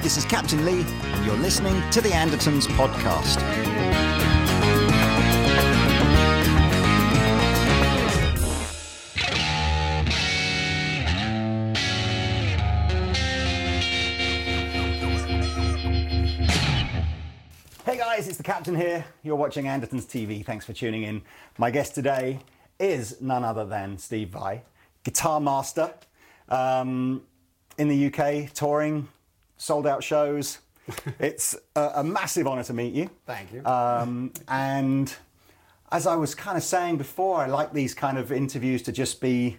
Hi, 0.00 0.02
this 0.02 0.16
is 0.16 0.24
Captain 0.24 0.64
Lee, 0.64 0.82
and 1.02 1.26
you're 1.26 1.36
listening 1.36 1.78
to 1.90 2.00
the 2.00 2.08
Andertons 2.08 2.66
podcast. 2.68 3.38
Hey 17.84 17.98
guys, 17.98 18.26
it's 18.26 18.38
the 18.38 18.42
Captain 18.42 18.74
here. 18.74 19.04
You're 19.22 19.36
watching 19.36 19.66
Andertons 19.66 20.06
TV. 20.06 20.42
Thanks 20.42 20.64
for 20.64 20.72
tuning 20.72 21.02
in. 21.02 21.20
My 21.58 21.70
guest 21.70 21.94
today 21.94 22.38
is 22.78 23.20
none 23.20 23.44
other 23.44 23.66
than 23.66 23.98
Steve 23.98 24.30
Vai, 24.30 24.62
guitar 25.04 25.40
master 25.40 25.92
um, 26.48 27.20
in 27.76 27.88
the 27.88 28.06
UK, 28.06 28.50
touring, 28.54 29.06
sold 29.60 29.86
out 29.86 30.02
shows. 30.02 30.58
it's 31.20 31.54
a, 31.76 31.90
a 31.96 32.04
massive 32.04 32.46
honour 32.46 32.64
to 32.64 32.72
meet 32.72 32.94
you. 32.94 33.10
Thank 33.26 33.52
you. 33.52 33.64
Um, 33.64 34.32
and 34.48 35.14
as 35.92 36.06
I 36.06 36.16
was 36.16 36.34
kind 36.34 36.56
of 36.56 36.64
saying 36.64 36.96
before, 36.96 37.38
I 37.38 37.46
like 37.46 37.72
these 37.72 37.94
kind 37.94 38.18
of 38.18 38.32
interviews 38.32 38.82
to 38.82 38.92
just 38.92 39.20
be 39.20 39.58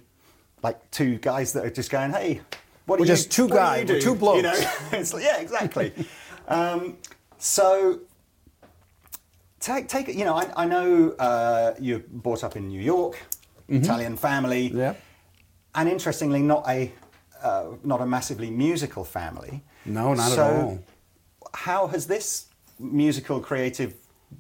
like 0.64 0.90
two 0.92 1.18
guys 1.20 1.54
that 1.54 1.64
are 1.66 1.70
just 1.70 1.90
going, 1.90 2.12
"Hey, 2.12 2.42
what 2.86 3.00
We're 3.00 3.06
you 3.06 3.12
just 3.12 3.32
two 3.32 3.48
do 3.48 3.54
guys, 3.54 3.88
you 3.88 3.96
we're 3.96 4.00
do?" 4.00 4.06
two 4.06 4.16
blokes. 4.16 4.38
You 4.38 4.44
know? 4.44 4.72
It's 5.00 5.14
like- 5.14 5.24
yeah, 5.24 5.40
exactly. 5.40 5.94
um, 6.48 6.98
so 7.38 8.00
take 9.60 9.88
take 9.88 10.10
it. 10.10 10.16
You 10.16 10.26
know, 10.26 10.36
I, 10.36 10.52
I 10.64 10.66
know 10.66 11.12
uh, 11.12 11.76
you're 11.80 12.00
brought 12.00 12.44
up 12.44 12.56
in 12.56 12.68
New 12.68 12.82
York, 12.82 13.20
Italian 13.70 14.18
family. 14.18 14.70
Mm-hmm. 14.70 14.78
Yeah. 14.78 14.94
And 15.76 15.88
interestingly, 15.88 16.42
not 16.42 16.68
a 16.68 16.92
uh, 17.42 17.66
not 17.84 18.02
a 18.02 18.06
massively 18.06 18.50
musical 18.50 19.04
family. 19.04 19.64
No, 19.86 20.14
not 20.14 20.32
at 20.32 20.40
all. 20.40 20.80
How 21.54 21.88
has 21.88 22.08
this 22.08 22.48
musical 22.80 23.40
creative 23.40 23.94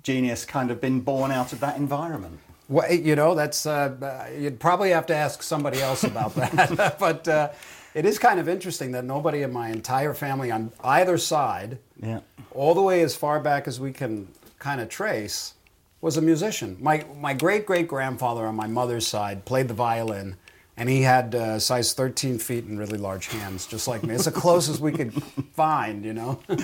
genius 0.04 0.46
kind 0.46 0.72
of 0.72 0.80
been 0.80 1.02
born 1.02 1.32
out 1.32 1.54
of 1.54 1.60
that 1.60 1.78
environment? 1.78 2.40
Well, 2.70 2.92
you 2.92 3.16
know, 3.16 3.36
that's 3.36 3.66
uh, 3.66 3.96
uh, 4.02 4.30
you'd 4.38 4.60
probably 4.60 4.92
have 4.92 5.06
to 5.08 5.16
ask 5.16 5.44
somebody 5.44 5.82
else 5.82 6.04
about 6.04 6.36
that. 6.36 6.96
but 7.00 7.28
uh, 7.28 7.50
it 7.94 8.06
is 8.06 8.18
kind 8.18 8.40
of 8.40 8.48
interesting 8.48 8.92
that 8.94 9.04
nobody 9.04 9.42
in 9.42 9.52
my 9.52 9.70
entire 9.70 10.14
family 10.14 10.52
on 10.52 10.72
either 10.84 11.18
side, 11.18 11.80
Yeah. 12.02 12.22
all 12.52 12.74
the 12.74 12.82
way 12.82 13.02
as 13.02 13.16
far 13.16 13.40
back 13.42 13.68
as 13.68 13.80
we 13.80 13.92
can 13.92 14.30
kind 14.60 14.80
of 14.80 14.88
trace, 14.88 15.56
was 16.00 16.16
a 16.18 16.22
musician. 16.22 16.78
My 16.80 17.04
my 17.20 17.34
great 17.34 17.66
great 17.66 17.88
grandfather 17.88 18.46
on 18.46 18.56
my 18.56 18.68
mother's 18.68 19.06
side 19.06 19.44
played 19.46 19.68
the 19.68 19.74
violin. 19.74 20.38
And 20.82 20.90
he 20.90 21.04
had 21.04 21.36
uh, 21.36 21.60
size 21.60 21.94
13 21.94 22.40
feet 22.40 22.64
and 22.64 22.80
really 22.80 22.98
large 22.98 23.28
hands, 23.28 23.68
just 23.68 23.88
like 23.88 24.02
me. 24.02 24.16
It's 24.16 24.26
the 24.26 24.32
closest 24.32 24.80
we 24.80 24.92
could 24.92 25.14
find, 25.54 26.04
you 26.04 26.12
know. 26.12 26.40
Oh, 26.50 26.56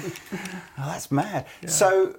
that's 0.75 1.11
mad. 1.11 1.45
So, 1.67 2.15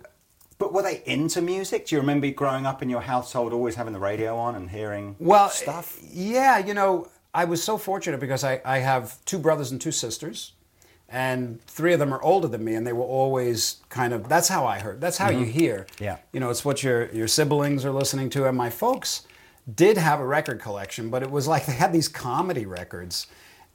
but 0.58 0.72
were 0.72 0.82
they 0.82 1.02
into 1.06 1.42
music? 1.42 1.88
Do 1.88 1.96
you 1.96 2.00
remember 2.00 2.30
growing 2.30 2.66
up 2.66 2.84
in 2.84 2.88
your 2.88 3.00
household, 3.00 3.52
always 3.52 3.74
having 3.74 3.92
the 3.92 3.98
radio 3.98 4.36
on 4.36 4.54
and 4.54 4.70
hearing 4.70 5.16
well, 5.18 5.48
stuff? 5.48 5.98
Yeah, 6.08 6.58
you 6.58 6.72
know, 6.72 7.08
I 7.34 7.46
was 7.46 7.64
so 7.64 7.76
fortunate 7.76 8.20
because 8.20 8.44
I, 8.44 8.60
I 8.64 8.78
have 8.78 9.16
two 9.24 9.40
brothers 9.40 9.72
and 9.72 9.80
two 9.80 9.90
sisters, 9.90 10.52
and 11.08 11.60
three 11.62 11.94
of 11.94 11.98
them 11.98 12.14
are 12.14 12.22
older 12.22 12.46
than 12.46 12.62
me, 12.62 12.76
and 12.76 12.86
they 12.86 12.92
were 12.92 13.02
always 13.02 13.78
kind 13.88 14.12
of. 14.12 14.28
That's 14.28 14.46
how 14.46 14.64
I 14.64 14.78
heard. 14.78 15.00
That's 15.00 15.18
how 15.18 15.30
you 15.30 15.46
hear. 15.46 15.88
Mm-hmm. 15.94 16.04
Yeah. 16.04 16.18
You 16.30 16.38
know, 16.38 16.50
it's 16.50 16.64
what 16.64 16.84
your 16.84 17.10
your 17.10 17.26
siblings 17.26 17.84
are 17.84 17.90
listening 17.90 18.30
to, 18.30 18.46
and 18.46 18.56
my 18.56 18.70
folks 18.70 19.26
did 19.74 19.96
have 19.98 20.20
a 20.20 20.26
record 20.26 20.60
collection, 20.60 21.10
but 21.10 21.22
it 21.22 21.30
was 21.30 21.46
like 21.46 21.66
they 21.66 21.72
had 21.72 21.92
these 21.92 22.08
comedy 22.08 22.66
records 22.66 23.26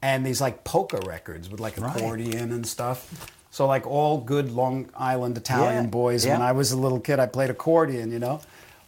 and 0.01 0.25
these 0.25 0.41
like 0.41 0.63
polka 0.63 0.99
records 1.07 1.49
with 1.49 1.59
like 1.59 1.77
Right. 1.79 1.95
accordion 1.95 2.51
and 2.51 2.65
stuff. 2.67 3.31
So 3.51 3.67
like 3.67 3.85
all 3.85 4.17
good 4.19 4.51
Long 4.51 4.89
Island 4.95 5.37
Italian 5.37 5.83
Yeah, 5.85 5.89
boys. 5.89 6.25
When. 6.25 6.41
I 6.41 6.51
was 6.51 6.71
a 6.71 6.77
little 6.77 6.99
kid, 6.99 7.19
I 7.19 7.27
played 7.27 7.49
accordion, 7.49 8.11
you 8.11 8.19
know. 8.19 8.41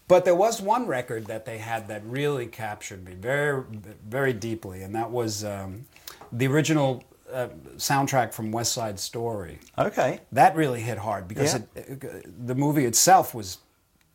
But 0.07 0.23
there 0.25 0.35
was 0.35 0.61
one 0.61 0.85
record 0.88 1.25
that 1.27 1.45
they 1.45 1.57
had 1.57 1.88
that 1.88 2.03
really 2.05 2.45
captured 2.47 3.03
me 3.03 3.13
very, 3.13 3.63
very 4.07 4.33
deeply, 4.33 4.83
and 4.83 4.94
that 4.95 5.09
was 5.09 5.44
um, 5.44 5.85
the 6.31 6.47
original 6.47 7.03
uh, 7.33 7.47
soundtrack 7.77 8.31
from 8.33 8.51
West 8.51 8.71
Side 8.73 8.99
Story. 8.99 9.57
Okay. 9.77 10.19
That 10.31 10.55
really 10.55 10.81
hit 10.81 10.97
hard 10.99 11.27
because 11.27 11.53
Yeah. 11.53 11.59
it, 11.75 12.03
it- 12.03 12.47
the 12.47 12.53
movie 12.55 12.85
itself 12.85 13.33
was 13.33 13.57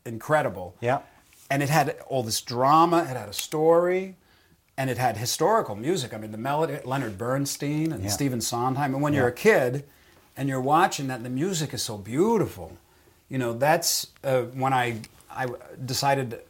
incredible. 0.06 0.76
Yeah. 0.80 1.00
And 1.50 1.62
it 1.62 1.68
had 1.68 1.96
all 2.08 2.22
this 2.22 2.40
drama, 2.40 2.98
it 3.10 3.16
had 3.16 3.28
a 3.28 3.32
story, 3.32 4.16
and 4.78 4.88
it 4.88 4.98
had 4.98 5.16
historical 5.16 5.74
music. 5.74 6.14
I 6.14 6.18
mean, 6.18 6.30
the 6.32 6.38
melody, 6.38 6.78
Leonard 6.84 7.18
Bernstein 7.18 7.92
and 7.92 8.04
Yeah. 8.04 8.10
Stephen 8.10 8.40
Sondheim. 8.40 8.94
And 8.94 9.02
when 9.02 9.12
you're 9.12 9.26
a 9.28 9.32
kid 9.32 9.84
and 10.36 10.48
you're 10.48 10.60
watching 10.60 11.08
that, 11.08 11.16
and 11.16 11.24
the 11.24 11.30
music 11.30 11.74
is 11.74 11.82
so 11.82 11.98
beautiful, 11.98 12.78
you 13.28 13.36
know, 13.38 13.52
that's 13.52 14.06
uh, 14.24 14.42
when 14.54 14.72
I, 14.72 15.00
I 15.30 15.46
decided 15.84 16.40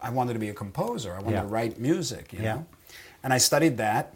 I 0.00 0.10
wanted 0.10 0.32
to 0.34 0.38
be 0.38 0.48
a 0.48 0.54
composer. 0.54 1.12
I 1.14 1.20
wanted 1.20 1.32
Yeah. 1.36 1.42
to 1.42 1.48
write 1.48 1.78
music, 1.78 2.32
you 2.32 2.40
Yeah. 2.42 2.54
know. 2.54 2.66
And 3.22 3.32
I 3.32 3.38
studied 3.38 3.76
that. 3.76 4.14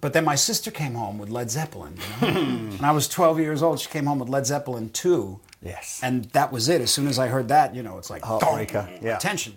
But 0.00 0.14
then 0.14 0.24
my 0.24 0.36
sister 0.36 0.70
came 0.70 0.94
home 0.94 1.18
with 1.18 1.28
Led 1.28 1.50
Zeppelin, 1.50 1.98
you 2.22 2.30
know. 2.30 2.38
and 2.38 2.82
I 2.86 2.92
was 2.92 3.08
12 3.08 3.38
years 3.40 3.62
old. 3.62 3.78
She 3.78 3.88
came 3.90 4.06
home 4.06 4.18
with 4.20 4.30
Led 4.30 4.46
Zeppelin 4.46 4.88
2. 4.88 5.38
Yes. 5.62 6.00
And 6.02 6.24
that 6.32 6.50
was 6.50 6.68
it. 6.70 6.80
As 6.80 6.90
soon 6.90 7.06
as 7.08 7.18
I 7.18 7.28
heard 7.28 7.48
that, 7.48 7.74
you 7.74 7.82
know, 7.82 7.98
it's 7.98 8.08
like 8.10 8.22
Heartbreaker, 8.22 8.88
yeah. 9.02 9.16
attention. 9.16 9.56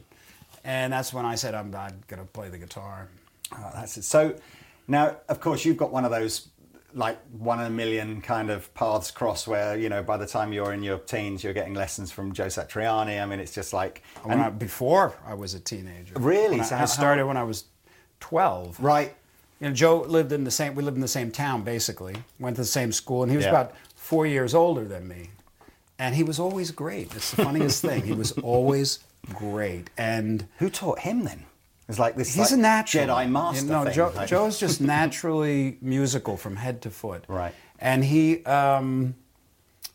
And 0.66 0.92
that's 0.92 1.14
when 1.14 1.26
I 1.26 1.36
said 1.36 1.53
I'm, 1.56 1.74
I'm 1.76 2.02
going 2.08 2.20
to 2.20 2.28
play 2.28 2.50
the 2.50 2.58
guitar. 2.58 3.08
Oh, 3.53 3.72
that's 3.74 3.96
it. 3.98 4.03
So 4.03 4.36
now, 4.88 5.16
of 5.30 5.40
course, 5.40 5.64
you've 5.64 5.78
got 5.78 5.92
one 5.92 6.03
of 6.03 6.12
those 6.12 6.50
like 6.94 7.18
one 7.38 7.59
in 7.59 7.66
a 7.66 7.70
million 7.70 8.22
kind 8.22 8.50
of 8.50 8.74
paths 8.74 9.12
cross 9.12 9.46
where 9.46 9.78
you 9.78 9.90
know 9.90 10.02
by 10.02 10.16
the 10.16 10.26
time 10.26 10.53
you're 10.53 10.72
in 10.72 10.81
your 10.81 10.98
teens 10.98 11.44
you're 11.44 11.52
getting 11.52 11.74
lessons 11.74 12.09
from 12.12 12.31
Joe 12.34 12.46
Satriani. 12.48 13.22
I 13.22 13.26
mean, 13.26 13.40
it's 13.42 13.53
just 13.53 13.74
like 13.74 14.02
When 14.24 14.40
I, 14.40 14.50
before 14.50 15.14
I 15.26 15.34
was 15.34 15.53
a 15.53 15.59
teenager. 15.59 16.14
Really? 16.18 16.62
I, 16.62 16.64
So 16.64 16.76
I 16.76 16.80
how- 16.80 16.86
started 16.86 17.26
when 17.26 17.38
I 17.38 17.44
was 17.44 17.66
12. 18.22 18.80
right. 18.80 19.14
You 19.59 19.68
know, 19.70 19.74
Joe 19.74 20.02
lived 20.02 20.32
in 20.34 20.44
the 20.44 20.52
same. 20.52 20.76
We 20.76 20.84
lived 20.84 20.96
in 20.97 21.02
the 21.02 21.08
same 21.08 21.32
town, 21.32 21.64
basically. 21.64 22.16
Went 22.40 22.56
to 22.58 22.62
the 22.64 22.68
same 22.68 22.92
school, 22.92 23.24
and 23.24 23.32
he 23.32 23.38
was 23.38 23.46
Yeah. 23.46 23.52
about 23.52 23.74
four 23.96 24.26
years 24.28 24.53
older 24.53 24.86
than 24.86 25.08
me. 25.08 25.30
And 25.97 26.14
he 26.14 26.24
was 26.24 26.40
always 26.40 26.72
great. 26.72 27.16
It's 27.16 27.32
the 27.32 27.44
funniest 27.44 27.82
thing. 27.82 28.03
He 28.03 28.12
was 28.12 28.32
always 28.44 29.00
great, 29.34 29.90
and 29.97 30.47
Who 30.59 30.69
taught 30.69 31.00
him 31.00 31.24
then? 31.24 31.46
It's 31.88 32.00
like 32.00 32.16
this. 32.16 32.34
he's 32.34 32.52
like, 32.52 32.58
a 32.59 32.62
natural 32.62 33.08
Jedi 33.08 33.30
master. 33.30 33.66
You 33.66 33.72
know. 33.72 33.91
Joe, 33.91 34.12
like- 34.16 34.28
Joe's 34.28 34.59
just 34.59 34.81
naturally 34.96 35.78
musical 35.81 36.36
from 36.38 36.56
head 36.56 36.81
to 36.84 36.90
foot. 36.90 37.25
Right. 37.28 37.53
And 37.80 38.03
he 38.03 38.44
um, 38.46 39.14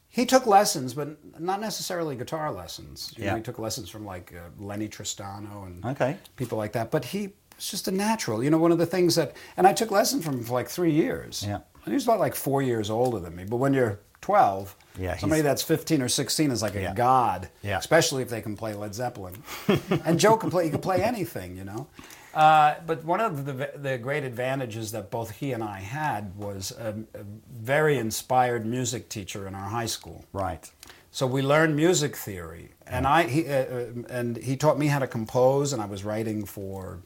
he 0.08 0.26
took 0.26 0.46
lessons, 0.46 0.94
but 0.94 1.16
not 1.40 1.60
necessarily 1.60 2.14
guitar 2.16 2.52
lessons. 2.52 3.12
You 3.16 3.24
know, 3.24 3.30
Yeah. 3.32 3.36
he 3.38 3.42
took 3.42 3.58
lessons 3.58 3.88
from 3.88 4.04
like 4.04 4.32
uh, 4.34 4.50
Lennie 4.62 4.88
Tristano 4.88 5.66
and 5.66 5.84
Okay. 5.84 6.16
people 6.36 6.58
like 6.58 6.72
that. 6.72 6.90
But 6.90 7.04
he 7.06 7.32
was 7.56 7.70
just 7.70 7.88
a 7.88 7.92
natural. 7.92 8.42
You 8.44 8.50
know, 8.50 8.58
one 8.58 8.72
of 8.72 8.78
the 8.78 8.86
things 8.86 9.14
that, 9.16 9.34
and 9.56 9.66
I 9.66 9.72
took 9.72 9.90
lessons 9.90 10.24
from 10.24 10.34
him 10.38 10.44
for 10.44 10.52
like 10.52 10.68
three 10.68 10.92
years. 10.92 11.44
Yeah. 11.46 11.56
And 11.84 11.86
he 11.86 11.94
was 11.94 12.04
about 12.04 12.20
like 12.20 12.34
four 12.36 12.60
years 12.62 12.90
older 12.90 13.18
than 13.18 13.34
me. 13.34 13.44
But 13.44 13.56
when 13.56 13.72
you're 13.74 13.98
12, 14.20 14.76
Yeah, 14.98 15.16
somebody 15.16 15.42
that's 15.42 15.62
15 15.62 16.02
or 16.02 16.08
16 16.08 16.50
is 16.50 16.62
like 16.62 16.74
a 16.74 16.82
Yeah. 16.82 16.94
god. 16.94 17.48
Yeah. 17.62 17.78
Especially 17.78 18.22
if 18.22 18.28
they 18.28 18.40
can 18.40 18.56
play 18.56 18.74
Led 18.74 18.94
Zeppelin. 18.94 19.42
and 20.04 20.18
Joe 20.20 20.36
can 20.36 20.50
play, 20.50 20.64
he 20.64 20.70
can 20.70 20.80
play 20.80 21.02
anything, 21.02 21.56
you 21.56 21.64
know. 21.64 21.86
Uh, 22.34 22.74
but 22.86 23.04
one 23.04 23.20
of 23.20 23.44
the, 23.44 23.72
the 23.76 23.98
great 23.98 24.22
advantages 24.24 24.92
that 24.92 25.10
both 25.10 25.30
he 25.32 25.52
and 25.52 25.64
I 25.64 25.80
had 25.80 26.36
was 26.36 26.70
a, 26.72 26.94
a 27.14 27.24
very 27.60 27.98
inspired 27.98 28.64
music 28.66 29.08
teacher 29.08 29.48
in 29.48 29.54
our 29.54 29.68
high 29.68 29.86
school. 29.86 30.24
Right. 30.32 30.70
So 31.10 31.26
we 31.26 31.42
learned 31.42 31.74
music 31.74 32.14
theory, 32.14 32.70
and 32.86 33.04
I 33.04 33.24
he, 33.24 33.48
uh, 33.48 33.52
uh, 33.52 33.86
and 34.08 34.36
he 34.36 34.56
taught 34.56 34.78
me 34.78 34.86
how 34.86 35.00
to 35.00 35.08
compose, 35.08 35.72
and 35.72 35.82
I 35.82 35.86
was 35.86 36.04
writing 36.04 36.44
for 36.44 37.00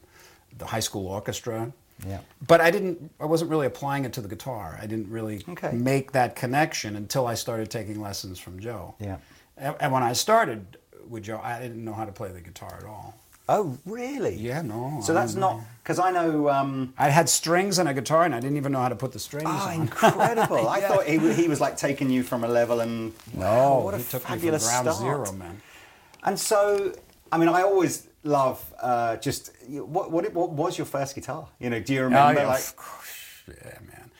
the 0.55 0.65
high 0.67 0.79
school 0.81 1.07
orchestra. 1.07 1.73
Yeah. 2.05 2.19
But 2.45 2.61
I 2.61 2.71
didn't. 2.71 3.11
I 3.19 3.25
wasn't 3.25 3.49
really 3.51 3.67
applying 3.67 4.05
it 4.05 4.13
to 4.13 4.21
the 4.21 4.27
guitar. 4.27 4.77
I 4.81 4.85
didn't 4.87 5.09
really 5.09 5.43
Okay. 5.47 5.71
make 5.71 6.11
that 6.11 6.35
connection 6.35 6.95
until 6.95 7.25
I 7.27 7.35
started 7.35 7.69
taking 7.69 8.01
lessons 8.01 8.39
from 8.39 8.59
Joe. 8.59 8.95
Yeah. 8.99 9.17
And, 9.57 9.75
and 9.79 9.91
when 9.93 10.03
I 10.03 10.13
started 10.13 10.77
with 11.07 11.23
Joe, 11.23 11.39
I 11.41 11.59
didn't 11.59 11.83
know 11.83 11.93
how 11.93 12.05
to 12.05 12.11
play 12.11 12.31
the 12.31 12.41
guitar 12.41 12.77
at 12.79 12.85
all. 12.85 13.15
Oh, 13.47 13.77
really? 13.85 14.35
Yeah, 14.35 14.63
no. 14.63 15.01
So 15.03 15.13
that's 15.13 15.35
don't 15.35 15.63
because 15.83 15.99
I 15.99 16.09
know. 16.09 16.49
Um, 16.49 16.93
I 16.97 17.09
had 17.09 17.29
strings 17.29 17.77
and 17.77 17.87
a 17.87 17.93
guitar, 17.93 18.23
and 18.23 18.33
I 18.33 18.39
didn't 18.39 18.57
even 18.57 18.71
know 18.71 18.79
how 18.81 18.89
to 18.89 18.95
put 18.95 19.11
the 19.11 19.19
strings 19.19 19.45
oh, 19.47 19.67
on. 19.69 19.81
incredible! 19.81 20.67
I 20.77 20.81
thought 20.81 21.05
he, 21.05 21.19
he 21.33 21.47
was 21.47 21.61
like 21.61 21.77
taking 21.77 22.09
you 22.09 22.23
from 22.23 22.43
a 22.43 22.47
level 22.47 22.79
and 22.79 23.13
No, 23.35 23.81
what 23.83 23.93
a 23.93 23.97
he 23.99 24.03
took 24.03 24.23
me 24.23 24.27
from 24.29 24.35
fabulous 24.39 24.67
ground 24.67 24.87
start. 24.91 24.97
zero, 24.99 25.31
man. 25.33 25.61
And 26.23 26.39
so, 26.39 26.93
I 27.31 27.37
mean, 27.37 27.49
I 27.49 27.61
always 27.61 28.07
love 28.25 28.73
uh, 28.81 29.15
just 29.17 29.51
what, 29.69 30.11
what 30.11 30.33
what 30.33 30.51
was 30.51 30.77
your 30.77 30.85
first 30.85 31.15
guitar? 31.15 31.47
You 31.59 31.69
know, 31.69 31.79
do 31.79 31.93
you 31.93 32.03
remember? 32.03 32.39
Oh, 32.39 32.43
yeah, 32.43 32.47
like, 32.49 32.75
course. 32.75 33.43
yeah, 33.47 33.79
man. 33.87 34.11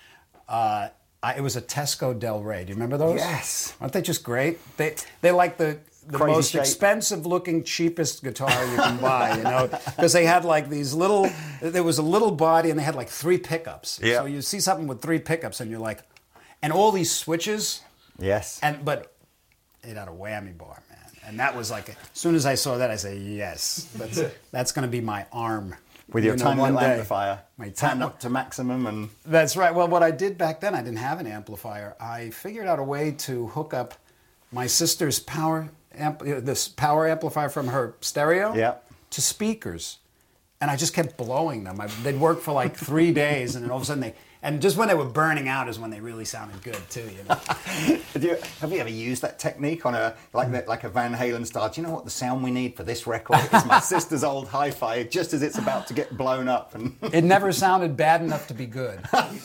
Uh, 0.48 0.90
I, 1.24 1.34
it 1.34 1.42
was 1.42 1.56
a 1.56 1.62
Teisco 1.62 2.18
Del 2.18 2.42
Rey. 2.44 2.64
Do 2.64 2.70
you 2.70 2.76
remember 2.76 2.98
those? 2.98 3.18
Yes. 3.20 3.76
Aren't 3.82 3.94
they 3.94 4.02
just 4.02 4.24
great? 4.24 4.60
They 4.78 4.96
they 5.22 5.32
like 5.32 5.58
the 5.58 5.80
the 6.08 6.20
Crazy 6.20 6.32
most 6.32 6.52
shape. 6.52 6.62
expensive 6.62 7.26
looking, 7.26 7.64
cheapest 7.64 8.24
guitar 8.24 8.52
you 8.68 8.78
can 8.78 8.98
buy. 8.98 9.36
You 9.38 9.44
know, 9.44 9.68
because 9.96 10.14
they 10.14 10.26
had 10.26 10.46
like 10.46 10.70
these 10.70 10.94
little. 10.94 11.28
There 11.62 11.84
was 11.84 11.98
a 11.98 12.04
little 12.04 12.32
body, 12.32 12.70
and 12.70 12.80
they 12.80 12.84
had 12.84 12.96
like 12.96 13.10
three 13.10 13.40
pickups. 13.40 14.00
Yeah. 14.04 14.20
So 14.20 14.26
you 14.26 14.42
see 14.42 14.60
something 14.60 14.88
with 14.88 15.02
three 15.02 15.20
pickups, 15.20 15.60
and 15.62 15.72
you're 15.72 15.80
like, 15.80 16.04
and 16.62 16.72
all 16.72 16.92
these 16.92 17.12
switches. 17.12 17.82
Yes. 18.20 18.60
And 18.62 18.86
but 18.86 19.16
it 19.84 19.98
had 19.98 20.08
a 20.08 20.12
whammy 20.12 20.56
bar. 20.58 20.82
And 21.28 21.40
that 21.40 21.56
was 21.56 21.72
like, 21.72 21.90
as 21.90 21.96
soon 22.14 22.36
as 22.36 22.46
I 22.46 22.56
saw 22.56 22.78
that, 22.78 22.92
I 22.92 22.96
said, 22.98 23.18
yes, 23.22 23.90
that's 23.96 24.22
that's 24.52 24.72
going 24.72 24.88
to 24.88 24.92
be 24.92 25.02
my 25.02 25.26
arm. 25.32 25.76
With 26.14 26.24
your 26.24 26.34
You 26.36 26.38
know, 26.40 26.46
tiny 26.46 26.62
one 26.62 26.76
little 26.76 26.88
amplifier, 26.88 27.40
My 27.58 27.70
turned 27.70 28.00
ti- 28.02 28.04
up 28.06 28.20
to 28.20 28.30
maximum, 28.30 28.86
and 28.86 29.10
That's 29.26 29.58
right. 29.58 29.74
Well, 29.74 29.88
what 29.88 30.04
I 30.04 30.12
did 30.12 30.38
back 30.38 30.60
then, 30.62 30.76
I 30.76 30.84
didn't 30.84 31.00
have 31.00 31.20
an 31.20 31.26
amplifier. 31.26 31.96
I 32.00 32.30
figured 32.30 32.68
out 32.68 32.78
a 32.78 32.84
way 32.84 33.10
to 33.26 33.48
hook 33.48 33.74
up 33.74 33.96
my 34.52 34.68
sister's 34.68 35.18
power 35.18 35.70
amp, 35.98 36.22
uh, 36.22 36.42
this 36.42 36.68
power 36.68 37.08
amplifier 37.08 37.50
from 37.50 37.70
her 37.70 37.96
stereo 38.02 38.54
Yeah. 38.54 38.76
to 39.10 39.20
speakers, 39.22 39.98
and 40.62 40.70
I 40.70 40.76
just 40.76 40.94
kept 40.94 41.18
blowing 41.18 41.64
them. 41.64 41.82
I, 41.82 41.88
they'd 42.04 42.20
work 42.20 42.40
for 42.40 42.52
like 42.52 42.78
three 42.78 43.12
days, 43.12 43.56
and 43.56 43.64
then 43.64 43.72
all 43.72 43.78
of 43.78 43.84
a 43.84 43.86
sudden 43.88 44.02
they 44.02 44.14
and 44.46 44.62
just 44.62 44.78
when 44.78 44.88
they 44.88 44.94
were 44.94 45.06
burning 45.06 45.50
out 45.50 45.68
is 45.68 45.80
when 45.80 45.90
they 45.90 46.00
really 46.00 46.24
sounded 46.24 46.62
good 46.62 46.78
too. 46.90 47.02
You 47.02 47.24
know. 47.28 47.36
Have 48.16 48.24
you, 48.24 48.38
have 48.62 48.72
you 48.72 48.80
ever 48.80 48.90
used 48.90 49.22
that 49.24 49.40
technique 49.40 49.86
on 49.86 49.94
a 49.94 50.16
like 50.32 50.50
the, 50.50 50.64
like 50.68 50.86
a 50.86 50.90
Van 50.90 51.14
Halen 51.14 51.46
style? 51.46 51.68
Do 51.68 51.82
you 51.82 51.86
know 51.86 51.94
what 51.94 52.06
the 52.06 52.12
sound 52.12 52.44
we 52.44 52.52
need 52.52 52.78
for 52.78 52.84
this 52.84 53.06
record? 53.06 53.40
is 53.52 53.66
my 53.66 53.80
sister's 53.82 54.24
old 54.24 54.48
hi-fi, 54.48 55.04
just 55.04 55.34
as 55.34 55.42
it's 55.42 55.58
about 55.58 55.86
to 55.88 55.94
get 55.94 56.16
blown 56.16 56.48
up. 56.48 56.76
And, 56.76 56.96
It 57.14 57.26
never 57.26 57.52
sounded 57.52 57.98
bad 57.98 58.22
enough 58.22 58.48
to 58.48 58.54
be 58.54 58.68
good. 58.68 59.02
and, 59.14 59.38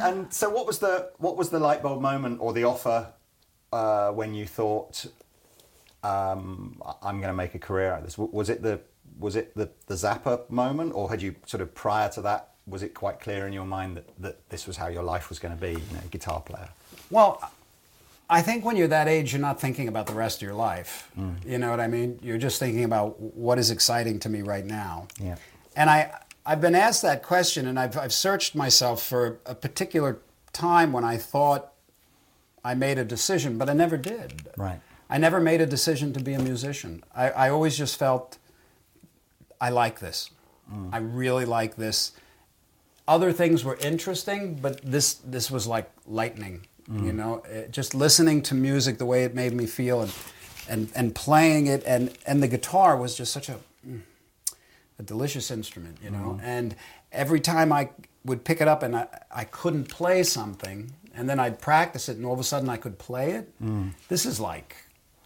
and 0.00 0.32
so, 0.32 0.50
what 0.50 0.68
was 0.68 0.78
the 0.78 1.10
what 1.18 1.36
was 1.36 1.50
the 1.50 1.58
light 1.58 1.82
bulb 1.82 2.00
moment 2.00 2.38
or 2.40 2.52
the 2.52 2.62
offer 2.62 3.12
uh, 3.72 4.12
when 4.12 4.34
you 4.34 4.46
thought 4.46 5.04
um, 6.04 6.80
I'm 7.02 7.18
going 7.18 7.32
to 7.32 7.36
make 7.36 7.56
a 7.56 7.58
career 7.58 7.92
out 7.92 8.00
of 8.00 8.04
this? 8.04 8.16
Was 8.16 8.50
it 8.50 8.62
the 8.62 8.80
was 9.18 9.34
it 9.34 9.52
the, 9.56 9.68
the 9.86 9.94
Zappa 9.94 10.48
moment, 10.48 10.92
or 10.94 11.10
had 11.10 11.22
you 11.22 11.34
sort 11.44 11.60
of 11.60 11.74
prior 11.74 12.08
to 12.10 12.22
that? 12.22 12.50
Was 12.68 12.82
it 12.82 12.94
quite 12.94 13.20
clear 13.20 13.46
in 13.46 13.52
your 13.52 13.64
mind 13.64 13.96
that, 13.96 14.22
that 14.22 14.48
this 14.50 14.66
was 14.66 14.76
how 14.76 14.88
your 14.88 15.02
life 15.02 15.28
was 15.28 15.38
going 15.38 15.54
to 15.54 15.60
be, 15.60 15.72
you 15.72 15.94
know, 15.94 16.02
guitar 16.10 16.40
player? 16.40 16.68
Well, 17.10 17.50
I 18.30 18.42
think 18.42 18.64
when 18.64 18.76
you're 18.76 18.88
that 18.88 19.08
age, 19.08 19.32
you're 19.32 19.40
not 19.40 19.60
thinking 19.60 19.88
about 19.88 20.06
the 20.06 20.12
rest 20.12 20.38
of 20.38 20.42
your 20.42 20.54
life. 20.54 21.10
Mm. 21.18 21.46
You 21.46 21.58
know 21.58 21.70
what 21.70 21.80
I 21.80 21.86
mean? 21.86 22.18
You're 22.22 22.38
just 22.38 22.58
thinking 22.58 22.84
about 22.84 23.18
what 23.20 23.58
is 23.58 23.70
exciting 23.70 24.18
to 24.20 24.28
me 24.28 24.42
right 24.42 24.66
now. 24.66 25.08
Yeah. 25.18 25.36
And 25.74 25.88
I, 25.88 26.12
I've 26.44 26.60
been 26.60 26.74
asked 26.74 27.02
that 27.02 27.22
question, 27.22 27.66
and 27.66 27.78
I've, 27.78 27.96
I've 27.96 28.12
searched 28.12 28.54
myself 28.54 29.02
for 29.02 29.38
a 29.46 29.54
particular 29.54 30.18
time 30.52 30.92
when 30.92 31.04
I 31.04 31.16
thought 31.16 31.72
I 32.64 32.74
made 32.74 32.98
a 32.98 33.04
decision, 33.04 33.56
but 33.56 33.70
I 33.70 33.72
never 33.72 33.96
did. 33.96 34.48
Right. 34.56 34.80
I 35.08 35.16
never 35.16 35.40
made 35.40 35.62
a 35.62 35.66
decision 35.66 36.12
to 36.12 36.20
be 36.20 36.34
a 36.34 36.38
musician. 36.38 37.02
I, 37.14 37.30
I 37.30 37.48
always 37.48 37.78
just 37.78 37.98
felt 37.98 38.36
I 39.58 39.70
like 39.70 40.00
this. 40.00 40.30
Mm. 40.70 40.90
I 40.92 40.98
really 40.98 41.46
like 41.46 41.76
this. 41.76 42.12
Other 43.08 43.32
things 43.32 43.64
were 43.64 43.76
interesting, 43.80 44.54
but 44.54 44.80
this 44.82 45.14
this 45.14 45.50
was 45.50 45.66
like 45.66 45.90
lightning. 46.06 46.66
You 46.86 47.12
mm. 47.12 47.14
know, 47.14 47.42
It- 47.50 47.72
just 47.72 47.94
listening 47.94 48.42
to 48.42 48.54
music 48.54 48.98
the 48.98 49.06
way 49.06 49.24
it 49.24 49.34
made 49.34 49.52
me 49.54 49.66
feel, 49.66 50.02
and 50.02 50.12
and 50.68 50.92
and 50.94 51.14
playing 51.14 51.66
it, 51.66 51.82
and 51.86 52.16
and 52.26 52.42
the 52.42 52.48
guitar 52.48 52.96
was 52.96 53.16
just 53.16 53.32
such 53.32 53.48
a 53.48 53.56
mm, 53.86 54.02
a 54.98 55.02
delicious 55.02 55.50
instrument. 55.50 55.98
You 56.04 56.10
know, 56.10 56.36
mm-hmm. 56.36 56.44
and 56.44 56.76
every 57.10 57.40
time 57.40 57.72
I 57.72 57.88
would 58.24 58.44
pick 58.44 58.60
it 58.60 58.68
up 58.68 58.82
and 58.82 58.94
I, 58.94 59.06
I 59.30 59.44
couldn't 59.44 59.86
play 59.88 60.22
something, 60.22 60.92
and 61.14 61.28
then 61.28 61.40
I'd 61.40 61.58
practice 61.60 62.08
it, 62.08 62.16
and 62.18 62.26
all 62.26 62.34
of 62.34 62.40
a 62.40 62.44
sudden 62.44 62.68
I 62.68 62.76
could 62.76 62.98
play 62.98 63.32
it. 63.32 63.52
Mm. 63.62 63.92
This 64.08 64.26
is 64.26 64.38
like 64.38 64.76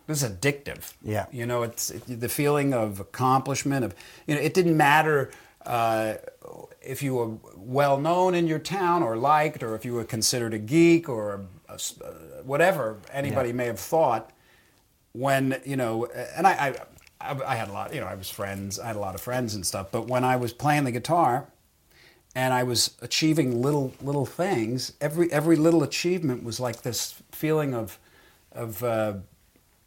this 0.07 0.23
is 0.23 0.31
addictive. 0.31 0.93
Yeah. 1.03 1.27
You 1.33 1.47
know, 1.47 1.63
it's 1.63 1.91
it, 1.91 2.21
the 2.21 2.29
feeling 2.29 2.75
of 2.75 3.01
accomplishment 3.01 3.85
of 3.85 3.95
you 4.27 4.35
know, 4.35 4.41
it 4.41 4.55
didn't 4.55 4.77
matter 4.77 5.31
uh, 5.67 6.15
if 6.81 7.03
you 7.03 7.15
were 7.15 7.37
well 7.57 7.99
known 7.99 8.35
in 8.35 8.47
your 8.47 8.59
town 8.59 9.03
or 9.03 9.17
liked, 9.17 9.63
or 9.63 9.75
if 9.75 9.85
you 9.85 9.95
were 9.95 10.05
considered 10.05 10.53
a 10.55 10.59
geek 10.59 11.09
or 11.09 11.47
a, 11.69 11.75
s- 11.75 12.01
uh, 12.01 12.43
whatever 12.45 12.99
anybody 13.13 13.51
Yeah. 13.51 13.55
may 13.57 13.67
have 13.67 13.79
thought. 13.81 14.31
When 15.13 15.61
you 15.67 15.77
know, 15.77 16.07
and 16.37 16.47
I, 16.47 16.53
I, 17.21 17.31
I 17.33 17.53
I 17.53 17.55
had 17.57 17.69
a 17.69 17.73
lot. 17.73 17.95
You 17.95 18.01
know, 18.01 18.07
I 18.07 18.15
was 18.15 18.31
friends. 18.31 18.79
I 18.79 18.87
had 18.87 18.97
a 18.97 18.99
lot 18.99 19.15
of 19.15 19.21
friends 19.21 19.55
and 19.55 19.67
stuff. 19.67 19.89
But 19.93 20.07
when 20.09 20.25
I 20.25 20.37
was 20.37 20.53
playing 20.55 20.85
the 20.85 20.91
guitar, 20.91 21.47
and 22.35 22.55
I 22.55 22.63
was 22.63 22.97
achieving 23.03 23.61
little 23.61 23.93
little 24.01 24.25
things. 24.25 24.95
Every 25.03 25.31
every 25.31 25.57
little 25.57 25.83
achievement 25.83 26.45
was 26.45 26.59
like 26.61 26.81
this 26.83 27.15
feeling 27.31 27.75
of 27.75 27.99
of 28.53 28.83
uh, 28.83 29.15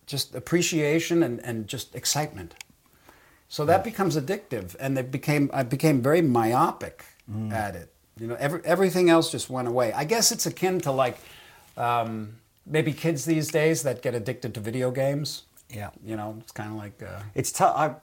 just 0.05 0.35
appreciation 0.35 1.23
and, 1.23 1.39
and 1.43 1.67
just 1.67 1.95
excitement. 1.95 2.53
So 3.47 3.65
that 3.65 3.83
becomes 3.83 4.17
addictive, 4.17 4.75
and 4.79 4.97
it 4.97 5.11
became 5.11 5.49
I 5.53 5.63
became 5.63 6.01
very 6.01 6.21
myopic 6.21 7.05
at 7.51 7.75
it. 7.75 7.91
You 8.19 8.27
know, 8.27 8.35
every, 8.35 8.61
everything 8.63 9.09
else 9.09 9.29
just 9.31 9.49
went 9.49 9.67
away. 9.67 9.91
I 9.93 10.03
guess 10.05 10.31
it's 10.31 10.45
akin 10.45 10.79
to 10.81 10.91
like 10.91 11.17
um, 11.77 12.37
maybe 12.65 12.93
kids 12.93 13.25
these 13.25 13.49
days 13.51 13.83
that 13.83 14.01
get 14.01 14.15
addicted 14.15 14.53
to 14.55 14.59
video 14.61 14.89
games. 14.91 15.43
Yeah. 15.69 15.89
You 16.03 16.15
know, 16.15 16.37
it's 16.39 16.51
kind 16.51 16.71
of 16.71 16.77
like 16.77 17.01
uh, 17.03 17.21
It's 17.33 17.51
tough. 17.51 17.95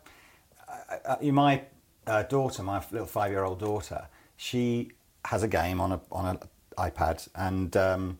My 1.22 1.62
uh, 2.06 2.22
daughter, 2.24 2.62
my 2.62 2.82
little 2.90 3.06
five-year-old 3.06 3.58
daughter, 3.58 4.08
she 4.36 4.92
has 5.24 5.42
a 5.42 5.48
game 5.48 5.80
on 5.80 5.92
a 5.92 6.00
on 6.10 6.26
an 6.26 6.38
iPad, 6.76 7.28
and 7.34 7.76
um, 7.76 8.18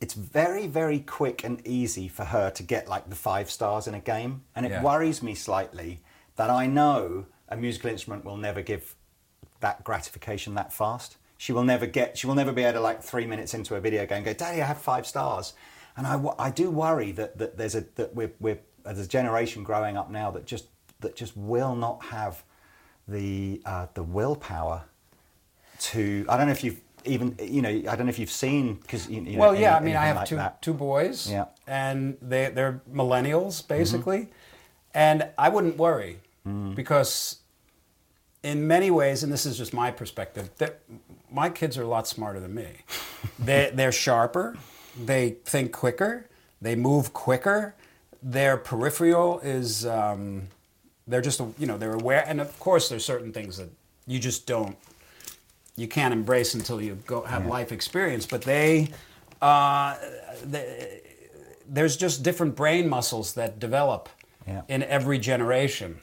it's 0.00 0.14
very, 0.14 0.66
very 0.66 1.00
quick 1.00 1.44
and 1.44 1.66
easy 1.66 2.08
for 2.08 2.24
her 2.24 2.50
to 2.50 2.62
get 2.62 2.88
like 2.88 3.08
the 3.08 3.16
five 3.16 3.50
stars 3.50 3.86
in 3.86 3.94
a 3.94 4.00
game, 4.00 4.42
and 4.54 4.66
it 4.66 4.70
Yeah. 4.72 4.82
worries 4.82 5.22
me 5.22 5.34
slightly 5.34 6.00
that 6.36 6.50
I 6.50 6.66
know 6.66 7.26
a 7.48 7.56
musical 7.56 7.90
instrument 7.90 8.24
will 8.24 8.36
never 8.36 8.62
give 8.62 8.94
that 9.60 9.84
gratification 9.84 10.54
that 10.54 10.72
fast. 10.72 11.16
She 11.38 11.52
will 11.52 11.64
never 11.64 11.86
get. 11.86 12.16
She 12.16 12.26
will 12.26 12.34
never 12.34 12.52
be 12.52 12.62
able 12.62 12.74
to 12.74 12.80
like 12.80 13.02
three 13.02 13.26
minutes 13.26 13.52
into 13.54 13.74
a 13.74 13.80
video 13.80 14.06
game 14.06 14.22
go, 14.22 14.32
"Daddy, 14.32 14.62
I 14.62 14.66
have 14.66 14.78
five 14.78 15.06
stars," 15.06 15.52
and 15.96 16.06
I, 16.06 16.22
I 16.38 16.50
do 16.50 16.70
worry 16.70 17.12
that, 17.12 17.36
that 17.38 17.56
there's 17.58 17.74
a 17.74 17.84
that 17.96 18.14
we're, 18.14 18.32
we're 18.40 18.58
there's 18.84 18.98
a 18.98 19.06
generation 19.06 19.62
growing 19.62 19.96
up 19.96 20.10
now 20.10 20.30
that 20.30 20.46
just 20.46 20.66
that 21.00 21.14
just 21.14 21.36
will 21.36 21.74
not 21.76 22.02
have 22.06 22.42
the 23.06 23.60
uh, 23.66 23.86
the 23.94 24.02
willpower 24.02 24.84
to. 25.80 26.24
I 26.28 26.36
don't 26.36 26.46
know 26.46 26.52
if 26.52 26.64
you've 26.64 26.80
even 27.04 27.36
you 27.42 27.60
know 27.62 27.68
I 27.68 27.96
don't 27.96 28.06
know 28.06 28.10
if 28.10 28.18
you've 28.18 28.30
seen 28.30 28.74
because 28.74 29.08
you, 29.08 29.20
you 29.22 29.32
know, 29.36 29.40
Well, 29.40 29.54
yeah. 29.56 29.76
I 29.76 29.80
mean, 29.80 29.96
I 29.96 30.06
have 30.06 30.16
like 30.16 30.28
two 30.28 30.36
that. 30.36 30.62
two 30.62 30.74
boys. 30.74 31.30
Yeah. 31.30 31.46
And 31.66 32.16
they 32.22 32.48
they're 32.48 32.80
millennials 32.90 33.62
Mm-hmm. 33.62 33.68
basically, 33.68 34.28
and 34.94 35.28
I 35.36 35.48
wouldn't 35.50 35.76
worry 35.76 36.20
Mm. 36.46 36.74
because, 36.74 37.40
in 38.42 38.66
many 38.68 38.90
ways, 38.90 39.22
and 39.24 39.32
this 39.32 39.44
is 39.46 39.56
just 39.58 39.74
my 39.74 39.90
perspective, 39.90 40.50
that 40.58 40.80
my 41.30 41.50
kids 41.50 41.76
are 41.76 41.82
a 41.82 41.88
lot 41.88 42.06
smarter 42.06 42.38
than 42.40 42.54
me. 42.54 42.68
they 43.38 43.70
they're 43.74 43.92
sharper, 43.92 44.56
they 45.04 45.36
think 45.44 45.72
quicker, 45.72 46.28
they 46.62 46.76
move 46.76 47.12
quicker. 47.12 47.74
Their 48.22 48.56
peripheral 48.56 49.40
is 49.40 49.84
um, 49.86 50.48
they're 51.06 51.20
just 51.20 51.40
you 51.58 51.66
know 51.66 51.76
they're 51.78 51.94
aware, 51.94 52.24
and 52.26 52.40
of 52.40 52.58
course 52.60 52.88
there's 52.88 53.04
certain 53.04 53.32
things 53.32 53.56
that 53.56 53.70
you 54.06 54.18
just 54.20 54.46
don't 54.46 54.76
you 55.76 55.86
can't 55.88 56.12
embrace 56.14 56.54
until 56.54 56.80
you 56.80 56.96
go 57.06 57.22
have 57.22 57.46
life 57.46 57.70
experience. 57.72 58.24
But 58.24 58.42
they, 58.42 58.88
uh, 59.42 59.96
they, 60.44 61.02
there's 61.68 61.96
just 61.98 62.22
different 62.22 62.56
brain 62.56 62.88
muscles 62.88 63.34
that 63.34 63.58
develop 63.58 64.08
Yeah. 64.46 64.62
in 64.68 64.82
every 64.84 65.18
generation, 65.18 66.00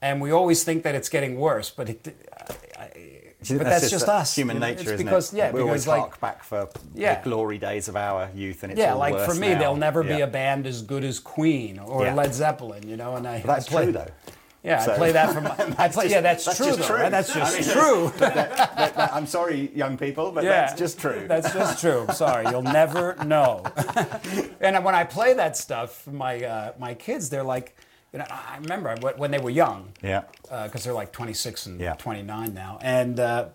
and 0.00 0.20
we 0.20 0.30
always 0.30 0.64
think 0.64 0.82
that 0.84 0.94
it's 0.94 1.08
getting 1.08 1.38
worse, 1.38 1.70
but 1.70 1.88
it. 1.90 2.16
I, 2.76 2.82
I, 2.82 2.90
but 3.50 3.58
that's, 3.64 3.90
just, 3.90 4.08
uh, 4.08 4.12
us. 4.12 4.34
Human 4.34 4.56
you 4.56 4.60
know? 4.60 4.66
nature, 4.66 4.94
isn't 4.94 5.06
because, 5.06 5.32
it? 5.32 5.36
Yeah, 5.38 5.52
we 5.52 5.60
always 5.60 5.86
like 5.86 6.00
hark 6.00 6.20
back 6.20 6.42
for 6.42 6.68
Yeah. 6.94 7.20
the 7.20 7.28
glory 7.30 7.58
days 7.58 7.88
of 7.88 7.96
our 7.96 8.28
youth, 8.34 8.62
and 8.64 8.72
it's 8.72 8.78
yeah, 8.78 8.94
like 8.94 9.16
for 9.28 9.34
me, 9.34 9.50
now. 9.52 9.58
there'll 9.58 9.76
never 9.76 10.02
be 10.02 10.20
a 10.20 10.26
band 10.26 10.66
as 10.66 10.82
good 10.82 11.04
as 11.04 11.20
Queen 11.20 11.78
or 11.78 12.04
Yeah. 12.04 12.14
Led 12.14 12.34
Zeppelin, 12.34 12.88
you 12.88 12.96
know. 12.96 13.14
And 13.16 13.26
I 13.26 13.38
But 13.40 13.46
that's 13.46 13.68
I 13.68 13.70
play, 13.70 13.82
true, 13.84 13.92
though. 13.92 14.06
Yeah, 14.64 14.80
So- 14.80 14.92
I 14.92 14.96
play 14.96 15.12
that 15.12 15.32
from. 15.32 15.46
I 15.78 15.88
play. 15.88 16.10
yeah, 16.10 16.20
that's, 16.20 16.44
that's 16.44 16.56
true. 16.56 16.66
just 16.66 16.78
though, 16.80 16.86
true. 16.86 16.96
right? 16.96 17.10
That's 17.12 17.30
I 17.34 17.38
just 17.38 17.60
mean, 17.60 17.70
true. 17.76 18.12
That- 18.18 18.56
that- 18.96 19.14
I'm 19.14 19.26
sorry, 19.26 19.70
young 19.74 19.96
people, 19.96 20.32
but 20.32 20.42
Yeah, 20.42 20.50
that's 20.66 20.78
just 20.78 20.98
true. 20.98 21.24
That's 21.28 21.52
just 21.54 21.80
true. 21.80 22.06
I'm 22.08 22.14
sorry, 22.26 22.46
you'll 22.50 22.62
never 22.62 23.14
know. 23.24 23.62
and 24.60 24.84
when 24.84 24.96
I 24.96 25.04
play 25.04 25.32
that 25.34 25.56
stuff, 25.56 26.06
my 26.08 26.42
uh, 26.44 26.72
my 26.78 26.94
kids, 26.94 27.30
they're 27.30 27.44
like, 27.44 27.76
you 28.12 28.18
know, 28.18 28.26
I 28.30 28.56
remember 28.60 28.94
when 29.16 29.30
they 29.30 29.38
were 29.38 29.50
young, 29.50 29.92
yeah. 30.02 30.22
because 30.42 30.84
they're 30.84 30.92
like 30.94 31.12
26 31.12 31.66
and 31.66 31.80
Yeah. 31.80 31.94
29 31.94 32.54
now, 32.54 32.78
and 32.80 33.20
uh, 33.20 33.46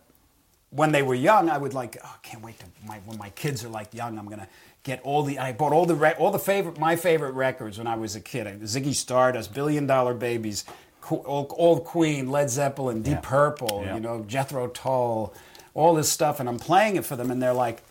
when 0.70 0.92
they 0.92 1.02
were 1.04 1.16
young, 1.16 1.50
I 1.50 1.58
would 1.58 1.74
like, 1.74 1.98
oh, 2.04 2.08
I 2.16 2.28
can't 2.28 2.44
wait 2.44 2.60
to 2.60 2.66
my 2.86 2.98
when 3.06 3.18
my 3.18 3.30
kids 3.32 3.64
are 3.64 3.70
like 3.70 3.94
young, 3.94 4.18
I'm 4.20 4.28
gonna 4.28 4.48
get 4.84 5.02
all 5.04 5.24
the. 5.24 5.40
I 5.40 5.54
bought 5.54 5.72
all 5.74 5.86
the 5.86 5.96
re- 5.96 6.16
all 6.18 6.32
the 6.32 6.40
favorite 6.40 6.80
my 6.80 6.96
favorite 6.96 7.32
records 7.34 7.78
when 7.78 7.88
I 7.88 7.96
was 7.96 8.16
a 8.16 8.22
kid. 8.22 8.48
Ziggy 8.62 8.94
Stardust, 8.94 9.54
Billion 9.54 9.88
Dollar 9.88 10.14
Babies. 10.14 10.66
Old, 11.12 11.54
old 11.58 11.84
Queen, 11.84 12.30
Led 12.32 12.50
Zeppelin, 12.50 13.02
Deep 13.02 13.16
Yeah. 13.16 13.20
Purple, 13.22 13.82
Yeah. 13.86 13.96
you 13.96 14.00
know, 14.00 14.24
Jethro 14.26 14.68
Tull, 14.70 15.34
all 15.74 15.94
this 15.96 16.10
stuff, 16.10 16.40
and 16.40 16.48
I'm 16.48 16.60
playing 16.60 16.96
it 16.96 17.06
for 17.06 17.18
them, 17.18 17.30
and 17.30 17.42
they're 17.44 17.52
like, 17.54 17.84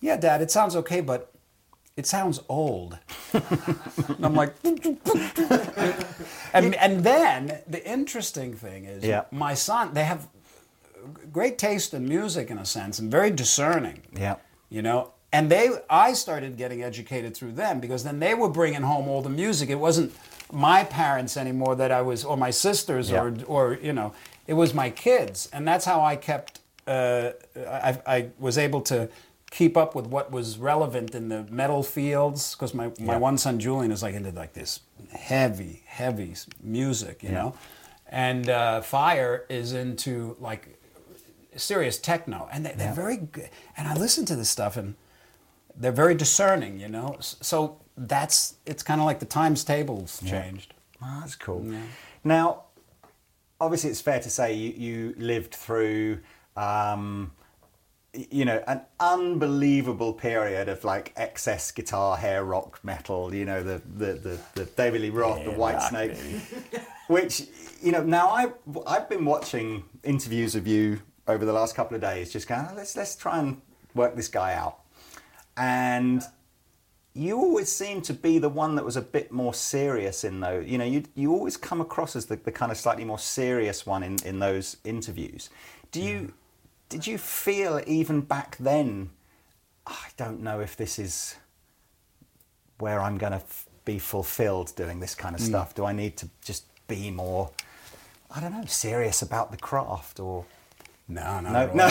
"Yeah, 0.00 0.16
Dad, 0.16 0.42
it 0.42 0.50
sounds 0.50 0.74
okay, 0.74 1.00
but 1.00 1.29
it 1.96 2.06
sounds 2.06 2.40
old." 2.48 2.98
and 3.32 4.24
I'm 4.24 4.34
like, 4.34 4.54
and, 6.54 6.74
and 6.74 7.04
then 7.04 7.58
the 7.68 7.82
interesting 7.84 8.54
thing 8.54 8.84
is, 8.84 9.04
Yeah. 9.04 9.22
my 9.30 9.54
son, 9.54 9.94
they 9.94 10.04
have 10.04 10.28
great 11.32 11.58
taste 11.58 11.94
in 11.94 12.08
music 12.08 12.50
in 12.50 12.58
a 12.58 12.64
sense, 12.64 12.98
and 12.98 13.10
very 13.10 13.30
discerning. 13.30 14.02
Yeah. 14.16 14.36
You 14.68 14.82
know, 14.82 15.12
and 15.32 15.50
they 15.50 15.70
I 15.88 16.12
started 16.14 16.56
getting 16.56 16.82
educated 16.82 17.36
through 17.36 17.52
them 17.52 17.80
because 17.80 18.04
then 18.04 18.18
they 18.20 18.34
were 18.34 18.48
bringing 18.48 18.82
home 18.82 19.08
all 19.08 19.22
the 19.22 19.30
music. 19.30 19.70
It 19.70 19.76
wasn't 19.78 20.12
my 20.52 20.84
parents 20.84 21.36
anymore 21.36 21.76
that 21.76 21.90
I 21.92 22.02
was, 22.02 22.24
or 22.24 22.36
my 22.36 22.50
sisters, 22.50 23.10
Yeah. 23.10 23.22
or 23.22 23.34
or 23.46 23.78
you 23.82 23.92
know, 23.92 24.12
it 24.46 24.54
was 24.54 24.74
my 24.74 24.90
kids, 24.90 25.48
and 25.52 25.66
that's 25.66 25.84
how 25.84 26.00
I 26.00 26.16
kept. 26.16 26.60
Uh, 26.86 27.30
I, 27.56 27.98
I 28.06 28.26
was 28.38 28.58
able 28.58 28.80
to 28.82 29.08
keep 29.50 29.76
up 29.76 29.94
with 29.94 30.06
what 30.06 30.30
was 30.30 30.58
relevant 30.58 31.14
in 31.14 31.28
the 31.28 31.42
metal 31.50 31.82
fields 31.82 32.54
because 32.54 32.72
my, 32.72 32.86
my 33.00 33.14
Yeah. 33.14 33.18
one 33.18 33.36
son 33.38 33.58
Julian 33.58 33.90
is 33.92 34.02
like 34.02 34.14
into 34.14 34.30
like 34.30 34.52
this 34.52 34.80
heavy 35.12 35.82
heavy 35.86 36.34
music, 36.62 37.22
you 37.22 37.30
know, 37.32 37.54
and 38.08 38.48
uh, 38.48 38.80
Fire 38.80 39.44
is 39.48 39.72
into 39.72 40.36
like 40.40 40.78
serious 41.56 41.98
techno, 41.98 42.48
and 42.52 42.64
they, 42.64 42.72
they're 42.76 42.94
very 42.94 43.16
good. 43.16 43.48
And 43.76 43.88
I 43.88 43.94
listen 43.94 44.24
to 44.26 44.36
this 44.36 44.48
stuff, 44.48 44.76
and 44.76 44.94
they're 45.76 45.90
very 45.92 46.14
discerning, 46.14 46.78
you 46.78 46.88
know. 46.88 47.16
So 47.20 47.78
that's 47.96 48.54
it's 48.66 48.82
kind 48.84 49.00
of 49.00 49.04
like 49.06 49.18
the 49.18 49.26
times 49.26 49.64
tables 49.64 50.22
changed. 50.24 50.74
Oh, 51.02 51.18
that's 51.20 51.34
cool. 51.34 51.66
Now, 52.22 52.64
obviously, 53.60 53.90
it's 53.90 54.00
fair 54.00 54.20
to 54.20 54.30
say 54.30 54.52
you, 54.54 54.72
you 54.76 55.14
lived 55.18 55.54
through, 55.54 56.20
um, 56.56 57.32
you 58.12 58.44
know, 58.44 58.62
an 58.66 58.80
unbelievable 58.98 60.12
period 60.12 60.68
of 60.68 60.84
like 60.84 61.12
excess 61.16 61.70
guitar, 61.70 62.16
hair 62.16 62.44
rock, 62.44 62.80
metal. 62.82 63.34
You 63.34 63.44
know, 63.44 63.62
the 63.62 63.80
the 63.96 64.12
the, 64.14 64.38
the 64.54 64.64
David 64.64 65.02
Lee 65.02 65.10
Roth, 65.10 65.44
the 65.44 65.52
Whitesnake, 65.52 66.18
which 67.08 67.46
you 67.80 67.92
know. 67.92 68.02
Now 68.02 68.30
I 68.30 68.52
I've 68.86 69.08
been 69.08 69.24
watching 69.24 69.84
interviews 70.02 70.54
of 70.54 70.66
you 70.66 71.00
over 71.28 71.44
the 71.44 71.52
last 71.52 71.76
couple 71.76 71.94
of 71.94 72.00
days, 72.00 72.32
just 72.32 72.48
going, 72.48 72.66
"Oh, 72.68 72.74
let's 72.74 72.96
let's 72.96 73.14
try 73.14 73.38
and 73.38 73.60
work 73.94 74.16
this 74.16 74.28
guy 74.28 74.54
out, 74.54 74.80
and 75.56 76.22
you 77.14 77.36
always 77.36 77.70
seem 77.70 78.02
to 78.02 78.14
be 78.14 78.38
the 78.38 78.48
one 78.48 78.76
that 78.76 78.84
was 78.84 78.96
a 78.96 79.02
bit 79.02 79.32
more 79.32 79.54
serious 79.54 80.24
in 80.24 80.40
those. 80.40 80.66
You 80.66 80.78
know, 80.78 80.84
you 80.84 81.04
you 81.14 81.32
always 81.32 81.56
come 81.56 81.80
across 81.80 82.16
as 82.16 82.26
the, 82.26 82.36
the 82.36 82.52
kind 82.52 82.72
of 82.72 82.78
slightly 82.78 83.04
more 83.04 83.18
serious 83.18 83.86
one 83.86 84.02
in, 84.02 84.16
in 84.24 84.40
those 84.40 84.76
interviews. 84.84 85.50
Do 85.92 86.02
you 86.02 86.18
hmm. 86.18 86.26
Did 86.90 87.06
you 87.06 87.16
feel 87.16 87.80
even 87.86 88.20
back 88.20 88.58
then? 88.58 89.10
Ah, 89.86 90.06
I 90.06 90.10
don't 90.18 90.42
know 90.42 90.60
if 90.60 90.76
this 90.76 90.98
is 90.98 91.36
where 92.78 93.00
I'm 93.00 93.16
going 93.16 93.32
to 93.32 93.38
f- 93.38 93.66
be 93.84 93.98
fulfilled 93.98 94.74
doing 94.76 95.00
this 95.00 95.14
kind 95.14 95.34
of 95.34 95.40
mm. 95.40 95.46
stuff. 95.46 95.74
Do 95.74 95.86
I 95.86 95.92
need 95.92 96.18
to 96.18 96.28
just 96.44 96.64
be 96.88 97.10
more? 97.10 97.50
I 98.30 98.40
don't 98.40 98.52
know, 98.52 98.66
serious 98.66 99.22
about 99.22 99.50
the 99.50 99.56
craft 99.56 100.20
or. 100.20 100.44
No, 101.10 101.40
not 101.40 101.74
No, 101.74 101.86
no. 101.86 101.90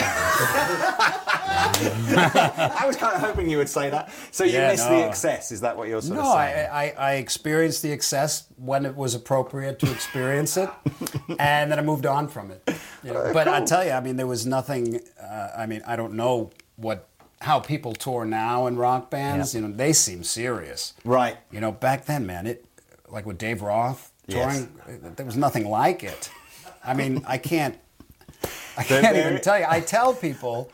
I 1.52 2.84
was 2.86 2.96
kind 2.96 3.14
of 3.14 3.20
hoping 3.20 3.48
you 3.50 3.58
would 3.58 3.68
say 3.68 3.90
that. 3.90 4.10
So 4.30 4.44
you 4.44 4.52
Yeah, 4.54 4.70
miss 4.70 4.84
no. 4.84 4.90
the 4.98 5.06
excess. 5.06 5.52
Is 5.52 5.60
that 5.60 5.76
what 5.76 5.88
you're 5.88 6.00
sort 6.02 6.16
No, 6.16 6.22
of 6.22 6.28
I, 6.36 6.52
saying? 6.52 6.68
I, 6.72 6.90
I 6.98 7.12
experienced 7.14 7.82
the 7.82 7.92
excess 7.92 8.44
when 8.56 8.86
it 8.86 8.96
was 8.96 9.14
appropriate 9.14 9.78
to 9.80 9.90
experience 9.90 10.56
it, 10.56 10.70
and 11.38 11.70
then 11.70 11.78
I 11.78 11.82
moved 11.82 12.06
on 12.06 12.28
from 12.28 12.50
it. 12.50 12.62
You 13.04 13.12
know, 13.12 13.30
but 13.32 13.46
I 13.48 13.62
tell 13.64 13.84
you, 13.84 13.92
I 13.92 14.00
mean, 14.00 14.16
there 14.16 14.26
was 14.26 14.46
nothing. 14.46 15.00
Uh, 15.22 15.48
I 15.56 15.66
mean, 15.66 15.82
I 15.86 15.96
don't 15.96 16.14
know 16.14 16.50
what 16.76 17.08
how 17.42 17.58
people 17.60 17.92
tour 17.94 18.24
now 18.24 18.66
in 18.66 18.76
rock 18.76 19.10
bands. 19.10 19.54
Yeah. 19.54 19.60
You 19.62 19.68
know, 19.68 19.74
they 19.76 19.92
seem 19.92 20.24
serious. 20.24 20.94
Right. 21.04 21.36
You 21.50 21.60
know, 21.60 21.72
back 21.72 22.06
then, 22.06 22.26
man, 22.26 22.46
it 22.46 22.64
like 23.08 23.26
with 23.26 23.38
Dave 23.38 23.62
Roth 23.62 24.12
Yes. 24.26 24.66
touring, 24.86 25.12
there 25.16 25.26
was 25.26 25.36
nothing 25.36 25.68
like 25.68 26.02
it. 26.04 26.30
I 26.84 26.94
mean, 26.94 27.22
I 27.26 27.36
can't. 27.38 27.76
I 28.80 28.84
can't 29.02 29.16
even 29.16 29.40
tell 29.40 29.58
you. 29.58 29.66
I 29.68 29.80
tell 29.80 30.14
people, 30.14 30.70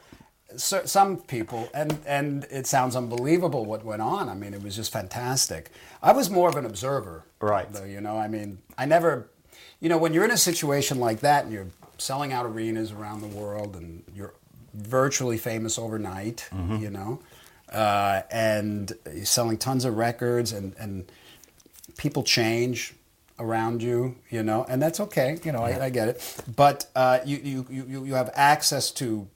so- 0.56 0.84
some 0.84 1.18
people, 1.18 1.68
and 1.74 1.98
and 2.06 2.44
it 2.50 2.66
sounds 2.66 2.96
unbelievable 2.96 3.64
what 3.64 3.84
went 3.84 4.02
on. 4.02 4.28
I 4.28 4.34
mean, 4.34 4.54
it 4.54 4.62
was 4.62 4.74
just 4.76 4.92
fantastic. 4.92 5.70
I 6.02 6.12
was 6.12 6.30
more 6.30 6.48
of 6.48 6.56
an 6.56 6.64
observer, 6.66 7.24
Right. 7.40 7.70
Though 7.72 7.84
you 7.84 8.00
know, 8.00 8.16
I 8.16 8.28
mean, 8.28 8.58
I 8.78 8.84
never, 8.86 9.28
you 9.80 9.88
know, 9.88 9.98
when 9.98 10.12
you're 10.14 10.24
in 10.24 10.30
a 10.30 10.36
situation 10.38 10.98
like 11.00 11.20
that 11.20 11.44
and 11.44 11.52
you're 11.52 11.68
selling 11.98 12.32
out 12.32 12.44
arenas 12.46 12.92
around 12.92 13.20
the 13.22 13.28
world 13.28 13.76
and 13.76 14.02
you're 14.14 14.34
virtually 14.74 15.38
famous 15.38 15.78
overnight, 15.78 16.48
Mm-hmm. 16.52 16.76
you 16.82 16.90
know, 16.90 17.20
uh, 17.72 18.22
and 18.30 18.92
you're 19.14 19.24
selling 19.24 19.58
tons 19.58 19.84
of 19.84 19.96
records 19.96 20.52
and 20.52 20.74
and 20.78 21.10
people 21.96 22.22
change 22.22 22.94
around 23.38 23.82
you, 23.82 24.16
you 24.30 24.42
know, 24.42 24.64
and 24.68 24.80
that's 24.80 25.00
okay. 25.00 25.38
You 25.44 25.52
know, 25.52 25.62
I, 25.62 25.86
I 25.86 25.90
get 25.90 26.08
it. 26.08 26.42
But 26.54 26.86
uh, 26.94 27.20
you, 27.24 27.36
you, 27.36 27.66
you, 27.70 28.04
you 28.04 28.14
have 28.14 28.30
access 28.34 28.90
to 28.92 29.28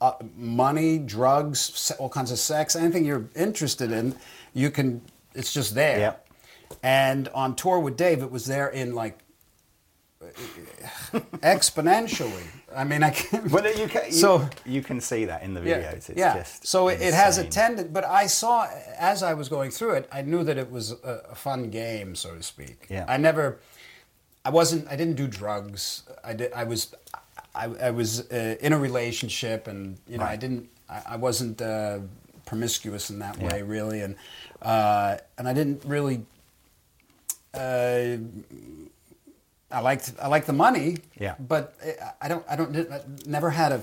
uh, 0.00 0.12
money, 0.36 0.98
drugs, 0.98 1.92
all 1.98 2.08
kinds 2.08 2.30
of 2.30 2.38
sex, 2.38 2.76
anything 2.76 3.04
you're 3.04 3.28
interested 3.34 3.90
in, 3.90 4.14
you 4.54 4.70
can, 4.70 5.02
it's 5.34 5.52
just 5.52 5.74
there. 5.74 5.98
Yeah. 5.98 6.14
And 6.82 7.28
on 7.28 7.56
tour 7.56 7.80
with 7.80 7.96
Dave, 7.96 8.22
it 8.22 8.30
was 8.30 8.46
there 8.46 8.68
in 8.68 8.94
like 8.94 9.18
exponentially. 11.42 12.46
I 12.76 12.84
mean, 12.84 13.02
I 13.02 13.10
can't. 13.10 13.50
Well, 13.50 13.64
you 13.76 13.88
can, 13.88 14.06
you, 14.06 14.12
So- 14.12 14.48
you 14.66 14.82
can 14.82 15.00
see 15.00 15.24
that 15.24 15.42
in 15.42 15.54
the 15.54 15.62
Yeah, 15.62 15.78
videos. 15.78 16.10
It's 16.10 16.18
yeah. 16.18 16.36
just 16.38 16.66
so 16.66 16.88
it, 16.88 17.00
it 17.00 17.14
has 17.14 17.38
a 17.38 17.44
tendency, 17.44 17.90
but 17.92 18.04
I 18.04 18.26
saw 18.26 18.68
as 18.98 19.22
I 19.22 19.34
was 19.34 19.48
going 19.48 19.70
through 19.70 19.94
it, 19.94 20.08
I 20.12 20.22
knew 20.22 20.44
that 20.44 20.58
it 20.58 20.70
was 20.70 20.92
a, 20.92 21.22
a 21.30 21.34
fun 21.34 21.70
game, 21.70 22.14
so 22.14 22.34
to 22.34 22.42
speak. 22.42 22.86
Yeah. 22.90 23.04
I 23.08 23.16
never, 23.16 23.58
I 24.44 24.50
wasn't, 24.50 24.86
I 24.88 24.96
didn't 24.96 25.14
do 25.16 25.26
drugs. 25.26 26.02
I 26.22 26.34
did, 26.34 26.52
I 26.52 26.64
was, 26.64 26.94
I, 27.54 27.64
I 27.80 27.90
was 27.90 28.30
uh, 28.30 28.56
in 28.60 28.72
a 28.72 28.78
relationship, 28.78 29.66
and 29.66 29.96
you 30.06 30.18
know, 30.18 30.24
I 30.24 30.36
didn't, 30.36 30.68
I, 30.90 31.02
I 31.10 31.16
wasn't 31.16 31.60
uh, 31.62 32.00
promiscuous 32.46 33.08
in 33.10 33.18
that 33.20 33.38
Yeah. 33.40 33.48
way, 33.48 33.62
really, 33.62 34.02
and 34.02 34.14
uh, 34.62 35.16
and 35.38 35.48
I 35.48 35.52
didn't 35.54 35.84
really. 35.86 36.24
I 39.70 39.80
liked 39.80 40.12
I 40.20 40.28
liked 40.28 40.46
the 40.46 40.52
money. 40.52 40.98
Yeah. 41.18 41.34
But 41.38 41.74
I- 41.84 42.12
I 42.22 42.28
don't 42.28 42.44
I 42.48 42.56
don't 42.56 42.76
I 42.92 43.00
never 43.26 43.50
had 43.50 43.72
a 43.72 43.82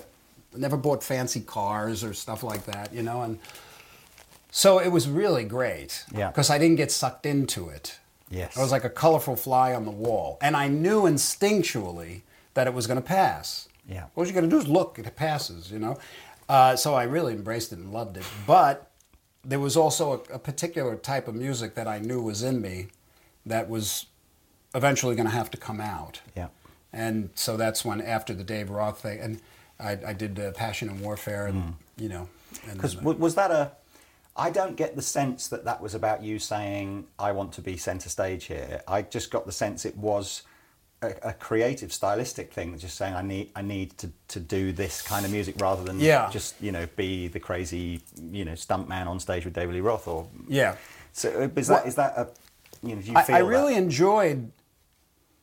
never 0.55 0.77
bought 0.77 1.03
fancy 1.03 1.41
cars 1.41 2.03
or 2.03 2.13
stuff 2.13 2.41
like 2.43 2.65
that, 2.65 2.93
you 2.93 3.03
know, 3.03 3.21
and 3.21 3.39
so 4.51 4.79
it 4.79 4.89
was 4.89 5.07
really 5.09 5.43
great. 5.43 6.05
Yeah. 6.13 6.29
Because 6.29 6.49
I 6.49 6.57
didn't 6.57 6.77
get 6.77 6.91
sucked 6.91 7.25
into 7.25 7.69
it. 7.69 7.99
Yes. 8.29 8.57
I 8.57 8.61
was 8.61 8.71
like 8.71 8.83
a 8.85 8.89
colorful 8.89 9.35
fly 9.35 9.73
on 9.73 9.85
the 9.85 9.91
wall, 9.91 10.37
and 10.41 10.55
I 10.57 10.67
knew 10.67 11.03
instinctually 11.03 12.21
that 12.55 12.65
it 12.67 12.73
was 12.73 12.87
going 12.87 12.99
to 12.99 13.05
pass. 13.05 13.67
Yeah. 13.87 14.05
All 14.15 14.25
you 14.25 14.33
got 14.33 14.41
to 14.41 14.47
do 14.47 14.57
is 14.57 14.67
look; 14.67 14.97
it 14.97 15.15
passes, 15.15 15.71
you 15.71 15.77
know. 15.79 15.97
Uh, 16.49 16.75
so 16.75 16.93
I 16.95 17.03
really 17.03 17.33
embraced 17.33 17.71
it 17.71 17.79
and 17.79 17.91
loved 17.93 18.17
it. 18.17 18.23
But 18.47 18.89
there 19.43 19.59
was 19.59 19.77
also 19.77 20.23
a, 20.31 20.35
a 20.35 20.39
particular 20.39 20.95
type 20.95 21.27
of 21.27 21.35
music 21.35 21.75
that 21.75 21.87
I 21.87 21.99
knew 21.99 22.21
was 22.21 22.41
in 22.41 22.61
me 22.61 22.87
that 23.45 23.69
was 23.69 24.07
eventually 24.75 25.15
going 25.15 25.27
to 25.27 25.33
have 25.33 25.49
to 25.51 25.57
come 25.57 25.81
out. 25.81 26.21
Yeah. 26.35 26.49
And 26.93 27.29
so 27.33 27.57
that's 27.57 27.83
when, 27.83 27.99
after 28.01 28.33
the 28.33 28.43
Dave 28.43 28.69
Roth 28.69 28.99
thing, 29.01 29.19
and 29.19 29.41
I, 29.79 29.97
I 30.07 30.13
did 30.13 30.39
uh, 30.39 30.51
Passion 30.51 30.87
and 30.89 30.99
Warfare, 31.01 31.47
and 31.47 31.75
you 31.97 32.07
know, 32.09 32.29
Because 32.73 32.95
uh, 32.97 33.01
was 33.01 33.35
that 33.35 33.51
a? 33.51 33.71
I 34.37 34.49
don't 34.49 34.75
get 34.75 34.95
the 34.97 35.01
sense 35.01 35.47
that 35.47 35.63
that 35.65 35.81
was 35.81 35.95
about 35.95 36.21
you 36.21 36.39
saying 36.39 37.07
I 37.17 37.31
want 37.31 37.53
to 37.53 37.61
be 37.61 37.77
centre 37.77 38.09
stage 38.09 38.45
here. 38.45 38.81
I 38.87 39.01
just 39.01 39.31
got 39.31 39.45
the 39.45 39.51
sense 39.53 39.85
it 39.85 39.95
was 39.97 40.43
a, 41.01 41.13
a 41.23 41.33
creative, 41.33 41.91
stylistic 41.93 42.51
thing. 42.53 42.77
Just 42.77 42.97
saying 42.97 43.13
I 43.13 43.21
need 43.21 43.49
I 43.55 43.61
need 43.61 43.97
to, 43.97 44.09
to 44.29 44.39
do 44.41 44.71
this 44.73 45.01
kind 45.01 45.25
of 45.25 45.31
music 45.31 45.55
rather 45.59 45.83
than 45.83 45.99
Yeah. 46.01 46.29
just 46.31 46.55
you 46.61 46.71
know 46.73 46.85
be 46.97 47.27
the 47.29 47.39
crazy 47.39 48.01
you 48.31 48.43
know 48.45 48.55
stunt 48.55 48.87
man 48.89 49.07
on 49.07 49.19
stage 49.21 49.43
with 49.45 49.53
David 49.53 49.75
Lee 49.75 49.81
Roth 49.81 50.07
or 50.07 50.27
yeah. 50.49 50.75
So 51.13 51.29
uh, 51.29 51.49
is 51.59 51.67
that 51.67 51.73
Well- 51.79 51.87
is 51.87 51.95
that 51.95 52.13
a 52.17 52.27
you 52.85 52.95
know 52.95 53.01
do 53.01 53.11
you 53.11 53.17
I, 53.17 53.25
I 53.29 53.37
really 53.39 53.73
that? 53.73 53.83
enjoyed 53.83 54.51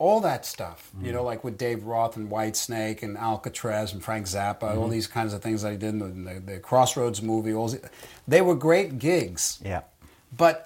all 0.02 0.20
that 0.20 0.44
stuff, 0.44 0.90
you 1.00 1.10
Mm. 1.10 1.14
know, 1.14 1.22
like 1.30 1.44
with 1.44 1.56
Dave 1.56 1.80
Roth 1.84 2.16
and 2.16 2.28
Whitesnake 2.28 3.02
and 3.04 3.16
Alcatrazz 3.16 3.92
and 3.92 4.02
Frank 4.02 4.26
Zappa, 4.26 4.58
Mm-hmm. 4.70 4.78
all 4.80 4.88
these 4.88 5.06
kinds 5.06 5.32
of 5.34 5.40
things 5.42 5.62
that 5.62 5.72
I 5.72 5.76
did 5.76 5.90
in 5.94 6.24
the, 6.24 6.40
the, 6.40 6.58
Crossroads 6.58 7.20
movie. 7.22 7.52
All 7.54 7.68
the- 7.68 7.88
they 8.26 8.40
were 8.48 8.56
great 8.68 8.98
gigs. 8.98 9.44
yeah 9.72 9.82
but 10.44 10.56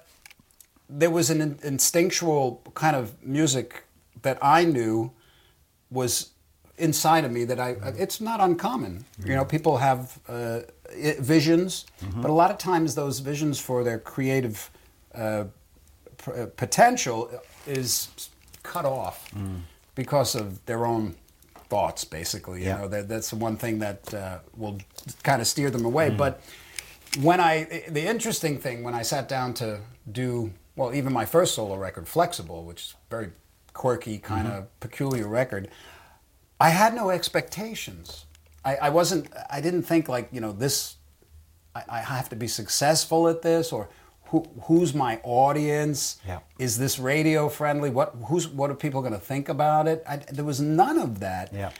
there 1.01 1.11
was 1.19 1.29
an 1.29 1.41
in- 1.41 1.59
instinctual 1.73 2.45
kind 2.73 2.95
of 2.95 3.05
music 3.21 3.83
that 4.21 4.37
I 4.41 4.59
knew 4.75 5.11
was 5.91 6.11
inside 6.77 7.23
of 7.27 7.31
me 7.37 7.43
that 7.51 7.59
I 7.59 7.69
it's 8.05 8.19
not 8.29 8.39
uncommon 8.39 8.93
you 9.29 9.35
know 9.37 9.45
people 9.55 9.73
have 9.89 9.99
uh, 10.29 10.59
visions 11.35 11.85
but 12.23 12.29
a 12.29 12.37
lot 12.41 12.49
of 12.53 12.57
times 12.71 12.95
those 12.95 13.19
visions 13.31 13.59
for 13.59 13.83
their 13.87 13.99
creative 14.13 14.57
uh, 15.13 15.43
p- 16.23 16.31
uh, 16.31 16.45
potential 16.63 17.17
is 17.79 17.89
cut 18.73 18.85
off 18.85 19.17
because 19.95 20.35
of 20.41 20.45
their 20.65 20.85
own 20.85 21.15
thoughts 21.69 22.05
basically 22.05 22.59
you 22.61 22.67
Yeah. 22.67 22.77
know 22.79 22.87
that, 22.93 23.03
that's 23.11 23.29
the 23.33 23.35
one 23.47 23.55
thing 23.57 23.79
that 23.79 24.13
uh, 24.13 24.39
will 24.61 24.77
kind 25.23 25.41
of 25.41 25.47
steer 25.47 25.69
them 25.75 25.85
away. 25.91 26.07
But 26.23 26.33
when 27.27 27.39
I 27.51 27.53
the 27.97 28.05
interesting 28.13 28.55
thing 28.65 28.83
when 28.85 28.95
I 29.01 29.03
sat 29.03 29.25
down 29.27 29.53
to 29.55 29.79
do 30.21 30.29
well 30.77 30.93
even 30.99 31.11
my 31.21 31.25
first 31.25 31.51
solo 31.55 31.75
record 31.87 32.05
Flex-Able 32.07 32.63
which 32.69 32.81
is 32.85 32.95
very 33.09 33.29
quirky 33.73 34.17
kind 34.33 34.47
of 34.47 34.59
peculiar 34.79 35.27
record 35.27 35.69
I 36.59 36.69
had 36.81 36.91
no 37.01 37.09
expectations. 37.09 38.25
I, 38.65 38.73
I 38.87 38.89
wasn't 38.89 39.23
I 39.57 39.59
didn't 39.61 39.83
think 39.91 40.07
like 40.15 40.27
you 40.35 40.41
know 40.41 40.51
this 40.63 40.95
I, 41.75 41.83
I 41.97 41.99
have 42.01 42.27
to 42.29 42.35
be 42.35 42.47
successful 42.47 43.27
at 43.27 43.41
this, 43.41 43.71
or 43.71 43.87
who, 44.29 44.45
who's 44.63 44.93
my 44.93 45.19
audience? 45.23 46.19
Yeah. 46.27 46.39
Is 46.59 46.77
this 46.77 46.99
radio 46.99 47.49
friendly? 47.49 47.89
What 47.89 48.15
who's 48.27 48.47
what 48.47 48.69
are 48.69 48.75
people 48.75 49.01
going 49.01 49.13
to 49.13 49.19
think 49.19 49.49
about 49.49 49.87
it? 49.87 50.03
I, 50.07 50.17
there 50.17 50.45
was 50.45 50.59
none 50.59 50.97
of 50.97 51.19
that. 51.19 51.53
Yeah. 51.53 51.71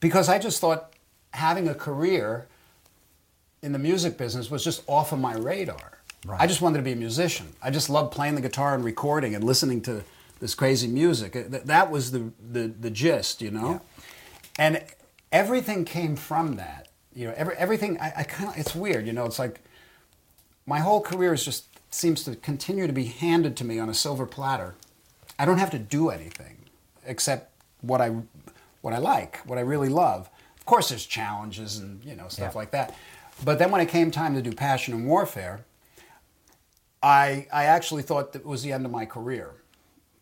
Because 0.00 0.28
I 0.28 0.38
just 0.38 0.60
thought 0.60 0.92
having 1.32 1.68
a 1.68 1.74
career 1.74 2.46
in 3.62 3.72
the 3.72 3.78
music 3.78 4.18
business 4.18 4.50
was 4.50 4.62
just 4.62 4.82
off 4.86 5.12
of 5.12 5.18
my 5.18 5.34
radar. 5.34 5.98
Right. 6.26 6.40
I 6.40 6.46
just 6.46 6.60
wanted 6.60 6.78
to 6.78 6.84
be 6.84 6.92
a 6.92 6.96
musician. 6.96 7.54
I 7.62 7.70
just 7.70 7.90
loved 7.90 8.12
playing 8.12 8.34
the 8.34 8.40
guitar 8.40 8.74
and 8.74 8.84
recording 8.84 9.34
and 9.34 9.44
listening 9.44 9.80
to 9.82 10.04
this 10.40 10.54
crazy 10.54 10.86
music. 10.86 11.32
That, 11.50 11.90
was 11.90 12.12
the, 12.12 12.32
the, 12.40 12.68
the 12.68 12.90
gist, 12.90 13.42
you 13.42 13.50
know? 13.50 13.80
And 14.58 14.82
everything 15.32 15.84
came 15.84 16.16
from 16.16 16.56
that. 16.56 16.88
You 17.14 17.28
know, 17.28 17.34
every, 17.36 17.54
everything, 17.56 17.98
I, 18.00 18.12
I 18.18 18.22
kind 18.24 18.50
of, 18.50 18.58
it's 18.58 18.74
weird, 18.74 19.06
you 19.06 19.12
know, 19.12 19.24
it's 19.24 19.38
like 19.38 19.60
my 20.66 20.80
whole 20.80 21.00
career 21.00 21.32
is 21.32 21.44
just 21.44 21.73
seems 21.94 22.24
to 22.24 22.34
continue 22.36 22.86
to 22.86 22.92
be 22.92 23.04
handed 23.04 23.56
to 23.58 23.64
me 23.64 23.78
on 23.78 23.88
a 23.88 23.94
silver 23.94 24.26
platter. 24.26 24.74
I 25.38 25.44
don't 25.44 25.58
have 25.58 25.70
to 25.70 25.78
do 25.78 26.10
anything 26.10 26.58
except 27.06 27.50
what 27.80 28.00
I 28.00 28.14
what 28.82 28.92
I 28.92 28.98
like, 28.98 29.38
what 29.46 29.58
I 29.58 29.62
really 29.62 29.88
love. 29.88 30.28
Of 30.58 30.66
course, 30.66 30.88
there's 30.90 31.06
challenges 31.06 31.78
and 31.78 32.04
you 32.04 32.14
know 32.16 32.28
stuff 32.28 32.52
Yeah. 32.54 32.58
like 32.58 32.70
that. 32.72 32.94
But 33.44 33.58
then 33.58 33.70
when 33.70 33.80
it 33.80 33.88
came 33.88 34.10
time 34.10 34.34
to 34.34 34.42
do 34.42 34.52
Passion 34.52 34.94
and 34.94 35.06
Warfare, 35.06 35.64
I 37.02 37.46
I 37.52 37.64
actually 37.64 38.02
thought 38.02 38.32
that 38.32 38.40
it 38.40 38.46
was 38.46 38.62
the 38.62 38.72
end 38.72 38.84
of 38.84 38.90
my 38.92 39.06
career 39.06 39.50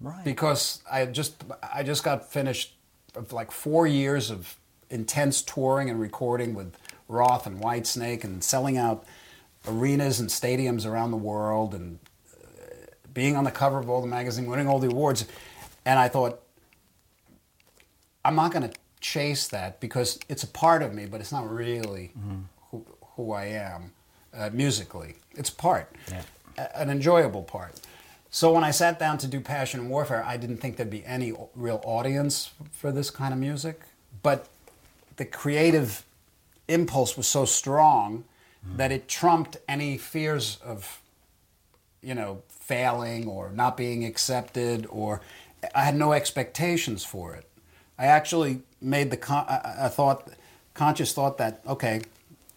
Right. 0.01 0.25
because 0.25 0.83
I 0.91 1.07
just 1.07 1.43
I 1.73 1.83
just 1.83 2.03
got 2.05 2.31
finished 2.31 2.75
of 3.15 3.33
like 3.33 3.51
four 3.53 3.87
years 3.87 4.31
of 4.31 4.57
intense 4.91 5.43
touring 5.43 5.89
and 5.91 6.01
recording 6.01 6.55
with 6.55 6.75
Roth 7.09 7.47
and 7.47 7.61
Whitesnake 7.61 8.25
and 8.25 8.43
selling 8.43 8.77
out 8.77 9.05
arenas 9.67 10.21
and 10.21 10.29
stadiums 10.29 10.87
around 10.87 11.11
the 11.11 11.17
world 11.17 11.75
and 11.75 11.99
uh, 12.35 12.67
being 13.15 13.37
on 13.37 13.45
the 13.45 13.51
cover 13.51 13.79
of 13.79 13.89
all 13.89 14.01
the 14.01 14.07
magazine, 14.07 14.47
winning 14.47 14.67
all 14.69 14.79
the 14.79 14.89
awards, 14.89 15.25
and 15.85 15.99
I 15.99 16.09
thought 16.09 16.41
I'm 18.25 18.35
not 18.35 18.53
going 18.53 18.69
to 18.71 18.77
chase 19.01 19.49
that 19.49 19.81
because 19.81 20.19
it's 20.29 20.43
a 20.45 20.47
part 20.49 20.83
of 20.83 20.95
me, 20.95 21.07
but 21.07 21.21
it's 21.21 21.33
not 21.33 21.51
really 21.51 22.13
who, 22.71 22.85
who 23.17 23.33
I 23.33 23.47
am 23.47 23.93
uh, 24.37 24.51
musically. 24.53 25.17
It's 25.33 25.51
part, 25.51 25.95
Yeah. 26.11 26.23
a- 26.57 26.79
an 26.81 26.91
enjoyable 26.91 27.43
part. 27.43 27.81
So 28.31 28.53
when 28.53 28.65
I 28.65 28.71
sat 28.71 28.99
down 28.99 29.19
to 29.19 29.27
do 29.27 29.41
Passion 29.41 29.81
and 29.81 29.91
Warfare, 29.91 30.25
I 30.25 30.37
didn't 30.39 30.59
think 30.59 30.77
there'd 30.77 30.89
be 30.89 31.05
any 31.05 31.35
real 31.55 31.83
audience 31.85 32.51
for 32.71 32.91
this 32.93 33.11
kind 33.11 33.35
of 33.35 33.39
music, 33.41 33.81
but 34.23 34.49
the 35.17 35.25
creative 35.27 36.05
impulse 36.69 37.17
was 37.17 37.27
so 37.27 37.45
strong 37.45 38.25
that 38.77 38.93
it 38.93 39.09
trumped 39.09 39.57
any 39.69 39.99
fears 39.99 40.59
of 40.65 41.03
you 42.03 42.15
know, 42.15 42.43
failing 42.49 43.29
or 43.29 43.51
not 43.51 43.77
being 43.77 44.05
accepted, 44.05 44.87
or 44.91 45.21
I 45.75 45.85
had 45.85 45.95
no 45.95 46.13
expectations 46.13 47.05
for 47.05 47.35
it. 47.35 47.49
I 47.99 48.07
actually 48.07 48.63
made 48.81 49.11
the 49.11 49.17
con- 49.17 49.47
I, 49.49 49.87
I 49.87 49.89
thought, 49.89 50.29
conscious 50.75 51.13
thought 51.13 51.39
that 51.39 51.61
okay, 51.67 52.03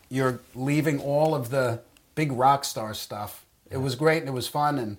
you're 0.10 0.42
leaving 0.56 1.00
all 1.00 1.36
of 1.36 1.52
the 1.52 1.82
big 2.16 2.32
rock 2.32 2.66
star 2.66 2.94
stuff. 2.94 3.46
It 3.70 3.78
was 3.78 3.96
great 3.96 4.20
and 4.20 4.28
it 4.28 4.34
was 4.34 4.48
fun 4.48 4.78
and. 4.80 4.98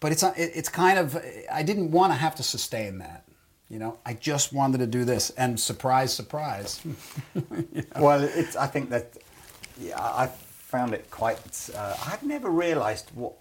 But 0.00 0.12
it's 0.12 0.22
it's 0.36 0.70
kind 0.70 0.98
of 0.98 1.22
I 1.52 1.62
didn't 1.62 1.90
want 1.90 2.12
to 2.14 2.16
have 2.16 2.34
to 2.36 2.42
sustain 2.42 2.98
that, 2.98 3.24
you 3.70 3.78
know. 3.78 3.98
I 4.04 4.14
just 4.14 4.52
wanted 4.52 4.78
to 4.78 4.86
do 4.86 5.04
this, 5.04 5.30
and 5.30 5.58
surprise, 5.58 6.12
surprise. 6.12 6.80
Well, 7.98 8.22
it's, 8.24 8.56
I 8.56 8.66
think 8.66 8.90
that 8.90 9.16
yeah, 9.80 9.98
I 9.98 10.24
I 10.24 10.26
found 10.26 10.92
it 10.92 11.10
quite. 11.10 11.70
Uh, 11.74 11.96
I'd 12.06 12.22
never 12.22 12.50
realised 12.50 13.10
what. 13.14 13.34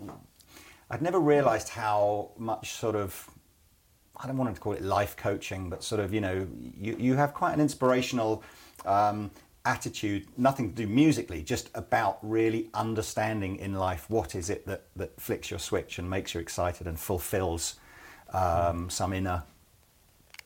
I'd 0.92 1.02
never 1.02 1.20
realised 1.20 1.70
how 1.70 2.32
much 2.38 2.72
sort 2.72 2.96
of. 2.96 3.30
I 4.22 4.28
don't 4.28 4.38
want 4.38 4.54
to 4.54 4.62
call 4.62 4.74
it 4.74 4.82
life 4.82 5.16
coaching, 5.16 5.70
but 5.70 5.84
sort 5.84 6.02
of 6.02 6.14
you 6.14 6.22
know 6.22 6.48
you 6.78 6.96
you 6.98 7.16
have 7.16 7.34
quite 7.34 7.54
an 7.54 7.62
inspirational 7.62 8.44
um, 8.86 9.32
attitude. 9.66 10.28
Nothing 10.38 10.70
to 10.70 10.76
do 10.76 10.88
musically, 10.88 11.42
just 11.42 11.70
about 11.74 12.18
really 12.22 12.70
understanding 12.74 13.58
in 13.58 13.74
life 13.74 14.10
what 14.10 14.36
is 14.36 14.50
it 14.50 14.66
that 14.66 14.84
that 14.96 15.20
flicks 15.20 15.50
your 15.50 15.60
switch 15.60 16.00
and 16.00 16.10
makes 16.10 16.34
you 16.34 16.40
excited 16.42 16.88
and 16.88 17.00
fulfills 17.00 17.76
um, 18.34 18.90
some 18.90 19.14
inner 19.14 19.44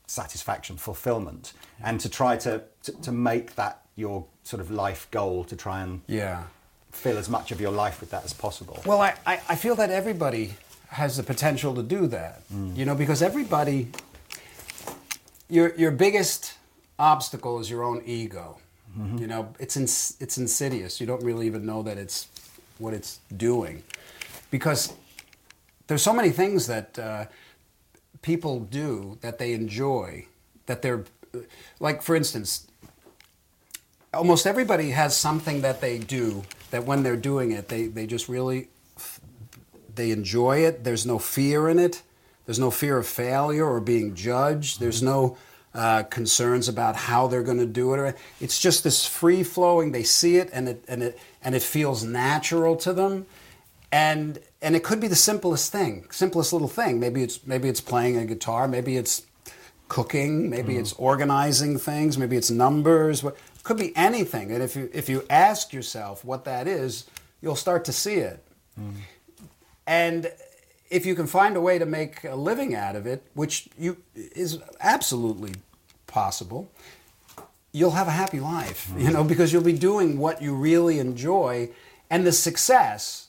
satisfaction, 0.08 0.78
fulfillment, 0.78 1.54
and 1.84 2.00
to 2.00 2.10
try 2.10 2.38
to, 2.38 2.64
to, 2.84 2.92
to 3.02 3.12
make 3.12 3.56
that 3.56 3.82
your 3.96 4.26
sort 4.44 4.60
of 4.62 4.70
life 4.72 5.08
goal 5.12 5.44
to 5.46 5.56
try 5.56 5.82
and 5.82 6.02
yeah. 6.08 6.44
fill 6.92 7.18
as 7.18 7.30
much 7.30 7.52
of 7.52 7.62
your 7.62 7.72
life 7.72 8.00
with 8.02 8.10
that 8.10 8.24
as 8.26 8.34
possible. 8.34 8.82
Well, 8.86 9.02
I, 9.02 9.14
I, 9.26 9.42
I 9.50 9.56
feel 9.56 9.76
that 9.76 9.90
everybody 9.90 10.56
has 10.88 11.18
the 11.18 11.24
potential 11.24 11.74
to 11.76 11.84
do 11.84 12.08
that. 12.08 12.42
You 12.76 12.86
know, 12.86 12.96
because 12.96 13.22
everybody, 13.22 13.88
your 15.50 15.74
your 15.76 15.92
biggest 15.92 16.54
obstacle 16.98 17.60
is 17.60 17.70
your 17.70 17.84
own 17.84 18.02
ego. 18.06 18.58
You 19.18 19.26
know, 19.26 19.52
it's 19.60 19.76
ins- 19.76 20.16
it's 20.20 20.38
insidious. 20.38 21.02
You 21.02 21.08
don't 21.08 21.24
really 21.24 21.48
even 21.48 21.66
know 21.66 21.82
that 21.82 21.98
it's 21.98 22.28
what 22.78 22.94
it's 22.94 23.20
doing, 23.36 23.82
because 24.52 24.94
there's 25.88 26.04
so 26.04 26.14
many 26.14 26.30
things 26.30 26.68
that 26.68 27.00
uh, 27.00 27.26
people 28.24 28.62
do 28.62 29.20
that 29.22 29.38
they 29.38 29.54
enjoy, 29.54 30.26
that 30.66 30.82
they're 30.82 31.04
like, 31.80 32.02
for 32.02 32.16
instance, 32.16 32.68
almost 34.14 34.48
everybody 34.48 34.92
has 34.92 35.16
something 35.16 35.62
that 35.62 35.82
they 35.82 36.00
do 36.00 36.44
that 36.72 36.86
when 36.86 37.04
they're 37.04 37.16
doing 37.16 37.52
it, 37.52 37.68
they, 37.68 37.86
they 37.86 38.08
just 38.08 38.28
really 38.28 38.70
they 39.96 40.10
enjoy 40.10 40.60
it. 40.60 40.84
There's 40.84 41.06
no 41.06 41.20
fear 41.20 41.70
in 41.70 41.78
it. 41.78 42.02
There's 42.46 42.60
no 42.60 42.72
fear 42.72 42.98
of 42.98 43.08
failure 43.08 43.66
or 43.66 43.80
being 43.80 44.16
judged. 44.16 44.80
There's 44.80 45.04
no 45.04 45.38
uh, 45.74 46.04
concerns 46.04 46.68
about 46.68 46.96
how 46.96 47.28
they're 47.28 47.44
going 47.44 47.60
to 47.60 47.66
do 47.66 47.94
it. 47.94 48.18
It's 48.42 48.60
just 48.60 48.84
this 48.84 49.06
free 49.06 49.44
flowing. 49.44 49.92
They 49.92 50.04
see 50.04 50.38
it 50.38 50.50
and 50.52 50.68
it 50.68 50.84
and 50.88 51.04
it 51.04 51.20
and 51.44 51.56
it 51.56 51.62
feels 51.62 52.04
natural 52.04 52.76
to 52.78 52.94
them. 52.94 53.26
And 53.94 54.40
and 54.60 54.76
it 54.76 54.84
could 54.84 55.00
be 55.00 55.08
the 55.08 55.16
simplest 55.16 55.72
thing, 55.72 56.08
simplest 56.10 56.52
little 56.52 56.68
thing. 56.68 57.00
Maybe 57.00 57.22
it's 57.22 57.46
maybe 57.46 57.70
it's 57.70 57.80
playing 57.80 58.18
a 58.18 58.26
guitar. 58.26 58.68
Maybe 58.68 58.98
it's 58.98 59.22
cooking. 59.88 60.50
Maybe 60.50 60.74
mm. 60.74 60.80
it's 60.80 60.94
organizing 60.94 61.78
things. 61.78 62.18
Maybe 62.18 62.36
it's 62.36 62.50
numbers. 62.50 63.22
What 63.22 63.38
could 63.62 63.78
be 63.78 63.96
anything. 63.96 64.52
And 64.52 64.64
if 64.64 64.76
you 64.76 64.90
if 64.94 65.10
you 65.10 65.24
ask 65.30 65.74
yourself 65.74 66.26
what 66.26 66.44
that 66.46 66.68
is, 66.68 67.06
you'll 67.40 67.56
start 67.56 67.86
to 67.86 67.94
see 67.94 68.16
it. 68.16 68.44
Mm. 68.80 68.94
And 69.86 70.32
if 70.90 71.06
you 71.06 71.14
can 71.14 71.28
find 71.28 71.56
a 71.56 71.62
way 71.62 71.78
to 71.78 71.86
make 71.86 72.24
a 72.24 72.36
living 72.36 72.74
out 72.74 72.96
of 72.96 73.06
it, 73.06 73.24
which 73.36 73.70
you 73.78 73.98
is 74.16 74.58
absolutely 74.80 75.54
possible, 76.08 76.72
you'll 77.72 77.92
have 77.92 78.08
a 78.08 78.18
happy 78.24 78.40
life, 78.40 78.92
you 78.98 79.10
mm. 79.10 79.14
know, 79.14 79.24
because 79.24 79.54
you'll 79.54 79.62
be 79.62 79.78
doing 79.78 80.18
what 80.18 80.42
you 80.42 80.56
really 80.56 80.98
enjoy 80.98 81.70
and 82.10 82.26
the 82.26 82.32
success 82.32 83.28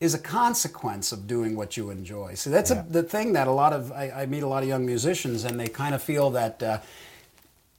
is 0.00 0.14
a 0.14 0.18
consequence 0.18 1.10
of 1.12 1.26
doing 1.26 1.56
what 1.56 1.76
you 1.76 1.90
enjoy. 1.90 2.34
So 2.34 2.50
that's 2.50 2.70
Yeah. 2.70 2.80
a, 2.80 2.92
the 2.92 3.02
thing 3.02 3.32
that 3.32 3.48
a 3.48 3.52
lot 3.52 3.72
of 3.72 3.92
I, 3.92 4.10
I 4.22 4.26
meet 4.26 4.42
a 4.42 4.48
lot 4.48 4.62
of 4.62 4.68
young 4.68 4.84
musicians 4.84 5.44
and 5.44 5.58
they 5.58 5.68
kind 5.68 5.94
of 5.94 6.02
feel 6.02 6.30
that 6.32 6.62
uh, 6.62 6.78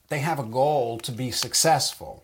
they 0.10 0.20
have 0.20 0.40
a 0.40 0.44
goal 0.44 0.98
to 1.00 1.12
be 1.12 1.32
successful 1.32 2.24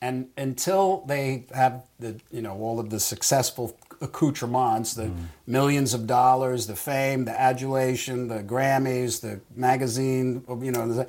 and 0.00 0.28
until 0.36 1.02
they 1.06 1.44
have 1.54 1.82
the 1.98 2.20
you 2.30 2.42
know 2.42 2.54
all 2.58 2.78
of 2.78 2.90
the 2.90 3.00
successful 3.00 3.76
accoutrements 4.00 4.94
the 4.94 5.10
millions 5.46 5.92
of 5.94 6.06
dollars 6.06 6.66
the 6.66 6.76
fame 6.76 7.24
the 7.24 7.40
adulation 7.40 8.28
the 8.28 8.42
grammys 8.42 9.20
the 9.22 9.40
magazine 9.56 10.44
you 10.60 10.70
know 10.70 11.06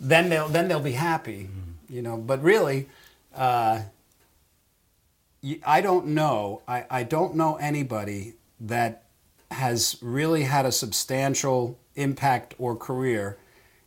then 0.00 0.28
they'll 0.28 0.48
then 0.48 0.68
they'll 0.68 0.80
be 0.80 0.92
happy 0.92 1.48
you 1.88 2.02
know 2.02 2.16
but 2.16 2.42
really 2.42 2.86
uh, 3.34 3.80
I 5.64 5.80
don't 5.80 6.06
know 6.08 6.62
I, 6.68 6.84
I 6.90 7.02
don't 7.02 7.34
know 7.34 7.56
anybody 7.56 8.34
that 8.60 9.04
has 9.50 9.96
really 10.02 10.44
had 10.44 10.66
a 10.66 10.72
substantial 10.72 11.78
impact 11.94 12.54
or 12.58 12.76
career 12.76 13.38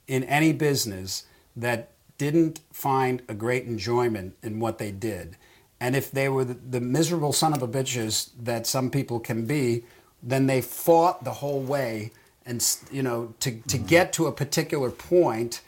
in 0.08 0.24
any 0.24 0.54
business 0.54 1.26
that 1.56 1.90
didn't 2.18 2.62
find 2.72 3.22
a 3.28 3.34
great 3.34 3.66
enjoyment 3.66 4.36
in 4.42 4.60
what 4.60 4.78
they 4.78 4.92
did. 4.92 5.38
And 5.80 5.96
if 5.96 6.12
they 6.12 6.30
were 6.30 6.44
the, 6.46 6.54
the 6.56 6.82
miserable 6.82 7.34
son 7.34 7.54
of 7.54 7.62
a 7.62 7.68
bitches 7.68 8.32
that 8.42 8.68
some 8.68 8.90
people 8.90 9.20
can 9.20 9.46
be, 9.46 9.84
then 10.22 10.48
they 10.48 10.62
fought 10.62 11.24
the 11.24 11.34
whole 11.34 11.62
way 11.62 12.12
and 12.46 12.66
you 12.92 13.04
know 13.04 13.34
to, 13.40 13.52
to 13.68 13.78
get 13.78 14.12
to 14.14 14.28
a 14.28 14.32
particular 14.32 14.90
point 14.90 15.62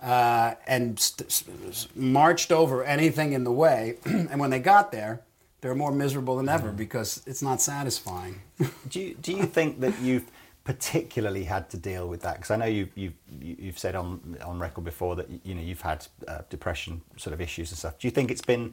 uh, 0.00 0.54
and 0.66 0.98
st- 0.98 1.28
s- 1.28 1.44
s- 1.68 1.88
marched 1.94 2.52
over 2.52 2.84
anything 2.84 3.32
in 3.32 3.44
the 3.44 3.52
way. 3.52 3.96
and 4.04 4.38
when 4.40 4.50
they 4.50 4.60
got 4.60 4.92
there, 4.92 5.20
they're 5.60 5.74
more 5.74 5.92
miserable 5.92 6.36
than 6.36 6.48
ever 6.48 6.70
because 6.70 7.22
it's 7.26 7.42
not 7.42 7.60
satisfying. 7.60 8.40
Do 8.88 9.00
you, 9.00 9.14
do 9.14 9.32
you 9.32 9.44
think 9.44 9.80
that 9.80 9.98
you've 10.00 10.30
particularly 10.64 11.44
had 11.44 11.68
to 11.70 11.76
deal 11.76 12.08
with 12.08 12.22
that? 12.22 12.36
Because 12.36 12.50
I 12.50 12.56
know 12.56 12.66
you've, 12.66 12.90
you've, 12.94 13.14
you've 13.40 13.78
said 13.78 13.94
on, 13.96 14.36
on 14.44 14.58
record 14.58 14.84
before 14.84 15.16
that 15.16 15.28
you 15.44 15.54
know, 15.54 15.62
you've 15.62 15.80
had 15.80 16.06
uh, 16.28 16.40
depression 16.50 17.00
sort 17.16 17.34
of 17.34 17.40
issues 17.40 17.70
and 17.70 17.78
stuff. 17.78 17.98
Do 17.98 18.06
you 18.06 18.10
think 18.12 18.30
it's 18.30 18.40
been 18.44 18.72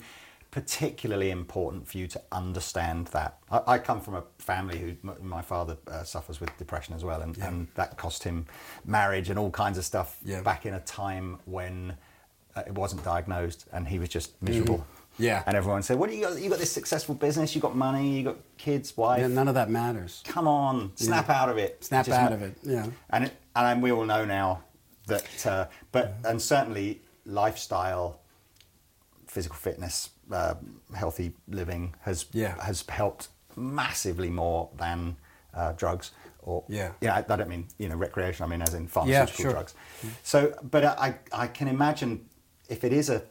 particularly 0.51 1.31
important 1.31 1.87
for 1.87 1.97
you 1.97 2.07
to 2.07 2.21
understand 2.31 3.07
that? 3.07 3.37
I, 3.51 3.61
I 3.67 3.77
come 3.79 3.99
from 3.99 4.15
a 4.15 4.23
family 4.37 4.77
who 4.79 4.89
m- 5.09 5.15
my 5.21 5.41
father 5.41 5.77
uh, 5.87 6.03
suffers 6.03 6.39
with 6.39 6.55
depression 6.57 6.93
as 6.95 7.03
well, 7.03 7.21
and, 7.21 7.37
and 7.39 7.67
that 7.75 7.97
cost 7.97 8.23
him 8.23 8.45
marriage 8.85 9.29
and 9.29 9.37
all 9.39 9.51
kinds 9.51 9.77
of 9.77 9.85
stuff 9.85 10.17
Yeah. 10.23 10.41
back 10.41 10.65
in 10.65 10.73
a 10.73 10.79
time 10.81 11.39
when 11.45 11.95
uh, 12.55 12.63
it 12.67 12.73
wasn't 12.73 13.03
diagnosed 13.03 13.65
and 13.73 13.87
he 13.87 13.99
was 13.99 14.09
just 14.09 14.41
miserable. 14.41 14.77
Mm-hmm. 14.79 14.94
Yeah. 15.17 15.43
And 15.45 15.55
everyone 15.55 15.81
said, 15.83 15.97
"What 15.97 16.09
do 16.09 16.15
you 16.15 16.23
got? 16.23 16.39
You 16.41 16.49
got 16.49 16.59
this 16.59 16.71
successful 16.71 17.15
business. 17.15 17.55
You 17.55 17.61
got 17.61 17.75
money. 17.75 18.17
You 18.17 18.23
got 18.23 18.37
kids, 18.57 18.95
wife. 18.97 19.21
Yeah, 19.21 19.27
none 19.27 19.47
of 19.47 19.55
that 19.55 19.69
matters. 19.69 20.21
Come 20.25 20.47
on, 20.47 20.91
snap 20.95 21.29
out 21.29 21.49
of 21.49 21.57
it. 21.57 21.83
Snap 21.83 22.05
Just 22.05 22.19
out 22.19 22.31
ma- 22.31 22.35
of 22.35 22.41
it, 22.41 22.57
yeah. 22.63 22.87
And 23.09 23.25
it, 23.25 23.33
and 23.55 23.81
we 23.81 23.91
all 23.91 24.05
know 24.05 24.25
now 24.25 24.63
that, 25.07 25.45
uh, 25.45 25.65
but 25.91 26.15
and 26.25 26.41
certainly 26.41 27.01
lifestyle, 27.25 28.19
physical 29.27 29.55
fitness, 29.57 30.09
uh, 30.31 30.55
healthy 30.93 31.33
living 31.47 31.95
has 32.01 32.25
Yeah. 32.31 32.61
has 32.63 32.83
helped 32.89 33.29
massively 33.55 34.29
more 34.29 34.69
than 34.77 35.15
uh, 35.53 35.71
drugs. 35.73 36.11
Or 36.41 36.63
Yeah. 36.67 36.91
yeah, 37.01 37.15
I, 37.15 37.33
I 37.33 37.35
don't 37.37 37.49
mean 37.49 37.67
you 37.79 37.89
know 37.89 37.95
recreation. 37.95 38.43
I 38.45 38.47
mean 38.47 38.61
as 38.61 38.73
in 38.73 38.87
pharmaceutical 38.87 39.43
sure. 39.43 39.51
drugs. 39.53 39.73
So, 40.23 40.53
but 40.63 40.83
I 40.85 41.15
I 41.31 41.47
can 41.47 41.67
imagine 41.67 42.25
if 42.69 42.83
it 42.83 42.91
is 42.93 43.09
a 43.09 43.23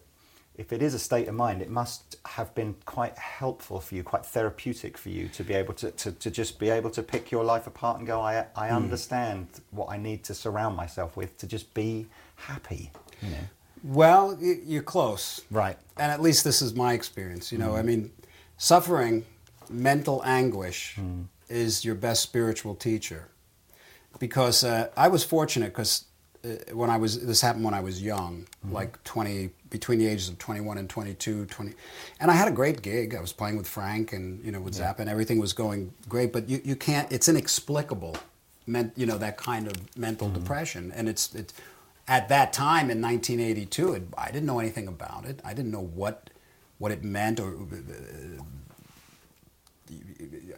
if 0.57 0.73
it 0.73 0.83
is 0.83 0.95
a 0.95 0.99
state 0.99 1.27
of 1.29 1.35
mind, 1.35 1.61
it 1.63 1.71
must 1.71 2.17
have 2.27 2.55
been 2.55 2.75
quite 2.87 3.19
helpful 3.19 3.81
for 3.81 3.95
you, 3.97 4.03
quite 4.05 4.25
therapeutic 4.25 4.97
for 4.97 5.09
you 5.09 5.29
to 5.29 5.43
be 5.43 5.53
able 5.55 5.75
to, 5.75 5.91
to, 5.91 6.13
to 6.13 6.31
just 6.31 6.59
be 6.59 6.71
able 6.71 6.91
to 6.91 7.03
pick 7.03 7.31
your 7.33 7.43
life 7.45 7.67
apart 7.67 7.99
and 7.99 8.07
go, 8.07 8.21
I, 8.21 8.47
I 8.55 8.69
Hmm. 8.69 8.77
understand 8.77 9.49
what 9.73 9.89
I 9.91 9.97
need 9.97 10.23
to 10.25 10.35
surround 10.35 10.77
myself 10.77 11.17
with 11.17 11.37
to 11.39 11.47
just 11.47 11.75
be 11.75 12.07
happy. 12.37 12.93
You 13.21 13.31
know? 13.31 13.37
Well, 13.83 14.39
you're 14.41 14.83
close. 14.83 15.43
Right. 15.51 15.77
And 15.99 16.11
at 16.13 16.23
least 16.23 16.45
this 16.45 16.63
is 16.63 16.75
my 16.75 16.93
experience. 16.95 17.51
You 17.53 17.59
know, 17.59 17.75
I 17.77 17.83
mean, 17.83 18.13
suffering, 18.57 19.25
mental 19.69 20.23
anguish 20.25 20.97
is 21.49 21.85
your 21.85 21.95
best 21.97 22.23
spiritual 22.23 22.75
teacher. 22.77 23.29
Because 24.21 24.63
uh, 24.65 24.89
I 24.97 25.09
was 25.09 25.25
fortunate 25.25 25.71
because 25.73 26.05
uh, 26.45 26.73
when 26.73 26.89
I 26.89 26.97
was, 26.97 27.27
this 27.27 27.41
happened 27.41 27.65
when 27.65 27.75
I 27.75 27.81
was 27.81 28.01
young, 28.01 28.47
like 28.71 29.03
20, 29.05 29.51
between 29.75 29.99
the 29.99 30.07
ages 30.07 30.29
of 30.29 30.39
21 30.39 30.79
and 30.79 30.89
22, 30.89 31.47
20. 31.47 31.75
And 32.21 32.31
I 32.31 32.35
had 32.35 32.47
a 32.47 32.53
great 32.53 32.81
gig. 32.81 33.13
I 33.13 33.21
was 33.21 33.33
playing 33.33 33.57
with 33.57 33.67
Frank 33.67 34.13
and, 34.13 34.41
you 34.45 34.53
know, 34.53 34.61
with 34.61 34.75
Zappa 34.75 35.01
and 35.01 35.11
everything 35.11 35.41
was 35.41 35.53
going 35.53 35.93
great. 36.09 36.33
But 36.33 36.49
you, 36.49 36.61
you 36.65 36.77
can't, 36.77 37.11
it's 37.11 37.27
inexplicable, 37.27 38.17
meant, 38.69 38.93
you 38.95 39.05
know, 39.05 39.19
that 39.19 39.37
kind 39.37 39.67
of 39.67 39.75
mental 39.99 40.29
mm-hmm. 40.29 40.39
depression. 40.39 40.93
And 40.95 41.09
it's, 41.09 41.35
it's, 41.35 41.53
at 42.07 42.29
that 42.29 42.53
time 42.53 42.89
in 42.89 43.03
1982, 43.03 43.95
it, 43.95 44.03
I 44.17 44.27
didn't 44.27 44.47
know 44.47 44.61
anything 44.61 44.87
about 44.87 45.25
it. 45.25 45.41
I 45.45 45.55
didn't 45.55 45.73
know 45.73 45.83
what, 45.83 46.31
what 46.79 46.93
it 46.93 47.03
meant 47.03 47.41
or 47.41 47.55
uh, 47.55 48.45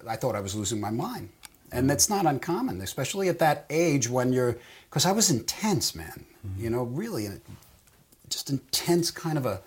I 0.07 0.17
thought 0.17 0.35
I 0.35 0.41
was 0.41 0.55
losing 0.55 0.79
my 0.79 0.91
mind. 0.91 1.31
And 1.73 1.81
mm-hmm. 1.81 1.87
that's 1.89 2.11
not 2.11 2.27
uncommon, 2.27 2.83
especially 2.83 3.31
at 3.31 3.39
that 3.39 3.65
age 3.71 4.11
when 4.11 4.35
you're, 4.35 4.59
because 4.91 5.07
I 5.07 5.13
was 5.13 5.31
intense, 5.31 5.95
man. 5.95 6.27
Mm-hmm. 6.47 6.63
You 6.63 6.69
know, 6.69 6.83
really, 6.83 7.29
just 8.29 8.51
intense 8.51 9.11
kind 9.11 9.39
of 9.39 9.47
a 9.47 9.61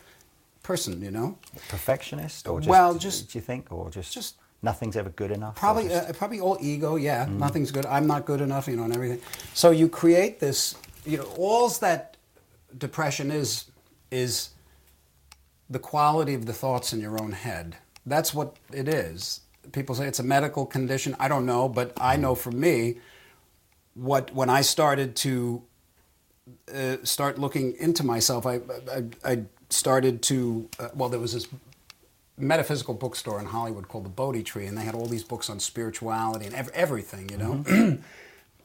person, 0.64 1.02
you 1.02 1.12
know? 1.12 1.38
Perfectionist 1.70 2.48
or 2.48 2.60
just, 2.60 2.70
Well, 2.70 2.96
just- 2.96 3.32
do 3.32 3.38
you 3.40 3.44
think, 3.44 3.72
or 3.72 3.90
just, 3.90 4.14
just- 4.14 4.36
nothing's 4.62 4.96
ever 4.98 5.10
good 5.10 5.32
enough? 5.32 5.56
Probably, 5.56 5.88
just- 5.88 6.10
uh, 6.10 6.14
probably 6.14 6.40
all 6.40 6.58
ego. 6.60 6.96
Yeah, 6.96 7.26
nothing's 7.26 7.72
good. 7.72 7.86
I'm 7.86 8.08
not 8.08 8.26
good 8.26 8.42
enough, 8.42 8.68
you 8.68 8.76
know, 8.76 8.84
and 8.84 8.94
everything. 8.94 9.22
So 9.54 9.72
you 9.72 9.88
create 9.90 10.40
this. 10.40 10.76
You 11.06 11.18
know, 11.18 11.24
all's 11.38 11.80
that 11.80 12.18
depression 12.78 13.32
is 13.32 13.66
is 14.12 14.50
the 15.70 15.80
quality 15.80 16.34
of 16.34 16.46
the 16.48 16.54
thoughts 16.54 16.94
in 16.94 17.00
your 17.00 17.22
own 17.22 17.32
head. 17.32 17.78
That's 18.06 18.34
what 18.34 18.56
it 18.74 18.88
is. 18.88 19.42
People 19.72 19.94
say 19.96 20.08
it's 20.08 20.20
a 20.20 20.24
medical 20.24 20.66
condition. 20.66 21.16
I 21.20 21.28
don't 21.28 21.46
know, 21.46 21.70
but 21.70 21.94
I 22.02 22.16
know 22.16 22.34
for 22.36 22.52
me, 22.52 22.98
what 23.94 24.34
when 24.34 24.50
I 24.50 24.62
started 24.62 25.16
to 25.18 25.62
uh, 26.74 26.98
start 27.04 27.38
looking 27.38 27.76
into 27.78 28.06
myself, 28.06 28.46
I 28.46 28.62
I, 28.92 29.04
I 29.24 29.44
started 29.70 30.22
to 30.24 30.70
uh, 30.80 30.90
well, 30.94 31.10
there 31.10 31.20
was 31.20 31.34
this 31.34 31.48
metaphysical 32.38 32.94
bookstore 32.94 33.40
in 33.40 33.48
Hollywood 33.48 33.88
called 33.88 34.06
the 34.06 34.10
Bodhi 34.10 34.44
Tree, 34.44 34.66
and 34.66 34.78
they 34.78 34.84
had 34.84 34.96
all 34.96 35.06
these 35.06 35.24
books 35.24 35.50
on 35.50 35.60
spirituality 35.60 36.46
and 36.46 36.56
ev- 36.56 36.72
everything, 36.74 37.30
you 37.30 37.38
know. 37.38 38.00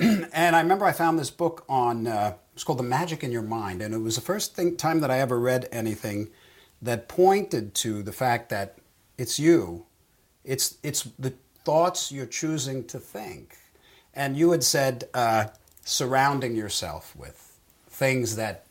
and 0.33 0.57
I 0.57 0.61
remember 0.61 0.85
I 0.85 0.93
found 0.93 1.19
this 1.19 1.31
book 1.31 1.65
on 1.69 2.07
uh, 2.07 2.35
it's 2.55 2.65
called 2.65 2.79
The 2.79 2.85
Magic 2.85 3.25
in 3.25 3.33
Your 3.33 3.43
Mind, 3.43 3.83
and 3.83 3.95
it 3.95 3.99
was 3.99 4.15
the 4.15 4.21
first 4.21 4.55
thing, 4.55 4.77
time 4.77 5.01
that 5.01 5.11
I 5.11 5.19
ever 5.19 5.39
read 5.39 5.69
anything 5.73 6.29
that 6.81 7.09
pointed 7.09 7.75
to 7.77 8.03
the 8.03 8.13
fact 8.13 8.49
that 8.51 8.79
it's 9.19 9.39
you, 9.39 9.87
it's 10.45 10.79
it's 10.83 11.03
the 11.19 11.35
thoughts 11.65 12.13
you're 12.13 12.27
choosing 12.27 12.85
to 12.85 12.99
think, 12.99 13.57
and 14.15 14.37
you 14.37 14.51
had 14.53 14.63
said 14.63 15.09
uh, 15.15 15.47
surrounding 15.85 16.55
yourself 16.55 17.15
with 17.17 17.44
things 17.95 18.37
that 18.37 18.65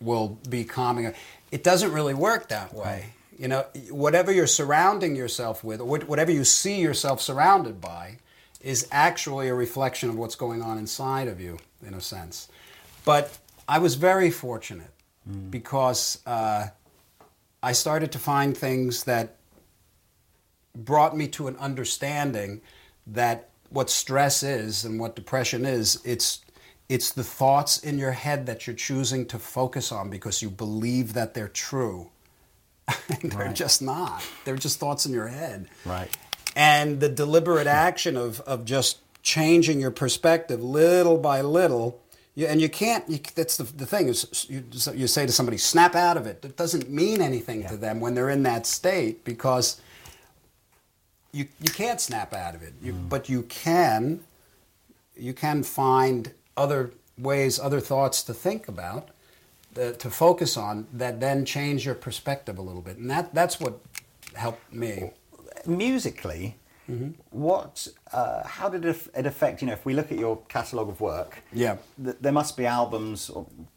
will 0.00 0.38
be 0.48 0.64
calming. 0.64 1.12
It 1.50 1.64
doesn't 1.64 1.92
really 1.92 2.14
work 2.14 2.48
that 2.48 2.74
way. 2.74 3.06
You 3.38 3.48
know, 3.48 3.66
whatever 3.90 4.30
you're 4.30 4.46
surrounding 4.46 5.16
yourself 5.16 5.64
with, 5.64 5.80
or 5.80 5.86
whatever 5.86 6.30
you 6.30 6.44
see 6.44 6.80
yourself 6.80 7.20
surrounded 7.20 7.80
by, 7.80 8.18
is 8.60 8.86
actually 8.92 9.48
a 9.48 9.54
reflection 9.54 10.08
of 10.08 10.16
what's 10.16 10.36
going 10.36 10.62
on 10.62 10.78
inside 10.78 11.28
of 11.28 11.40
you, 11.40 11.58
in 11.86 11.94
a 11.94 12.00
sense. 12.00 12.48
But 13.04 13.36
I 13.68 13.78
was 13.78 13.96
very 13.96 14.30
fortunate 14.30 14.90
because 15.50 16.20
uh, 16.26 16.68
I 17.62 17.72
started 17.72 18.12
to 18.12 18.18
find 18.18 18.56
things 18.56 19.04
that 19.04 19.36
brought 20.76 21.16
me 21.16 21.28
to 21.28 21.48
an 21.48 21.56
understanding 21.56 22.60
that 23.06 23.48
what 23.70 23.90
stress 23.90 24.42
is 24.42 24.84
and 24.84 25.00
what 25.00 25.16
depression 25.16 25.64
is 25.64 26.00
it's 26.04 26.43
it's 26.88 27.12
the 27.12 27.24
thoughts 27.24 27.78
in 27.78 27.98
your 27.98 28.12
head 28.12 28.46
that 28.46 28.66
you're 28.66 28.76
choosing 28.76 29.26
to 29.26 29.38
focus 29.38 29.90
on 29.90 30.10
because 30.10 30.42
you 30.42 30.50
believe 30.50 31.14
that 31.14 31.34
they're 31.34 31.48
true. 31.48 32.10
They're 33.22 33.46
Right. 33.46 33.54
just 33.54 33.80
not. 33.80 34.22
They're 34.44 34.56
just 34.56 34.78
thoughts 34.78 35.06
in 35.06 35.12
your 35.14 35.28
head. 35.28 35.68
Right. 35.84 36.14
and 36.54 37.00
the 37.00 37.08
deliberate 37.08 37.62
hmm. 37.66 37.68
action 37.68 38.16
of, 38.16 38.40
of 38.42 38.64
just 38.64 38.98
changing 39.22 39.80
your 39.80 39.90
perspective 39.90 40.62
little 40.62 41.16
by 41.16 41.40
little 41.40 42.00
you, 42.34 42.46
and 42.46 42.60
you 42.60 42.68
can't 42.68 43.08
you, 43.08 43.20
that's 43.34 43.56
the, 43.56 43.64
the 43.64 43.86
thing 43.86 44.08
is 44.08 44.46
you, 44.48 44.64
you 44.94 45.06
say 45.06 45.24
to 45.24 45.32
somebody 45.32 45.56
snap 45.56 45.94
out 45.94 46.16
of 46.16 46.26
it. 46.26 46.44
It 46.44 46.56
doesn't 46.56 46.90
mean 46.90 47.20
anything 47.20 47.66
to 47.68 47.76
them 47.76 48.00
when 48.00 48.14
they're 48.14 48.30
in 48.30 48.42
that 48.42 48.66
state 48.66 49.24
because 49.24 49.80
you, 51.32 51.46
you 51.60 51.70
can't 51.72 52.00
snap 52.00 52.34
out 52.34 52.54
of 52.54 52.62
it. 52.62 52.74
You, 52.82 52.92
hmm. 52.92 53.08
but 53.08 53.28
you 53.28 53.42
can 53.42 54.20
you 55.16 55.32
can 55.32 55.62
find 55.62 56.32
other 56.56 56.90
ways 57.18 57.58
other 57.60 57.80
thoughts 57.80 58.22
to 58.24 58.34
think 58.34 58.68
about 58.68 59.08
uh, 59.80 59.92
to 59.92 60.10
focus 60.10 60.56
on 60.56 60.86
that 60.92 61.20
then 61.20 61.44
change 61.44 61.84
your 61.86 61.94
perspective 61.94 62.58
a 62.58 62.62
little 62.62 62.82
bit 62.82 62.96
and 62.96 63.10
that 63.10 63.32
that's 63.34 63.58
what 63.60 63.78
helped 64.34 64.72
me 64.72 65.10
musically, 65.66 66.56
Mm-hmm. 66.86 67.12
what? 67.30 67.88
Uh, 68.12 68.46
how 68.46 68.68
did 68.68 68.84
it 68.84 69.26
affect? 69.26 69.62
You 69.62 69.68
know, 69.68 69.72
if 69.72 69.86
we 69.86 69.94
look 69.94 70.12
at 70.12 70.18
your 70.18 70.36
catalogue 70.48 70.90
of 70.90 71.00
work, 71.00 71.38
Yeah. 71.50 71.76
th- 72.04 72.16
there 72.20 72.30
must 72.30 72.58
be 72.58 72.66
albums 72.66 73.30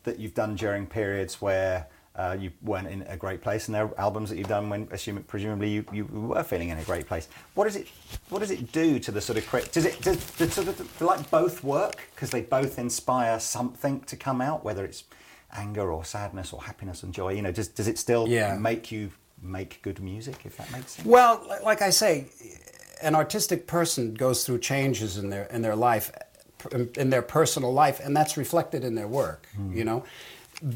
that 0.03 0.19
you've 0.19 0.33
done 0.33 0.55
during 0.57 0.85
periods 0.87 1.41
where 1.41 1.87
uh, 2.17 2.35
you 2.39 2.51
weren't 2.63 2.87
in 2.87 3.03
a 3.03 3.15
great 3.15 3.41
place, 3.41 3.67
and 3.67 3.75
there 3.75 3.83
are 3.85 3.99
albums 3.99 4.29
that 4.31 4.37
you've 4.37 4.47
done 4.47 4.69
when, 4.69 4.87
assuming, 4.91 5.23
presumably, 5.23 5.69
you, 5.69 5.85
you 5.91 6.05
were 6.05 6.41
feeling 6.43 6.69
in 6.69 6.77
a 6.79 6.83
great 6.83 7.07
place. 7.07 7.27
What 7.53 7.65
does 7.65 7.75
it? 7.75 7.87
What 8.29 8.39
does 8.39 8.49
it 8.51 8.71
do 8.71 8.97
to 8.99 9.11
the 9.11 9.21
sort 9.21 9.37
of? 9.37 9.45
cre- 9.47 9.59
Does 9.71 9.85
it? 9.85 10.01
Does, 10.01 10.17
does, 10.31 10.53
sort 10.53 10.67
of, 10.67 10.97
do 10.99 11.05
like 11.05 11.29
both 11.29 11.63
work 11.63 12.09
because 12.15 12.31
they 12.31 12.41
both 12.41 12.79
inspire 12.79 13.39
something 13.39 14.01
to 14.01 14.15
come 14.15 14.41
out, 14.41 14.65
whether 14.65 14.83
it's 14.83 15.03
anger 15.55 15.91
or 15.91 16.03
sadness 16.03 16.51
or 16.53 16.63
happiness 16.63 17.03
and 17.03 17.13
joy? 17.13 17.33
You 17.33 17.43
know, 17.43 17.51
does 17.51 17.67
does 17.67 17.87
it 17.87 17.97
still 17.99 18.27
Yeah. 18.27 18.57
make 18.57 18.91
you 18.91 19.11
make 19.41 19.81
good 19.83 20.01
music? 20.01 20.37
If 20.43 20.57
that 20.57 20.71
makes 20.71 20.93
sense. 20.93 21.05
Well, 21.07 21.45
like 21.63 21.83
I 21.83 21.91
say, 21.91 22.25
an 23.03 23.13
artistic 23.13 23.67
person 23.67 24.15
goes 24.15 24.43
through 24.43 24.59
changes 24.59 25.17
in 25.17 25.29
their 25.29 25.43
in 25.45 25.61
their 25.61 25.75
life, 25.75 26.11
in 26.95 27.11
their 27.11 27.21
personal 27.21 27.71
life, 27.71 27.99
and 28.03 28.17
that's 28.17 28.37
reflected 28.37 28.83
in 28.83 28.95
their 28.95 29.07
work. 29.07 29.47
You 29.71 29.83
know, 29.85 30.03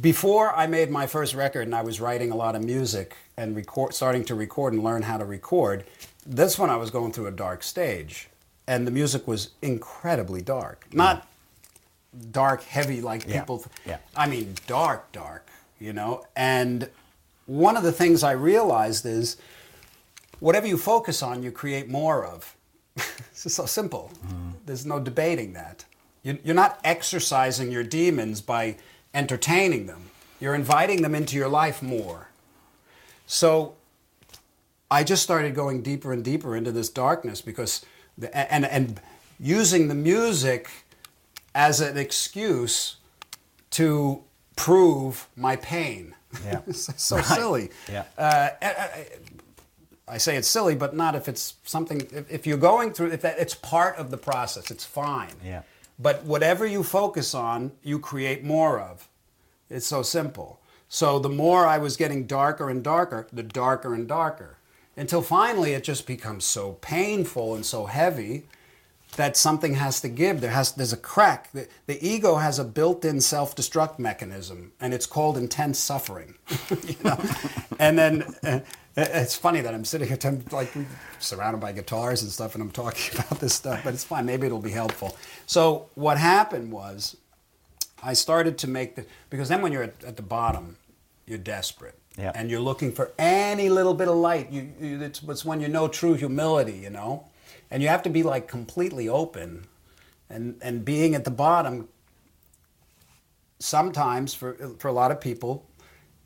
before 0.01 0.53
I 0.55 0.67
made 0.67 0.89
my 0.91 1.07
first 1.07 1.33
record 1.33 1.61
and 1.67 1.75
I 1.75 1.81
was 1.81 1.99
writing 1.99 2.31
a 2.31 2.35
lot 2.35 2.55
of 2.55 2.63
music 2.63 3.15
and 3.37 3.55
record, 3.55 3.93
starting 3.93 4.23
to 4.25 4.35
record 4.35 4.73
and 4.73 4.83
learn 4.83 5.01
how 5.03 5.17
to 5.17 5.25
record. 5.25 5.85
This 6.25 6.59
one 6.59 6.69
I 6.69 6.75
was 6.77 6.91
going 6.91 7.11
through 7.11 7.27
a 7.27 7.31
dark 7.31 7.63
stage, 7.63 8.29
and 8.67 8.85
the 8.85 8.91
music 8.91 9.27
was 9.27 9.49
incredibly 9.61 10.41
dark. 10.41 10.85
Not 10.93 11.27
dark, 12.31 12.61
heavy 12.63 13.01
like 13.01 13.25
Yeah, 13.27 13.39
people. 13.39 13.65
yeah. 13.85 13.97
I 14.15 14.27
mean, 14.27 14.53
dark, 14.67 15.11
dark. 15.11 15.47
You 15.79 15.93
know, 15.93 16.25
and 16.35 16.87
one 17.47 17.75
of 17.75 17.81
the 17.81 17.91
things 17.91 18.21
I 18.23 18.33
realized 18.33 19.03
is 19.03 19.37
whatever 20.39 20.67
you 20.67 20.77
focus 20.77 21.23
on, 21.23 21.41
you 21.41 21.51
create 21.51 21.89
more 21.89 22.23
of. 22.23 22.55
it's 22.95 23.41
just 23.43 23.55
so 23.55 23.65
simple. 23.65 24.11
Mm-hmm. 24.27 24.49
There's 24.67 24.85
no 24.85 24.99
debating 24.99 25.53
that. 25.53 25.85
You- 26.21 26.37
You're 26.43 26.53
not 26.53 26.79
exercising 26.83 27.71
your 27.71 27.83
demons 27.83 28.41
by 28.41 28.75
entertaining 29.13 29.85
them. 29.87 30.09
You're 30.39 30.55
inviting 30.55 31.01
them 31.01 31.13
into 31.15 31.35
your 31.35 31.49
life 31.49 31.81
more. 31.81 32.27
So 33.27 33.75
I 34.89 35.03
just 35.03 35.23
started 35.23 35.55
going 35.55 35.81
deeper 35.81 36.11
and 36.13 36.23
deeper 36.23 36.55
into 36.55 36.71
this 36.71 36.89
darkness 36.89 37.41
because, 37.41 37.85
the, 38.17 38.35
and 38.51 38.65
and 38.65 38.99
using 39.39 39.87
the 39.87 39.95
music 39.95 40.69
as 41.55 41.81
an 41.81 41.97
excuse 41.97 42.97
to 43.71 44.23
prove 44.55 45.27
my 45.35 45.55
pain. 45.55 46.15
Yeah. 46.45 46.61
So 46.71 47.15
Right. 47.17 47.25
silly. 47.25 47.69
Yeah. 47.91 48.03
Uh, 48.17 48.49
I, 48.61 49.05
I- 50.07 50.17
say 50.17 50.35
it's 50.35 50.47
silly, 50.49 50.75
but 50.75 50.93
not 50.93 51.15
if 51.15 51.29
it's 51.29 51.55
something. 51.63 52.01
If, 52.11 52.29
if 52.29 52.45
you're 52.47 52.57
going 52.57 52.91
through, 52.91 53.11
if 53.11 53.21
that, 53.21 53.39
it's 53.39 53.55
part 53.55 53.95
of 53.95 54.11
the 54.11 54.17
process, 54.17 54.69
it's 54.69 54.83
fine. 54.83 55.31
Yeah. 55.43 55.61
But 56.01 56.23
whatever 56.23 56.65
you 56.65 56.83
focus 56.83 57.35
on, 57.35 57.71
you 57.83 57.99
create 57.99 58.43
more 58.43 58.79
of. 58.79 59.07
It's 59.69 59.85
so 59.85 60.01
simple. 60.01 60.59
So 60.89 61.19
the 61.19 61.29
more 61.29 61.65
I 61.65 61.77
was 61.77 61.95
getting 61.95 62.25
darker 62.25 62.69
and 62.69 62.83
darker, 62.83 63.27
the 63.31 63.43
darker 63.43 63.93
and 63.93 64.07
darker, 64.07 64.57
until 64.97 65.21
finally 65.21 65.73
it 65.73 65.83
just 65.83 66.05
becomes 66.05 66.43
so 66.43 66.73
painful 66.81 67.55
and 67.55 67.65
so 67.65 67.85
heavy 67.85 68.43
that 69.15 69.37
something 69.37 69.75
has 69.75 70.01
to 70.01 70.09
give. 70.09 70.41
There 70.41 70.51
has 70.51 70.73
there's 70.73 70.93
a 70.93 70.97
crack. 70.97 71.51
The, 71.51 71.67
the 71.85 72.05
ego 72.05 72.35
has 72.35 72.59
a 72.59 72.63
built-in 72.63 73.21
self-destruct 73.21 73.99
mechanism, 73.99 74.71
and 74.79 74.93
it's 74.93 75.05
called 75.05 75.37
intense 75.37 75.79
suffering. 75.79 76.35
you 76.87 76.95
know? 77.03 77.17
and 77.79 77.97
then 77.97 78.35
uh, 78.43 78.59
it's 78.97 79.35
funny 79.35 79.61
that 79.61 79.73
I'm 79.73 79.85
sitting 79.85 80.07
here, 80.07 80.17
like 80.51 80.73
surrounded 81.19 81.59
by 81.59 81.71
guitars 81.71 82.23
and 82.23 82.31
stuff, 82.31 82.55
and 82.55 82.61
I'm 82.61 82.71
talking 82.71 83.15
about 83.19 83.39
this 83.39 83.53
stuff. 83.53 83.81
But 83.83 83.93
it's 83.93 84.03
fine. 84.03 84.25
Maybe 84.25 84.47
it'll 84.47 84.59
be 84.59 84.71
helpful. 84.71 85.17
So 85.45 85.89
what 85.95 86.17
happened 86.17 86.71
was, 86.71 87.15
I 88.03 88.13
started 88.13 88.57
to 88.59 88.67
make 88.67 88.95
the 88.95 89.05
because 89.29 89.49
then 89.49 89.61
when 89.61 89.71
you're 89.71 89.83
at, 89.83 90.03
at 90.03 90.15
the 90.17 90.23
bottom, 90.23 90.77
you're 91.25 91.37
desperate. 91.37 91.97
Yeah. 92.17 92.33
And 92.35 92.49
you're 92.49 92.61
looking 92.61 92.91
for 92.91 93.11
any 93.17 93.69
little 93.69 93.93
bit 93.93 94.09
of 94.09 94.15
light. 94.15 94.51
You, 94.51 94.69
you, 94.81 95.01
it's, 95.01 95.23
it's 95.23 95.45
when 95.45 95.61
you 95.61 95.69
know 95.69 95.87
true 95.87 96.15
humility, 96.15 96.73
you 96.73 96.89
know, 96.89 97.23
and 97.69 97.81
you 97.81 97.87
have 97.87 98.03
to 98.03 98.09
be 98.09 98.21
like 98.21 98.49
completely 98.49 99.07
open, 99.07 99.65
and 100.29 100.57
and 100.61 100.83
being 100.83 101.15
at 101.15 101.23
the 101.23 101.31
bottom. 101.31 101.87
Sometimes 103.59 104.33
for 104.33 104.53
for 104.79 104.87
a 104.89 104.91
lot 104.91 105.11
of 105.11 105.21
people, 105.21 105.65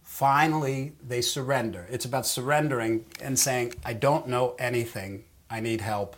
finally 0.06 0.94
they 1.06 1.22
surrender. 1.22 1.86
It's 1.92 2.06
about 2.06 2.26
surrendering 2.26 3.06
and 3.22 3.38
saying, 3.38 3.74
"I 3.84 3.92
don't 3.94 4.28
know 4.30 4.56
anything. 4.58 5.26
I 5.50 5.60
need 5.60 5.82
help." 5.82 6.16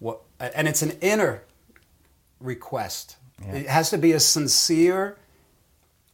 What 0.00 0.22
and 0.40 0.66
it's 0.66 0.82
an 0.82 0.92
inner 1.00 1.42
request. 2.40 3.16
Yeah. 3.44 3.52
It 3.52 3.68
has 3.68 3.90
to 3.90 3.98
be 3.98 4.12
a 4.12 4.20
sincere 4.20 5.16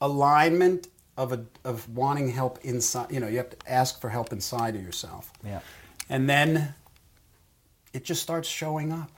alignment 0.01 0.89
of 1.17 1.33
a, 1.33 1.45
of 1.65 1.89
wanting 1.95 2.29
help 2.29 2.59
inside. 2.63 3.11
You 3.11 3.21
know, 3.21 3.29
you 3.29 3.39
have 3.39 3.51
to 3.51 3.73
ask 3.73 4.01
for 4.01 4.11
help 4.11 4.33
inside 4.33 4.77
of 4.77 4.83
yourself. 4.83 5.33
Yeah. 5.45 5.61
And 6.09 6.29
then 6.29 6.75
it 7.93 8.05
just 8.05 8.23
starts 8.23 8.49
showing 8.49 8.93
up. 8.93 9.11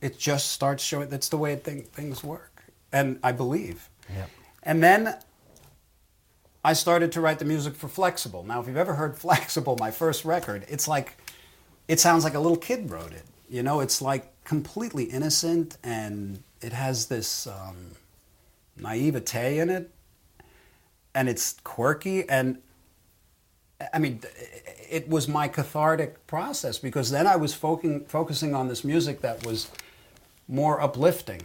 It 0.00 0.18
just 0.18 0.52
starts 0.52 0.82
showing. 0.82 1.08
That's 1.08 1.28
the 1.28 1.36
way 1.36 1.56
thing, 1.56 1.82
things 1.82 2.22
work. 2.22 2.62
And 2.92 3.18
I 3.22 3.32
believe. 3.32 3.88
Yeah. 4.08 4.26
And 4.62 4.82
then 4.82 5.16
I 6.64 6.74
started 6.74 7.12
to 7.12 7.20
write 7.20 7.38
the 7.38 7.44
music 7.44 7.74
for 7.74 7.88
Flex-Able. 7.88 8.44
Now, 8.44 8.60
if 8.60 8.66
you've 8.66 8.76
ever 8.76 8.94
heard 8.94 9.16
Flex-Able, 9.16 9.76
my 9.78 9.90
first 9.90 10.24
record, 10.24 10.66
it's 10.68 10.86
like, 10.86 11.16
it 11.88 11.98
sounds 12.00 12.24
like 12.24 12.34
a 12.34 12.40
little 12.40 12.56
kid 12.56 12.90
wrote 12.90 13.12
it. 13.12 13.24
You 13.48 13.62
know, 13.62 13.80
it's 13.80 14.00
like 14.02 14.32
completely 14.44 15.04
innocent 15.04 15.76
and 15.82 16.42
it 16.60 16.72
has 16.72 17.06
this 17.06 17.46
um, 17.46 17.92
naivete 18.76 19.58
in 19.58 19.70
it 19.70 19.90
and 21.14 21.28
it's 21.28 21.56
quirky 21.64 22.28
and 22.28 22.58
I 23.94 23.98
mean, 23.98 24.20
it 24.90 25.08
was 25.08 25.26
my 25.26 25.48
cathartic 25.48 26.26
process 26.26 26.78
because 26.78 27.10
then 27.10 27.26
I 27.26 27.36
was 27.36 27.54
focusing 27.54 28.04
focusing 28.04 28.54
on 28.54 28.68
this 28.68 28.84
music 28.84 29.22
that 29.22 29.44
was 29.46 29.68
more 30.48 30.80
uplifting. 30.80 31.40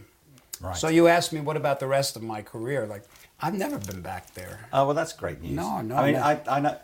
Right. 0.60 0.76
So 0.76 0.88
you 0.88 1.08
asked 1.08 1.32
me, 1.32 1.40
what 1.40 1.56
about 1.56 1.80
the 1.80 1.86
rest 1.86 2.16
of 2.16 2.22
my 2.22 2.42
career? 2.42 2.86
Like, 2.86 3.04
I've 3.40 3.54
never 3.54 3.78
been 3.78 4.00
back 4.00 4.32
there. 4.34 4.68
Oh 4.72 4.86
well, 4.86 4.94
that's 4.94 5.12
great 5.12 5.40
news. 5.40 5.52
No, 5.52 5.80
no, 5.82 5.96
I 5.96 6.04
mean, 6.04 6.14
no. 6.14 6.22
I, 6.22 6.40
I 6.48 6.60
know. 6.60 6.78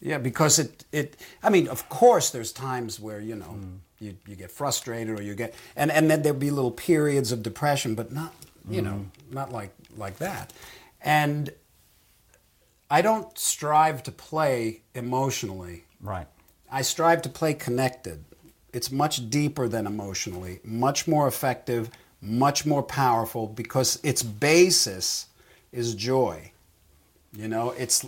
Yeah, 0.00 0.18
because 0.18 0.58
it, 0.58 0.84
it 0.92 1.16
I 1.42 1.50
mean, 1.50 1.68
of 1.68 1.88
course, 1.88 2.30
there's 2.30 2.52
times 2.52 3.00
where, 3.00 3.20
you 3.20 3.34
know, 3.34 3.56
mm. 3.58 3.78
you, 3.98 4.16
you 4.26 4.36
get 4.36 4.50
frustrated 4.50 5.18
or 5.18 5.22
you 5.22 5.34
get, 5.34 5.54
and, 5.74 5.90
and 5.90 6.10
then 6.10 6.22
there'll 6.22 6.38
be 6.38 6.50
little 6.50 6.70
periods 6.70 7.32
of 7.32 7.42
depression, 7.42 7.94
but 7.94 8.12
not, 8.12 8.32
you 8.68 8.80
know, 8.80 9.06
mm. 9.06 9.34
not 9.34 9.52
like, 9.52 9.74
like 9.96 10.18
that. 10.18 10.52
And 11.00 11.50
I 12.90 13.02
don't 13.02 13.36
strive 13.36 14.02
to 14.04 14.12
play 14.12 14.82
emotionally. 14.94 15.84
Right. 16.00 16.28
I 16.70 16.82
strive 16.82 17.22
to 17.22 17.28
play 17.28 17.54
connected. 17.54 18.24
It's 18.72 18.92
much 18.92 19.30
deeper 19.30 19.66
than 19.66 19.86
emotionally, 19.86 20.60
much 20.62 21.08
more 21.08 21.26
effective, 21.26 21.90
much 22.20 22.66
more 22.66 22.82
powerful 22.82 23.46
because 23.48 23.98
its 24.04 24.22
basis 24.22 25.26
is 25.72 25.94
joy. 25.94 26.52
You 27.32 27.48
know, 27.48 27.70
it's 27.70 28.06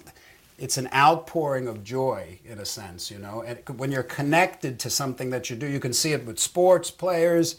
it's 0.58 0.76
an 0.76 0.88
outpouring 0.94 1.68
of 1.68 1.82
joy 1.82 2.38
in 2.44 2.58
a 2.58 2.64
sense, 2.64 3.10
you 3.10 3.18
know. 3.18 3.42
And 3.42 3.58
when 3.78 3.90
you're 3.90 4.02
connected 4.02 4.78
to 4.80 4.90
something 4.90 5.30
that 5.30 5.48
you 5.50 5.56
do, 5.56 5.66
you 5.66 5.80
can 5.80 5.92
see 5.92 6.12
it 6.12 6.26
with 6.26 6.38
sports 6.38 6.90
players. 6.90 7.56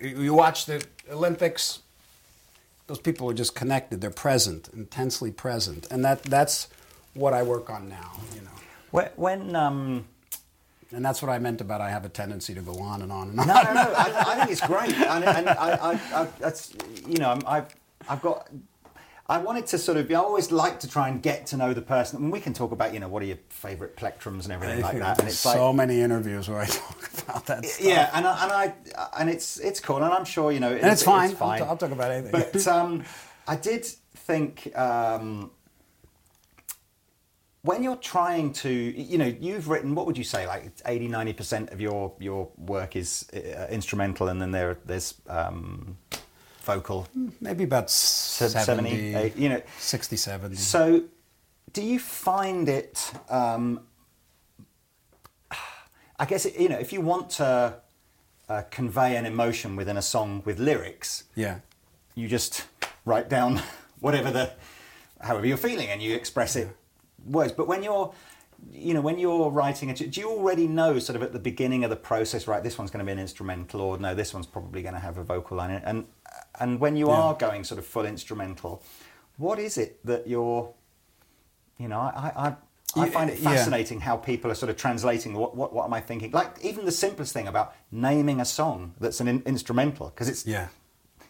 You 0.00 0.34
watch 0.34 0.66
the 0.66 0.84
Olympics, 1.10 1.80
those 2.86 2.98
people 2.98 3.30
are 3.30 3.34
just 3.34 3.54
connected. 3.54 4.00
They're 4.00 4.10
present, 4.10 4.68
intensely 4.74 5.30
present. 5.30 5.86
And 5.90 6.04
that 6.04 6.22
that's 6.24 6.68
what 7.14 7.32
I 7.32 7.42
work 7.42 7.70
on 7.70 7.88
now, 7.88 8.12
you 8.34 8.42
know. 8.42 8.50
When, 8.90 9.08
when 9.16 9.56
um, 9.56 10.04
And 10.92 11.04
that's 11.04 11.22
what 11.22 11.30
I 11.30 11.38
meant 11.38 11.60
about 11.60 11.80
I 11.80 11.90
have 11.90 12.04
a 12.04 12.08
tendency 12.08 12.54
to 12.54 12.60
go 12.60 12.78
on 12.80 13.02
and 13.02 13.12
on 13.12 13.30
and 13.30 13.40
on. 13.40 13.46
no, 13.46 13.62
no, 13.62 13.72
no. 13.72 13.92
I, 13.96 14.24
I 14.26 14.38
think 14.38 14.50
it's 14.50 14.60
great, 14.66 14.94
and, 14.94 15.24
and 15.24 15.48
I, 15.48 15.70
I, 15.70 16.00
I, 16.14 16.28
that's 16.38 16.72
you 17.06 17.18
know, 17.18 17.38
I've, 17.46 17.74
I've 18.08 18.22
got. 18.22 18.48
I 19.30 19.38
wanted 19.38 19.64
to 19.68 19.78
sort 19.78 19.96
of. 19.96 20.10
I 20.10 20.14
always 20.14 20.50
like 20.50 20.80
to 20.80 20.88
try 20.88 21.08
and 21.08 21.22
get 21.22 21.46
to 21.46 21.56
know 21.56 21.72
the 21.72 21.80
person. 21.80 22.16
I 22.16 22.20
mean, 22.20 22.32
we 22.32 22.40
can 22.40 22.52
talk 22.52 22.72
about, 22.72 22.92
you 22.92 22.98
know, 22.98 23.06
what 23.06 23.22
are 23.22 23.26
your 23.26 23.38
favourite 23.48 23.94
plectrums 23.94 24.42
and 24.42 24.52
everything 24.52 24.80
like 24.80 24.98
that. 24.98 25.20
And 25.20 25.28
it's 25.28 25.38
so 25.38 25.68
like, 25.68 25.76
many 25.76 26.00
interviews 26.00 26.48
where 26.48 26.58
I 26.58 26.66
talk 26.82 27.12
about 27.22 27.46
that 27.46 27.64
stuff. 27.64 27.86
yeah, 27.86 28.10
and 28.12 28.26
I, 28.26 28.42
and 28.42 28.52
I 28.52 28.74
and 29.20 29.30
it's 29.30 29.60
it's 29.60 29.78
cool, 29.78 29.98
and 29.98 30.12
I'm 30.12 30.24
sure 30.24 30.50
you 30.50 30.58
know, 30.58 30.72
And 30.72 30.84
it's 30.84 31.04
fine. 31.04 31.30
It's 31.30 31.38
fine. 31.38 31.62
I'll, 31.62 31.70
I'll 31.70 31.76
talk 31.76 31.92
about 31.92 32.10
anything. 32.10 32.32
But 32.32 32.66
um, 32.66 33.04
I 33.46 33.54
did 33.54 33.84
think 33.84 34.76
um, 34.76 35.52
when 37.62 37.84
you're 37.84 37.96
trying 37.96 38.52
to, 38.54 38.70
you 38.70 39.18
know, 39.18 39.26
you've 39.26 39.68
written, 39.68 39.94
what 39.94 40.06
would 40.06 40.18
you 40.18 40.24
say, 40.24 40.46
like 40.46 40.72
80, 40.86 41.08
90% 41.08 41.72
of 41.72 41.80
your, 41.80 42.12
your 42.18 42.48
work 42.56 42.96
is 42.96 43.28
uh, 43.34 43.66
instrumental 43.70 44.28
and 44.28 44.40
then 44.40 44.50
there, 44.50 44.78
there's 44.86 45.20
um, 45.28 45.98
vocal, 46.74 47.08
Maybe 47.40 47.64
about 47.64 47.90
70, 47.90 48.64
70, 48.64 49.14
eight, 49.14 49.36
you 49.36 49.48
know. 49.48 49.62
60, 49.78 50.16
70. 50.16 50.56
So 50.56 51.02
do 51.72 51.82
you 51.82 51.98
find 51.98 52.68
it, 52.68 53.12
um, 53.28 53.80
I 56.18 56.24
guess, 56.26 56.46
you 56.58 56.68
know, 56.68 56.78
if 56.78 56.92
you 56.92 57.00
want 57.00 57.30
to 57.30 57.74
uh, 58.48 58.62
convey 58.70 59.16
an 59.16 59.26
emotion 59.26 59.76
within 59.76 59.96
a 59.96 60.02
song 60.02 60.42
with 60.44 60.58
lyrics, 60.58 61.24
yeah. 61.34 61.60
you 62.14 62.28
just 62.28 62.66
write 63.04 63.28
down 63.28 63.62
whatever 64.00 64.30
the 64.30 64.52
however 65.20 65.46
you're 65.46 65.56
feeling 65.56 65.88
and 65.88 66.02
you 66.02 66.14
express 66.14 66.56
it 66.56 66.68
words 67.26 67.52
but 67.52 67.68
when 67.68 67.82
you're 67.82 68.12
you 68.72 68.94
know 68.94 69.00
when 69.00 69.18
you're 69.18 69.50
writing 69.50 69.88
it 69.90 69.96
do 69.96 70.20
you 70.20 70.28
already 70.30 70.66
know 70.66 70.98
sort 70.98 71.16
of 71.16 71.22
at 71.22 71.32
the 71.32 71.38
beginning 71.38 71.84
of 71.84 71.90
the 71.90 71.96
process 71.96 72.46
right 72.46 72.62
this 72.62 72.78
one's 72.78 72.90
going 72.90 73.04
to 73.04 73.04
be 73.04 73.12
an 73.12 73.18
instrumental 73.18 73.80
or 73.80 73.98
no 73.98 74.14
this 74.14 74.32
one's 74.32 74.46
probably 74.46 74.82
going 74.82 74.94
to 74.94 75.00
have 75.00 75.18
a 75.18 75.24
vocal 75.24 75.56
line 75.56 75.70
in 75.70 75.76
it 75.76 75.82
and 75.86 76.06
and 76.60 76.78
when 76.80 76.96
you 76.96 77.08
Yeah. 77.08 77.14
are 77.22 77.34
going 77.34 77.64
sort 77.64 77.78
of 77.78 77.86
full 77.86 78.06
instrumental 78.06 78.82
what 79.38 79.58
is 79.58 79.76
it 79.78 80.04
that 80.06 80.26
you're 80.28 80.72
you 81.78 81.88
know 81.88 81.98
i 82.00 82.32
i 82.48 82.54
I 82.96 83.04
Yeah, 83.04 83.12
find 83.12 83.30
it 83.30 83.38
yeah. 83.38 83.50
fascinating 83.50 84.00
how 84.00 84.16
people 84.16 84.50
are 84.50 84.56
sort 84.56 84.68
of 84.68 84.76
translating 84.76 85.34
what, 85.34 85.56
what, 85.56 85.72
what 85.72 85.84
am 85.84 85.94
I 85.94 86.00
thinking? 86.00 86.32
Like 86.32 86.50
even 86.60 86.84
the 86.84 86.90
simplest 87.06 87.32
thing 87.32 87.46
about 87.46 87.72
naming 87.92 88.40
a 88.40 88.44
song 88.44 88.94
that's 88.98 89.20
an 89.20 89.28
in- 89.28 89.44
instrumental, 89.46 90.06
because 90.08 90.28
it's 90.28 90.44
Yeah. 90.44 90.66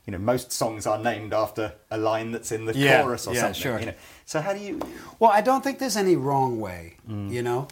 you 0.07 0.11
know, 0.13 0.19
most 0.33 0.53
songs 0.53 0.87
are 0.87 0.99
named 0.99 1.35
after 1.35 1.75
a 1.91 1.99
line 1.99 2.33
that's 2.33 2.51
in 2.51 2.65
the 2.65 2.73
Yeah, 2.75 3.03
chorus 3.03 3.27
or 3.27 3.35
yeah, 3.35 3.41
something. 3.43 3.61
sure. 3.63 3.79
You 3.79 3.87
know, 3.89 3.95
so 4.25 4.41
how 4.41 4.55
do 4.55 4.59
you? 4.59 4.81
Well, 5.19 5.31
I 5.39 5.43
don't 5.43 5.63
think 5.63 5.79
there's 5.79 5.99
any 5.99 6.17
wrong 6.17 6.59
way, 6.61 6.97
Mm. 7.07 7.31
you 7.31 7.43
know, 7.43 7.69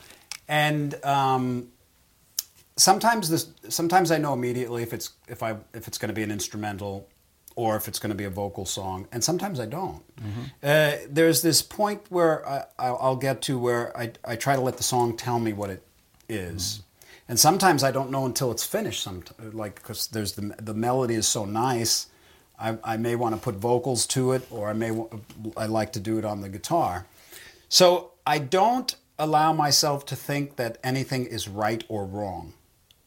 and 0.47 1.03
um, 1.03 1.69
sometimes 2.77 3.29
this. 3.31 3.47
Sometimes 3.71 4.11
I 4.11 4.19
know 4.19 4.35
immediately 4.35 4.83
if 4.83 4.93
it's 4.93 5.09
if 5.29 5.43
I 5.43 5.51
if 5.73 5.89
it's 5.89 5.97
going 5.99 6.09
to 6.15 6.15
be 6.15 6.23
an 6.23 6.31
instrumental 6.31 7.09
or 7.59 7.75
if 7.75 7.89
it's 7.89 7.99
going 7.99 8.11
to 8.11 8.15
be 8.15 8.23
a 8.23 8.31
vocal 8.31 8.65
song, 8.65 9.09
and 9.11 9.23
sometimes 9.25 9.59
I 9.59 9.67
don't. 9.67 10.03
Mm-hmm. 10.17 10.43
Uh, 10.63 10.93
there's 11.11 11.43
this 11.43 11.61
point 11.61 12.03
where 12.09 12.49
I, 12.49 12.65
I'll 12.79 12.99
I'll 13.01 13.17
get 13.17 13.43
to 13.43 13.59
where 13.59 13.85
I 13.97 14.13
I 14.25 14.37
try 14.37 14.55
to 14.55 14.63
let 14.63 14.77
the 14.77 14.85
song 14.85 15.17
tell 15.17 15.41
me 15.41 15.53
what 15.53 15.69
it 15.69 15.83
is. 16.29 16.63
Mm. 16.63 16.83
And 17.31 17.41
sometimes 17.41 17.83
I 17.83 17.91
don't 17.91 18.11
know 18.13 18.27
until 18.27 18.53
it's 18.53 18.65
finished. 18.65 19.03
Some 19.03 19.25
like 19.53 19.75
because 19.75 20.07
there's 20.07 20.33
the 20.35 20.55
the 20.63 20.73
melody 20.73 21.15
is 21.15 21.27
so 21.27 21.45
nice, 21.45 22.07
I, 22.61 22.79
I 22.85 22.97
may 22.97 23.17
want 23.17 23.35
to 23.35 23.41
put 23.41 23.57
vocals 23.57 24.07
to 24.09 24.33
it, 24.35 24.47
or 24.53 24.71
I 24.71 24.73
may 24.73 24.91
I 25.57 25.67
like 25.67 25.93
to 25.95 26.01
do 26.01 26.17
it 26.19 26.25
on 26.25 26.41
the 26.41 26.49
guitar. 26.49 27.07
So 27.69 28.13
I 28.25 28.39
don't 28.39 28.95
allow 29.19 29.53
myself 29.53 30.07
to 30.07 30.17
think 30.17 30.55
that 30.57 30.79
anything 30.85 31.27
is 31.27 31.49
right 31.49 31.83
or 31.89 32.07
wrong. 32.07 32.55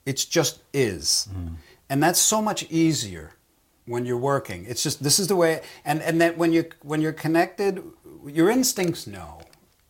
It's 0.05 0.25
just 0.25 0.61
is. 0.73 1.29
And 1.89 2.03
that's 2.03 2.19
so 2.19 2.41
much 2.41 2.69
easier 2.69 3.31
when 3.85 4.05
you're 4.05 4.17
working. 4.17 4.65
It's 4.67 4.83
just 4.83 5.03
this 5.03 5.19
is 5.19 5.27
the 5.27 5.35
way 5.35 5.61
and 5.85 6.01
and 6.01 6.21
that 6.21 6.37
when 6.37 6.53
you 6.53 6.65
when 6.81 7.01
you're 7.01 7.13
connected 7.13 7.83
your 8.25 8.49
instincts 8.49 9.07
know. 9.07 9.41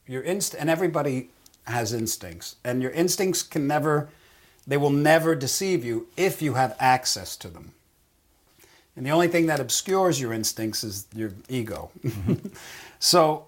Your 0.08 0.24
inst 0.24 0.56
and 0.56 0.70
everybody 0.70 1.30
has 1.66 1.94
instincts 1.94 2.56
and 2.64 2.82
your 2.82 2.92
instincts 2.92 3.44
can 3.44 3.68
never 3.68 4.10
they 4.68 4.78
will 4.78 4.90
never 4.92 5.36
deceive 5.36 5.84
you 5.84 6.08
if 6.18 6.42
you 6.42 6.54
have 6.54 6.76
access 6.80 7.36
to 7.38 7.48
them. 7.48 7.74
And 8.96 9.06
the 9.06 9.12
only 9.12 9.28
thing 9.28 9.46
that 9.48 9.60
obscures 9.60 10.20
your 10.20 10.34
instincts 10.34 10.84
is 10.84 11.08
your 11.16 11.32
ego. 11.50 11.92
Mm-hmm. 12.04 12.50
so 13.00 13.48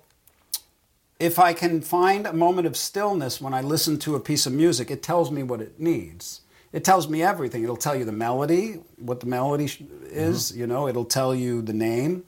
if 1.19 1.37
I 1.37 1.53
can 1.53 1.81
find 1.81 2.25
a 2.25 2.33
moment 2.33 2.67
of 2.67 2.75
stillness 2.75 3.39
when 3.39 3.53
I 3.53 3.61
listen 3.61 3.99
to 3.99 4.15
a 4.15 4.19
piece 4.19 4.45
of 4.45 4.53
music, 4.53 4.89
it 4.89 5.03
tells 5.03 5.31
me 5.31 5.43
what 5.43 5.61
it 5.61 5.79
needs. 5.79 6.41
It 6.73 6.83
tells 6.83 7.07
me 7.07 7.21
everything. 7.21 7.63
It'll 7.63 7.77
tell 7.77 7.95
you 7.95 8.03
the 8.03 8.11
melody, 8.11 8.81
what 8.97 9.19
the 9.19 9.27
melody 9.27 9.67
sh- 9.67 9.83
is. 10.09 10.55
You 10.57 10.65
know, 10.67 10.87
it'll 10.87 11.05
tell 11.05 11.35
you 11.35 11.61
the 11.61 11.73
name, 11.73 12.23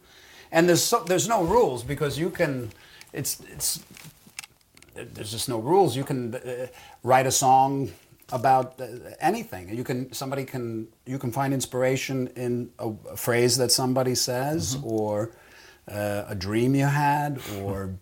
and 0.51 0.69
there's 0.69 0.84
so, 0.84 1.03
there's 1.03 1.27
no 1.27 1.43
rules 1.43 1.84
because 1.84 2.17
you 2.17 2.29
can. 2.29 2.71
It's 3.12 3.41
it's 3.51 3.84
there's 4.93 5.31
just 5.31 5.49
no 5.49 5.58
rules. 5.60 5.97
You 5.97 6.03
can 6.03 6.36
uh, 6.36 6.67
write 7.03 7.25
a 7.25 7.31
song 7.31 7.91
about 8.31 8.79
uh, 8.79 8.88
anything. 9.19 9.75
You 9.75 9.84
can 9.84 10.13
somebody 10.13 10.45
can 10.45 10.88
you 11.08 11.17
can 11.17 11.31
find 11.31 11.53
inspiration 11.53 12.27
in 12.36 12.69
a, 12.77 12.89
a 13.12 13.17
phrase 13.17 13.58
that 13.58 13.71
somebody 13.71 14.15
says, 14.15 14.77
or 14.84 15.31
uh, 15.91 16.25
a 16.27 16.36
dream 16.36 16.75
you 16.75 16.86
had, 16.86 17.39
or 17.62 17.95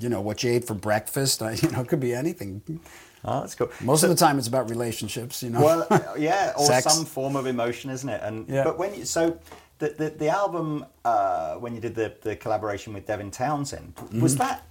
you 0.00 0.08
know 0.08 0.20
what 0.22 0.42
you 0.42 0.50
ate 0.50 0.64
for 0.66 0.74
breakfast. 0.74 1.42
I, 1.42 1.52
you 1.62 1.70
know, 1.70 1.82
it 1.82 1.88
could 1.88 2.00
be 2.00 2.14
anything. 2.14 2.80
Oh, 3.24 3.40
that's 3.40 3.54
cool. 3.54 3.70
Most 3.82 4.02
of 4.04 4.10
the 4.10 4.14
time, 4.16 4.38
it's 4.38 4.48
about 4.48 4.70
relationships. 4.70 5.42
You 5.42 5.50
know. 5.50 5.60
Well, 5.60 6.14
yeah, 6.18 6.52
or 6.58 6.66
Sex. 6.66 6.92
some 6.92 7.04
form 7.04 7.36
of 7.36 7.46
emotion, 7.46 7.90
isn't 7.90 8.08
it? 8.08 8.20
And 8.22 8.48
Yeah. 8.48 8.64
but 8.64 8.78
when 8.78 8.94
you 8.94 9.04
so 9.04 9.38
the 9.78 9.88
the, 9.90 10.10
the 10.10 10.28
album 10.28 10.84
uh, 11.04 11.54
when 11.56 11.74
you 11.74 11.80
did 11.80 11.94
the 11.94 12.14
the 12.22 12.36
collaboration 12.36 12.92
with 12.92 13.06
Devin 13.06 13.30
Townsend 13.30 13.94
was 14.12 14.34
Mm-hmm. 14.34 14.38
that. 14.44 14.64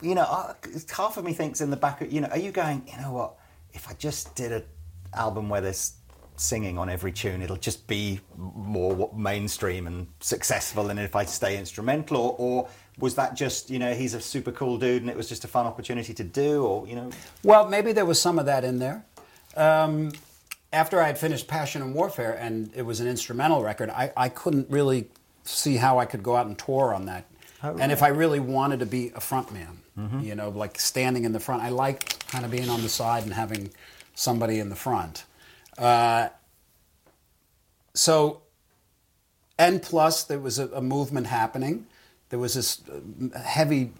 You 0.00 0.16
know, 0.16 0.22
uh, 0.22 0.54
half 0.96 1.16
of 1.16 1.24
me 1.24 1.32
thinks 1.32 1.60
in 1.60 1.70
the 1.70 1.76
back 1.76 2.00
of 2.00 2.12
you 2.12 2.20
know, 2.22 2.28
are 2.28 2.38
you 2.38 2.50
going? 2.50 2.82
You 2.92 3.00
know 3.02 3.12
what? 3.12 3.34
If 3.72 3.88
I 3.88 3.92
just 3.94 4.34
did 4.34 4.50
an 4.52 4.64
album 5.14 5.48
where 5.48 5.60
there's 5.60 5.92
singing 6.36 6.76
on 6.76 6.90
every 6.90 7.12
tune, 7.12 7.40
it'll 7.40 7.56
just 7.56 7.86
be 7.86 8.18
more 8.36 9.10
mainstream 9.14 9.86
and 9.86 10.08
successful. 10.18 10.90
And 10.90 10.98
if 10.98 11.14
I 11.14 11.24
stay 11.24 11.56
instrumental, 11.56 12.16
or, 12.16 12.34
or 12.38 12.68
was 12.98 13.14
that 13.14 13.34
just 13.34 13.70
you 13.70 13.78
know 13.78 13.94
he's 13.94 14.14
a 14.14 14.20
super 14.20 14.52
cool 14.52 14.78
dude 14.78 15.02
and 15.02 15.10
it 15.10 15.16
was 15.16 15.28
just 15.28 15.44
a 15.44 15.48
fun 15.48 15.66
opportunity 15.66 16.14
to 16.14 16.24
do, 16.24 16.64
or 16.64 16.86
you 16.86 16.94
know? 16.94 17.10
Well, 17.42 17.68
maybe 17.68 17.92
there 17.92 18.04
was 18.04 18.20
some 18.20 18.38
of 18.38 18.46
that 18.46 18.64
in 18.64 18.78
there. 18.78 19.04
Um, 19.56 20.12
after 20.72 21.00
I 21.02 21.06
had 21.06 21.18
finished 21.18 21.48
Passion 21.48 21.82
and 21.82 21.94
Warfare 21.94 22.32
and 22.32 22.70
it 22.74 22.82
was 22.82 23.00
an 23.00 23.06
instrumental 23.06 23.62
record, 23.62 23.90
I, 23.90 24.12
I 24.16 24.28
couldn't 24.30 24.70
really 24.70 25.08
see 25.44 25.76
how 25.76 25.98
I 25.98 26.06
could 26.06 26.22
go 26.22 26.36
out 26.36 26.46
and 26.46 26.58
tour 26.58 26.94
on 26.94 27.06
that. 27.06 27.26
Oh, 27.62 27.76
And 27.78 27.92
if 27.92 28.02
I 28.02 28.08
really 28.08 28.40
wanted 28.40 28.80
to 28.80 28.86
be 28.86 29.12
a 29.14 29.20
front 29.20 29.52
man, 29.52 29.78
you 30.22 30.34
know, 30.34 30.48
like 30.48 30.80
standing 30.80 31.24
in 31.24 31.32
the 31.32 31.40
front, 31.40 31.62
I 31.62 31.68
liked 31.68 32.26
kind 32.28 32.46
of 32.46 32.50
being 32.50 32.70
on 32.70 32.80
the 32.80 32.88
side 32.88 33.24
and 33.24 33.34
having 33.34 33.70
somebody 34.14 34.58
in 34.58 34.70
the 34.70 34.74
front. 34.74 35.24
Uh, 35.76 36.30
so, 37.94 38.40
and 39.58 39.82
plus, 39.82 40.24
there 40.24 40.38
was 40.38 40.58
a, 40.58 40.68
a 40.68 40.80
movement 40.80 41.26
happening. 41.26 41.86
There 42.32 42.38
was 42.38 42.54
this 42.54 42.80
uh, 42.88 43.38
heavy 43.38 43.92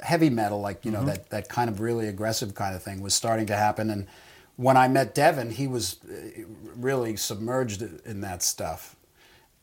heavy 0.00 0.30
metal, 0.30 0.60
like 0.60 0.84
you 0.84 0.92
know 0.92 1.04
that 1.06 1.30
that 1.30 1.48
kind 1.48 1.68
of 1.68 1.80
really 1.80 2.06
aggressive 2.06 2.54
kind 2.54 2.76
of 2.76 2.84
thing, 2.84 3.00
was 3.00 3.14
starting 3.14 3.46
to 3.46 3.56
happen. 3.56 3.90
And 3.90 4.06
when 4.54 4.76
I 4.76 4.86
met 4.86 5.12
Devin, 5.12 5.50
he 5.50 5.66
was 5.66 5.96
uh, 6.04 6.44
really 6.76 7.16
submerged 7.16 7.82
in 7.82 8.20
that 8.20 8.44
stuff, 8.44 8.94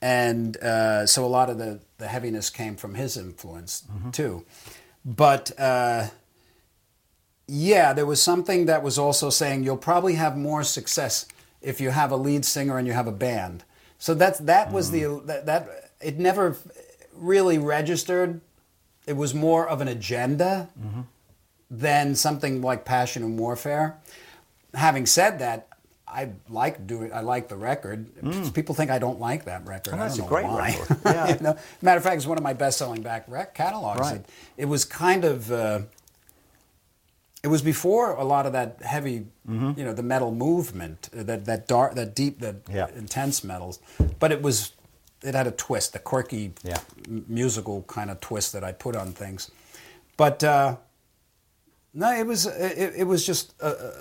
and 0.02 0.58
uh, 0.58 1.06
so 1.06 1.24
a 1.24 1.28
lot 1.28 1.50
of 1.50 1.58
the 1.58 1.80
the 1.98 2.08
heaviness 2.08 2.50
came 2.50 2.76
from 2.76 2.96
his 2.96 3.16
influence 3.16 3.86
too. 4.12 4.44
But 5.06 5.58
uh, 5.58 6.08
yeah, 7.48 7.94
there 7.94 8.06
was 8.06 8.22
something 8.22 8.66
that 8.66 8.84
was 8.84 9.00
also 9.00 9.30
saying 9.30 9.64
you'll 9.64 9.78
probably 9.78 10.16
have 10.16 10.36
more 10.36 10.64
success 10.64 11.28
if 11.62 11.80
you 11.80 11.92
have 11.92 12.12
a 12.12 12.18
lead 12.18 12.44
singer 12.44 12.78
and 12.78 12.86
you 12.86 12.92
have 12.92 13.08
a 13.08 13.14
band. 13.14 13.64
So 14.00 14.14
that's 14.14 14.40
that 14.40 14.74
was 14.74 14.92
the 14.92 15.22
that, 15.28 15.46
that 15.46 15.92
it 16.02 16.20
never 16.20 16.58
really 17.18 17.58
registered. 17.58 18.42
It 19.08 19.14
was 19.16 19.34
more 19.34 19.68
of 19.68 19.82
an 19.82 19.88
agenda 19.88 20.70
than 21.70 22.16
something 22.16 22.62
like 22.62 22.86
passion 22.86 23.24
and 23.24 23.38
warfare. 23.40 23.98
Having 24.74 25.06
said 25.06 25.40
that, 25.40 25.68
I 26.08 26.30
like 26.50 26.86
doing. 26.88 27.12
I 27.14 27.22
like 27.22 27.48
the 27.50 27.56
record. 27.56 28.54
People 28.54 28.74
think 28.76 28.90
I 28.92 29.00
don't 29.00 29.20
like 29.20 29.46
that 29.46 29.66
record. 29.68 29.94
Oh, 29.94 29.98
I 29.98 30.00
that's 30.00 30.18
don't 30.18 30.28
a 30.28 30.30
know 30.30 30.36
great 30.36 30.46
why. 30.46 30.78
record. 30.80 30.98
Yeah. 31.06 31.28
You 31.36 31.40
know? 31.42 31.58
Matter 31.82 31.98
of 31.98 32.04
fact, 32.04 32.18
it's 32.18 32.26
one 32.28 32.38
of 32.38 32.44
my 32.44 32.54
best-selling 32.54 33.02
back 33.02 33.26
rec- 33.28 33.54
catalogs. 33.54 34.00
Right. 34.00 34.16
It, 34.18 34.26
it 34.58 34.66
was 34.66 34.86
kind 34.86 35.26
of. 35.26 35.52
Uh, 35.52 35.80
it 37.44 37.48
was 37.48 37.62
before 37.62 38.12
a 38.16 38.24
lot 38.24 38.48
of 38.48 38.54
that 38.54 38.82
heavy, 38.82 39.26
you 39.48 39.74
know, 39.78 39.94
the 39.94 40.02
metal 40.02 40.32
movement, 40.32 41.10
uh, 41.16 41.22
that 41.24 41.46
that 41.46 41.68
dark, 41.68 41.94
that 41.96 42.16
deep, 42.16 42.40
that 42.40 42.56
Yeah. 42.72 42.88
intense 42.96 43.44
metals. 43.44 43.80
But 44.20 44.32
it 44.32 44.42
was, 44.42 44.72
it 45.26 45.36
had 45.36 45.48
a 45.48 45.52
twist, 45.52 45.96
a 45.96 46.00
quirky, 46.00 46.54
Yeah. 46.64 46.80
musical 47.28 47.84
kind 47.84 48.10
of 48.10 48.20
twist 48.20 48.54
that 48.54 48.64
I 48.64 48.72
put 48.72 48.96
on 48.96 49.14
things. 49.14 49.52
But 50.18 50.44
uh, 50.44 50.78
no, 51.94 52.12
it 52.12 52.26
was 52.26 52.46
it, 52.46 52.94
it 52.98 53.04
was 53.08 53.26
just 53.26 53.54
uh, 53.62 53.66
uh, 53.66 53.92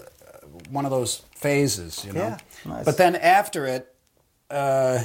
one 0.70 0.84
of 0.84 0.90
those 0.90 1.22
phases, 1.34 2.04
you 2.04 2.12
know. 2.12 2.20
Yeah, 2.20 2.38
nice. 2.64 2.84
But 2.84 2.96
then 2.96 3.16
after 3.16 3.66
it, 3.66 3.94
uh, 4.50 5.04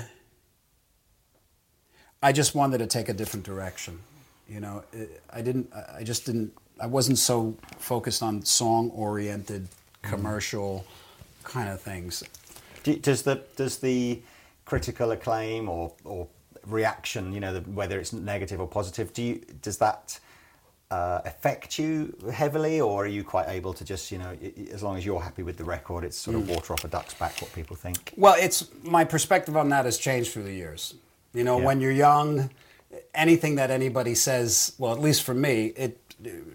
I 2.21 2.31
just 2.31 2.53
wanted 2.55 2.79
to 2.79 2.87
take 2.87 3.09
a 3.09 3.13
different 3.13 3.45
direction. 3.45 3.99
You 4.47 4.59
know, 4.59 4.83
I 5.31 5.41
didn't. 5.41 5.71
I 5.97 6.03
just 6.03 6.25
didn't. 6.25 6.51
I 6.81 6.87
wasn't 6.87 7.17
so 7.17 7.55
focused 7.77 8.23
on 8.23 8.43
song-oriented, 8.45 9.67
commercial 10.01 10.85
kind 11.43 11.69
of 11.69 11.81
things. 11.81 12.23
Do, 12.83 12.95
does 12.95 13.21
the 13.23 13.43
does 13.55 13.77
the 13.77 14.21
critical 14.73 15.11
acclaim 15.11 15.67
or 15.69 15.91
or 16.03 16.27
reaction, 16.65 17.33
you 17.33 17.39
know, 17.39 17.53
the, 17.57 17.61
whether 17.79 17.99
it's 17.99 18.13
negative 18.13 18.59
or 18.63 18.67
positive, 18.67 19.07
do 19.13 19.21
you 19.23 19.35
does 19.61 19.77
that 19.77 20.19
uh, 20.91 21.21
affect 21.31 21.77
you 21.79 21.91
heavily, 22.41 22.81
or 22.81 23.03
are 23.03 23.07
you 23.17 23.23
quite 23.23 23.47
able 23.57 23.73
to 23.73 23.83
just, 23.85 24.11
you 24.11 24.17
know, 24.17 24.31
as 24.75 24.81
long 24.81 24.97
as 24.97 25.05
you're 25.05 25.21
happy 25.29 25.43
with 25.43 25.57
the 25.57 25.63
record, 25.63 26.03
it's 26.03 26.17
sort 26.17 26.35
of 26.35 26.49
water 26.49 26.73
off 26.73 26.83
a 26.83 26.87
duck's 26.87 27.13
back 27.13 27.33
what 27.41 27.51
people 27.53 27.75
think? 27.75 28.11
Well, 28.17 28.35
it's 28.39 28.59
my 28.83 29.03
perspective 29.05 29.55
on 29.55 29.69
that 29.69 29.85
has 29.85 29.97
changed 29.97 30.31
through 30.31 30.43
the 30.51 30.53
years. 30.63 30.95
You 31.33 31.43
know, 31.43 31.57
Yeah. 31.59 31.65
when 31.67 31.81
you're 31.81 31.91
young, 32.09 32.49
anything 33.13 33.55
that 33.55 33.69
anybody 33.69 34.15
says, 34.15 34.73
well, 34.79 34.91
at 34.93 34.99
least 34.99 35.21
for 35.23 35.33
me, 35.35 35.55
it 35.85 35.93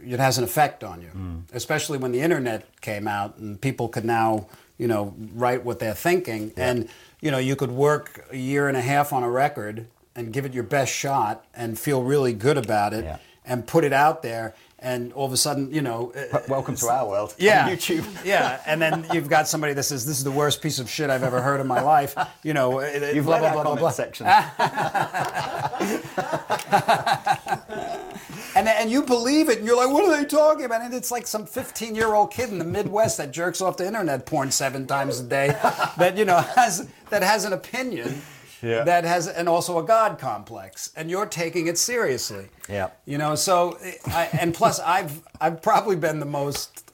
it 0.07 0.21
has 0.21 0.37
an 0.37 0.45
effect 0.45 0.85
on 0.85 1.01
you. 1.01 1.11
Especially 1.55 1.97
when 2.03 2.13
the 2.13 2.21
internet 2.21 2.61
came 2.83 3.07
out 3.09 3.39
and 3.39 3.59
people 3.61 3.89
could 3.89 4.05
now, 4.05 4.47
you 4.83 4.87
know, 4.93 5.03
write 5.43 5.65
what 5.65 5.79
they're 5.79 6.01
thinking, 6.09 6.53
and 6.57 6.89
you 7.25 7.31
know, 7.31 7.39
you 7.39 7.57
could 7.57 7.71
work 7.73 8.27
a 8.31 8.37
year 8.37 8.69
and 8.69 8.77
a 8.77 8.83
half 8.83 9.11
on 9.11 9.23
a 9.23 9.31
record 9.31 9.87
and 10.15 10.31
give 10.31 10.45
it 10.45 10.53
your 10.53 10.63
best 10.63 10.93
shot 10.93 11.43
and 11.55 11.79
feel 11.79 12.03
really 12.03 12.35
good 12.35 12.59
about 12.59 12.93
it 12.93 13.03
Yeah. 13.05 13.17
and 13.47 13.67
put 13.67 13.83
it 13.83 13.95
out 13.95 14.23
there. 14.23 14.55
And 14.79 15.11
all 15.15 15.25
of 15.25 15.33
a 15.33 15.39
sudden, 15.39 15.73
you 15.73 15.81
know, 15.81 16.13
Welcome 16.47 16.75
to 16.77 16.87
our 16.89 17.09
world. 17.09 17.31
on 17.31 17.37
yeah, 17.39 17.71
YouTube. 17.71 18.05
yeah, 18.27 18.61
and 18.67 18.83
then 18.83 19.07
you've 19.15 19.31
got 19.31 19.49
somebody 19.49 19.73
that 19.73 19.85
says 19.85 20.05
this 20.05 20.19
is 20.19 20.25
the 20.25 20.31
worst 20.31 20.61
piece 20.61 20.79
of 20.79 20.91
shit 20.91 21.09
I've 21.09 21.23
ever 21.23 21.41
heard 21.41 21.63
in 21.63 21.67
my 21.67 21.81
life. 21.81 22.15
You 22.43 22.53
know, 22.53 22.83
You've 22.83 23.25
blah 23.25 23.39
read 23.39 23.41
blah 23.41 23.49
our 23.49 23.55
blah 23.55 23.63
blah 23.63 23.63
comment 23.63 23.81
blah. 23.81 23.91
section. 23.91 24.27
And 28.55 28.69
and 28.69 28.91
you 28.91 29.03
believe 29.03 29.49
it, 29.49 29.59
and 29.59 29.67
you're 29.67 29.77
like, 29.77 29.91
what 29.91 30.05
are 30.05 30.17
they 30.17 30.25
talking 30.25 30.65
about? 30.65 30.83
And 30.83 30.95
it's 30.95 31.11
like 31.11 31.27
some 31.27 31.47
15 31.47 31.95
year 31.95 32.15
old 32.15 32.31
kid 32.31 32.51
in 32.51 32.59
the 32.59 32.65
Midwest 32.65 33.17
that 33.19 33.33
jerks 33.33 33.61
off 33.61 33.77
to 33.77 33.87
internet 33.87 34.27
porn 34.27 34.51
seven 34.51 34.87
times 34.87 35.21
a 35.21 35.25
day, 35.25 35.49
that 35.99 36.17
you 36.17 36.25
know 36.25 36.39
has 36.39 36.89
that 37.11 37.23
has 37.23 37.45
an 37.45 37.53
opinion. 37.53 38.23
Yeah. 38.63 38.85
That 38.85 39.05
has, 39.05 39.29
and 39.29 39.47
also 39.47 39.79
a 39.79 39.83
God 39.83 40.19
complex, 40.19 40.91
and 40.97 41.11
you're 41.11 41.27
taking 41.27 41.67
it 41.67 41.77
seriously. 41.77 42.47
Yeah. 42.67 42.91
You 43.05 43.19
know, 43.19 43.35
so, 43.35 43.79
I, 44.07 44.31
and 44.41 44.55
plus, 44.55 44.81
I've 44.81 45.21
I've 45.39 45.61
probably 45.61 45.97
been 45.97 46.19
the 46.19 46.25
most 46.25 46.91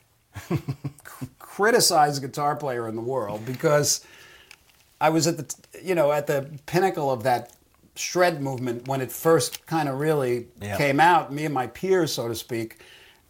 criticized 1.38 2.22
guitar 2.22 2.56
player 2.56 2.88
in 2.88 2.96
the 2.96 3.02
world 3.02 3.46
because 3.46 4.04
I 5.00 5.10
was 5.10 5.26
at 5.26 5.36
the 5.36 5.54
you 5.82 5.94
know 5.94 6.10
at 6.10 6.26
the 6.26 6.50
pinnacle 6.66 7.10
of 7.10 7.22
that 7.22 7.52
shred 8.00 8.42
movement 8.42 8.88
when 8.88 9.00
it 9.00 9.12
first 9.12 9.64
kind 9.66 9.88
of 9.88 9.98
really 9.98 10.46
Yeah. 10.60 10.76
came 10.76 11.00
out, 11.00 11.32
me 11.32 11.44
and 11.44 11.54
my 11.54 11.66
peers, 11.68 12.12
so 12.12 12.28
to 12.28 12.34
speak. 12.34 12.78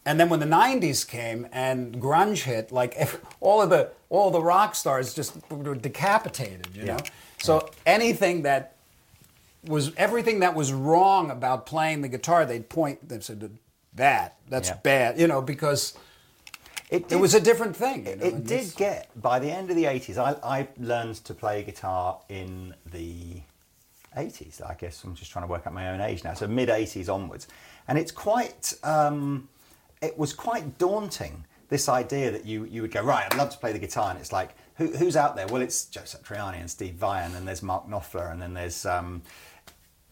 And 0.06 0.18
then 0.18 0.28
when 0.30 0.40
the 0.40 0.46
'90s 0.46 1.06
came 1.06 1.46
and 1.52 2.00
grunge 2.00 2.42
hit, 2.42 2.72
like 2.72 2.94
ev- 2.96 3.20
all 3.40 3.60
of 3.62 3.70
the 3.70 3.90
all 4.08 4.30
the 4.30 4.42
rock 4.42 4.74
stars 4.74 5.12
just 5.14 5.36
were 5.50 5.74
decapitated, 5.74 6.68
you 6.74 6.84
know. 6.84 6.96
Yeah. 6.96 7.10
So 7.42 7.68
anything 7.86 8.42
that 8.42 8.76
was 9.66 9.92
everything 9.96 10.40
that 10.40 10.54
was 10.54 10.72
wrong 10.72 11.30
about 11.30 11.66
playing 11.66 12.00
the 12.00 12.08
guitar, 12.08 12.46
they'd 12.46 12.68
point. 12.68 13.08
They 13.08 13.20
said, 13.20 13.58
that. 13.94 14.36
That's 14.48 14.68
Yeah. 14.70 14.76
bad, 14.82 15.18
you 15.20 15.26
know, 15.26 15.42
because 15.42 15.94
It, 16.88 17.12
it 17.12 17.16
was 17.16 17.34
a 17.34 17.40
different 17.40 17.76
thing. 17.76 18.06
you 18.06 18.16
know, 18.16 18.24
It 18.26 18.44
did 18.46 18.74
get 18.76 19.10
by 19.20 19.38
the 19.38 19.50
end 19.50 19.70
of 19.70 19.76
the 19.76 19.84
eighties. 19.86 20.16
I, 20.18 20.32
I 20.42 20.68
learned 20.78 21.16
to 21.24 21.34
play 21.34 21.62
guitar 21.62 22.18
in 22.28 22.74
the 22.90 23.42
eighties. 24.16 24.60
I 24.60 24.74
guess 24.74 25.04
I'm 25.04 25.14
just 25.14 25.30
trying 25.30 25.44
to 25.44 25.50
work 25.50 25.66
out 25.66 25.72
my 25.72 25.90
own 25.90 26.00
age 26.00 26.24
now. 26.24 26.34
So 26.34 26.46
mid 26.46 26.68
eighties 26.70 27.08
onwards, 27.08 27.48
and 27.88 27.98
it's 27.98 28.12
quite. 28.12 28.74
Um, 28.82 29.48
it 30.02 30.16
was 30.18 30.32
quite 30.32 30.78
daunting. 30.78 31.44
This 31.68 31.88
idea 31.88 32.30
that 32.32 32.44
you 32.46 32.64
you 32.64 32.82
would 32.82 32.90
go 32.92 33.02
right. 33.02 33.24
I'd 33.30 33.38
love 33.38 33.50
to 33.50 33.58
play 33.58 33.72
the 33.72 33.78
guitar, 33.78 34.10
and 34.10 34.18
it's 34.18 34.32
like 34.32 34.50
who, 34.76 34.88
who's 34.88 35.16
out 35.16 35.36
there? 35.36 35.46
Well, 35.46 35.62
it's 35.62 35.84
Joe 35.84 36.00
Satriani 36.02 36.58
and 36.60 36.70
Steve 36.70 36.94
Vai, 36.94 37.22
and 37.22 37.34
then 37.34 37.44
there's 37.44 37.62
Mark 37.62 37.86
Knopfler, 37.88 38.32
and 38.32 38.40
then 38.42 38.54
there's 38.54 38.84
um, 38.86 39.22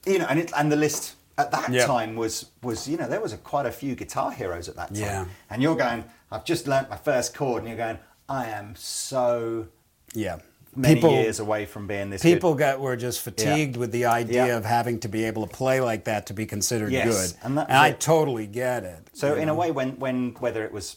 you 0.07 0.19
know, 0.21 0.27
and 0.29 0.39
it, 0.39 0.53
and 0.57 0.71
the 0.71 0.77
list 0.77 1.17
at 1.37 1.51
that 1.51 1.69
Yeah. 1.71 1.87
time 1.87 2.15
was 2.17 2.47
was 2.63 2.87
you 2.89 2.97
know 2.97 3.09
there 3.09 3.21
was 3.21 3.33
a, 3.33 3.39
quite 3.39 3.67
a 3.67 3.73
few 3.73 3.95
guitar 3.97 4.31
heroes 4.31 4.69
at 4.69 4.77
that 4.77 4.89
time. 4.89 4.97
Yeah. 5.03 5.25
And 5.51 5.63
you're 5.63 5.77
going, 5.77 6.05
I've 6.31 6.45
just 6.45 6.69
learnt 6.69 6.91
my 6.91 6.97
first 6.97 7.35
chord, 7.35 7.63
and 7.63 7.69
you're 7.69 7.77
going, 7.77 7.99
I 8.29 8.47
am 8.47 8.75
so 8.77 9.67
Yeah. 10.15 10.39
Many 10.77 11.01
years 11.01 11.41
away 11.41 11.67
from 11.67 11.87
being 11.87 12.11
this 12.11 12.23
People 12.23 12.55
good. 12.55 12.59
got 12.61 12.81
were 12.81 12.97
just 12.97 13.21
fatigued 13.21 13.77
with 13.77 13.91
the 13.93 14.05
idea 14.07 14.47
Yeah. 14.47 14.57
of 14.57 14.65
having 14.65 15.01
to 15.01 15.09
be 15.09 15.25
able 15.25 15.47
to 15.47 15.53
play 15.53 15.81
like 15.81 16.05
that 16.05 16.27
to 16.27 16.35
be 16.35 16.47
considered 16.47 16.93
Yes, 16.93 17.33
good, 17.33 17.39
and 17.45 17.59
that's 17.59 17.71
I 17.71 17.89
it. 17.89 18.01
totally 18.01 18.47
get 18.47 18.85
it. 18.85 18.99
So 19.13 19.35
in 19.35 19.49
a 19.49 19.55
way, 19.55 19.71
when 19.71 19.99
when 19.99 20.35
whether 20.39 20.65
it 20.65 20.73
was 20.73 20.97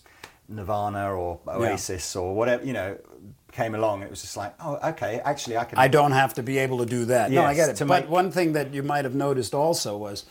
Nirvana 0.50 1.14
or 1.16 1.40
Oasis 1.48 2.16
or 2.16 2.36
whatever, 2.36 2.64
you 2.66 2.74
know, 2.74 2.98
came 3.54 3.76
along, 3.76 4.02
it 4.04 4.10
was 4.10 4.22
just 4.22 4.38
like, 4.38 4.54
oh, 4.64 4.78
okay, 4.92 5.20
actually, 5.26 5.58
I 5.58 5.64
can. 5.66 5.78
I 5.78 5.88
don't 5.88 6.12
have 6.14 6.34
to 6.36 6.44
be 6.44 6.58
able 6.58 6.78
to 6.80 6.86
do 6.86 7.06
that. 7.06 7.32
no, 7.32 7.44
I 7.44 7.54
get 7.54 7.70
it. 7.70 7.80
But 7.80 7.88
make- 8.04 8.10
one 8.10 8.32
thing 8.32 8.54
that 8.54 8.74
you 8.74 8.84
might 8.84 9.06
have 9.06 9.16
noticed 9.16 9.54
also 9.54 9.98
was 9.98 10.26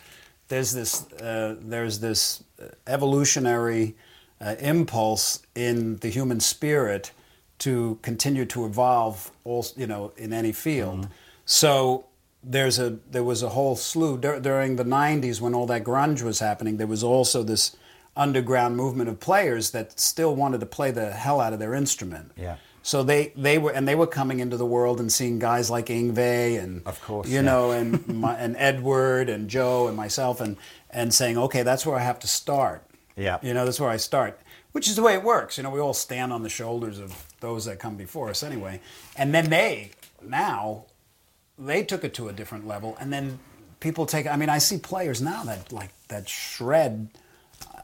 there's 0.48 0.72
this 0.72 1.10
uh, 1.14 1.56
there's 1.60 2.00
this 2.00 2.42
evolutionary 2.86 3.94
uh, 4.40 4.56
impulse 4.60 5.40
in 5.54 5.96
the 5.98 6.08
human 6.08 6.40
spirit 6.40 7.12
to 7.60 7.98
continue 8.02 8.44
to 8.46 8.66
evolve, 8.66 9.30
also, 9.44 9.78
you 9.80 9.86
know, 9.86 10.12
in 10.16 10.32
any 10.32 10.52
field. 10.52 11.00
Mm-hmm. 11.02 11.12
So 11.46 12.04
there's 12.42 12.78
a 12.78 12.98
there 13.10 13.24
was 13.24 13.42
a 13.42 13.50
whole 13.50 13.76
slew 13.76 14.16
dur- 14.18 14.40
during 14.40 14.76
the 14.76 14.84
'90s 14.84 15.40
when 15.40 15.54
all 15.54 15.66
that 15.66 15.84
grunge 15.84 16.22
was 16.22 16.40
happening. 16.40 16.76
There 16.78 16.86
was 16.86 17.02
also 17.04 17.42
this 17.42 17.76
underground 18.16 18.76
movement 18.76 19.08
of 19.08 19.20
players 19.20 19.70
that 19.70 19.98
still 20.00 20.34
wanted 20.34 20.60
to 20.60 20.66
play 20.66 20.90
the 20.90 21.10
hell 21.12 21.40
out 21.40 21.52
of 21.52 21.58
their 21.58 21.74
instrument. 21.74 22.32
Yeah. 22.36 22.56
So 22.82 23.02
they, 23.02 23.32
they 23.36 23.58
were 23.58 23.70
and 23.72 23.86
they 23.86 23.94
were 23.94 24.06
coming 24.06 24.40
into 24.40 24.56
the 24.56 24.64
world 24.66 25.00
and 25.00 25.12
seeing 25.12 25.38
guys 25.38 25.70
like 25.70 25.86
Yngwie 25.86 26.58
and 26.58 26.82
Of 26.86 27.00
course, 27.02 27.28
you 27.28 27.36
yeah. 27.36 27.40
know 27.42 27.70
and 27.72 28.06
my, 28.24 28.34
and 28.36 28.56
Edward 28.56 29.28
and 29.28 29.48
Joe 29.50 29.86
and 29.86 29.96
myself 29.96 30.40
and 30.40 30.56
and 30.90 31.12
saying 31.14 31.36
okay 31.38 31.62
that's 31.62 31.84
where 31.86 31.96
I 31.96 32.02
have 32.02 32.18
to 32.20 32.26
start 32.26 32.82
Yeah. 33.16 33.38
you 33.42 33.52
know 33.54 33.64
that's 33.66 33.78
where 33.80 33.90
I 33.90 33.98
start 33.98 34.40
which 34.72 34.88
is 34.88 34.96
the 34.96 35.02
way 35.02 35.12
it 35.14 35.22
works 35.22 35.56
you 35.58 35.62
know 35.62 35.70
we 35.70 35.78
all 35.78 35.92
stand 35.94 36.32
on 36.32 36.42
the 36.42 36.48
shoulders 36.48 36.98
of 36.98 37.26
those 37.40 37.64
that 37.64 37.78
come 37.78 37.96
before 37.96 38.28
us 38.30 38.42
anyway. 38.42 38.80
And 39.16 39.34
then 39.34 39.50
they 39.50 39.90
now 40.22 40.84
they 41.58 41.82
took 41.82 42.04
it 42.04 42.14
to 42.14 42.28
a 42.28 42.32
different 42.32 42.66
level. 42.66 42.96
And 43.00 43.12
then 43.12 43.38
people 43.80 44.06
take 44.06 44.26
I 44.26 44.36
mean 44.36 44.48
I 44.48 44.58
see 44.58 44.78
players 44.78 45.20
now 45.20 45.42
that 45.44 45.72
like 45.72 45.90
that 46.08 46.28
shred 46.28 47.08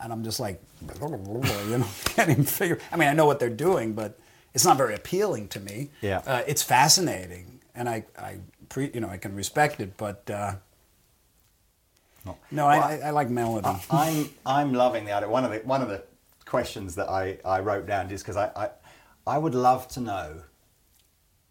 and 0.01 0.13
I'm 0.13 0.23
just 0.23 0.39
like 0.39 0.63
you 1.01 1.79
know 1.79 1.87
can't 2.05 2.31
even 2.31 2.45
figure 2.45 2.79
I 2.93 2.97
mean 2.97 3.09
I 3.09 3.15
know 3.15 3.27
what 3.27 3.39
they're 3.41 3.51
doing 3.51 3.95
but 3.95 4.19
it's 4.55 4.65
not 4.65 4.77
very 4.77 4.95
appealing 4.95 5.49
to 5.49 5.61
me. 5.61 5.91
Yeah. 6.01 6.23
uh, 6.27 6.43
it's 6.47 6.63
fascinating 6.63 7.61
and 7.75 7.89
I 7.89 8.05
I 8.19 8.39
pre, 8.69 8.91
you 8.93 9.01
know 9.01 9.09
I 9.09 9.17
can 9.17 9.35
respect 9.35 9.81
it 9.81 9.97
but 9.97 10.29
uh, 10.31 10.55
Not- 12.25 12.39
no 12.51 12.67
Well, 12.67 12.83
I, 12.83 12.97
I, 12.97 13.09
I 13.09 13.11
like 13.11 13.31
melody. 13.31 13.69
I'm 13.91 14.29
I'm 14.45 14.73
loving 14.75 15.05
the 15.07 15.13
idea. 15.13 15.29
One 15.29 15.45
of 15.45 15.51
the 15.51 15.59
one 15.59 15.83
of 15.83 15.89
the 15.89 16.03
questions 16.45 16.95
that 16.95 17.09
I, 17.09 17.39
I 17.45 17.61
wrote 17.61 17.87
down 17.87 18.11
is 18.11 18.23
because 18.23 18.37
I, 18.37 18.51
I 18.57 18.71
I 19.27 19.39
would 19.39 19.55
love 19.55 19.89
to 19.89 20.01
know. 20.01 20.43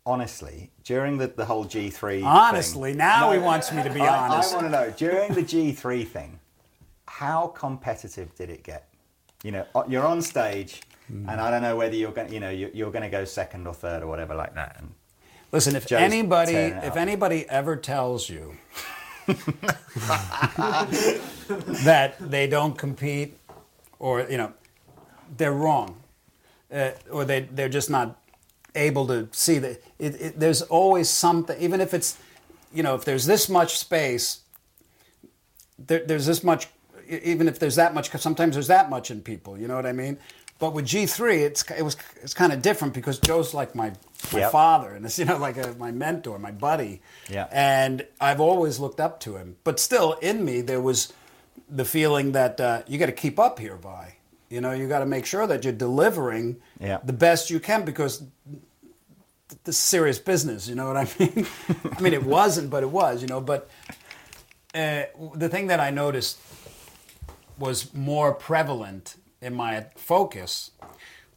Honestly, 0.08 0.70
during 0.84 1.18
the, 1.18 1.26
the 1.26 1.46
whole 1.46 1.64
G 1.64 1.90
three. 1.90 2.22
Honestly, 2.22 2.94
now 2.94 3.32
he 3.32 3.40
wants 3.40 3.72
me 3.72 3.82
to 3.82 3.90
be 3.90 4.02
I, 4.02 4.30
honest. 4.30 4.54
I 4.54 4.58
want 4.58 4.68
to 4.68 4.72
know 4.72 4.94
during 4.96 5.34
the 5.34 5.42
G 5.42 5.72
three 5.72 6.04
thing, 6.04 6.40
how 7.08 7.48
competitive 7.48 8.36
did 8.36 8.52
it 8.52 8.62
get? 8.62 8.88
You 9.44 9.52
know, 9.52 9.66
you're 9.88 10.06
on 10.06 10.22
stage, 10.22 10.82
Hmm. 11.08 11.30
and 11.30 11.40
I 11.42 11.52
don't 11.52 11.62
know 11.62 11.76
whether 11.76 11.96
you're 11.96 12.12
going, 12.12 12.34
you 12.34 12.40
know, 12.40 12.50
you're, 12.50 12.70
you're 12.72 12.92
going 12.92 13.04
to 13.04 13.10
go 13.10 13.26
second 13.26 13.68
or 13.68 13.74
third 13.74 14.02
or 14.04 14.08
whatever 14.08 14.34
like 14.36 14.56
that. 14.56 14.76
And 14.80 14.94
Listen, 15.52 15.76
if 15.76 15.86
Joe's 15.88 16.02
anybody 16.02 16.54
if 16.56 16.96
anybody 16.98 17.48
ever 17.50 17.76
tells 17.76 18.28
you 18.30 18.58
that 21.84 22.16
they 22.20 22.48
don't 22.48 22.78
compete 22.78 23.38
or 24.00 24.22
you 24.30 24.38
know 24.38 24.54
they're 25.38 25.54
wrong 25.54 25.96
uh, 26.76 26.92
or 27.12 27.26
they 27.26 27.42
they're 27.52 27.70
just 27.70 27.90
not 27.90 28.20
able 28.76 29.08
to 29.08 29.28
see 29.32 29.58
that 29.60 29.82
it, 30.00 30.22
it, 30.22 30.40
there's 30.40 30.62
always 30.64 31.10
something 31.10 31.58
even 31.62 31.80
if 31.82 31.94
it's 31.94 32.18
you 32.74 32.84
know 32.84 32.94
if 32.96 33.06
there's 33.06 33.26
this 33.26 33.48
much 33.50 33.78
space 33.80 34.42
there, 35.80 36.04
there's 36.06 36.26
this 36.26 36.44
much 36.44 36.68
even 37.10 37.48
if 37.48 37.60
there's 37.60 37.76
that 37.76 37.94
much 37.94 38.10
sometimes 38.12 38.56
there's 38.56 38.68
that 38.68 38.90
much 38.90 39.12
in 39.12 39.22
people 39.22 39.58
you 39.58 39.68
know 39.68 39.76
what 39.76 39.86
i 39.86 39.92
mean 39.92 40.18
but 40.60 40.74
with 40.74 40.86
g3 40.86 41.40
it's 41.46 41.64
it 41.72 41.84
was 41.84 41.96
it's 42.22 42.34
kind 42.34 42.52
of 42.52 42.62
different 42.62 42.94
because 42.94 43.20
joe's 43.20 43.54
like 43.54 43.76
my 43.76 43.92
my 44.34 44.40
Yep. 44.40 44.52
father 44.52 44.90
and 44.94 45.06
it's 45.06 45.20
you 45.20 45.26
know 45.26 45.38
like 45.38 45.58
a, 45.58 45.74
my 45.78 45.92
mentor 45.92 46.40
my 46.40 46.52
buddy 46.52 47.02
Yeah. 47.30 47.48
and 47.52 48.06
i've 48.20 48.42
always 48.42 48.80
looked 48.80 49.00
up 49.00 49.20
to 49.22 49.36
him 49.38 49.56
but 49.64 49.80
still 49.80 50.14
in 50.22 50.44
me 50.44 50.62
there 50.62 50.82
was 50.82 51.14
the 51.70 51.86
feeling 51.86 52.32
that 52.34 52.60
uh, 52.60 52.82
you 52.88 52.98
got 52.98 53.06
to 53.08 53.12
keep 53.12 53.40
up 53.40 53.60
here 53.60 53.76
by 53.78 54.15
you 54.50 54.62
know 54.62 54.72
you 54.72 54.88
got 54.88 55.00
to 55.00 55.06
make 55.06 55.26
sure 55.26 55.48
that 55.48 55.64
you're 55.64 55.74
delivering 55.74 56.58
Yeah. 56.80 57.00
the 57.04 57.14
best 57.14 57.50
you 57.50 57.60
can 57.60 57.84
because 57.86 58.24
this 59.64 59.76
is 59.76 59.78
serious 59.78 60.20
business 60.20 60.68
you 60.68 60.76
know 60.76 60.88
what 60.88 60.98
i 60.98 61.08
mean 61.20 61.46
i 61.98 62.02
mean 62.02 62.14
it 62.14 62.24
wasn't 62.24 62.70
but 62.70 62.84
it 62.84 62.90
was 62.90 63.22
you 63.22 63.28
know 63.28 63.42
but 63.42 63.70
uh, 64.74 65.04
the 65.36 65.48
thing 65.48 65.68
that 65.68 65.80
I 65.80 65.90
noticed 65.90 66.38
was 67.58 67.94
more 67.94 68.34
prevalent 68.34 69.16
in 69.42 69.54
my 69.54 69.86
focus 69.96 70.72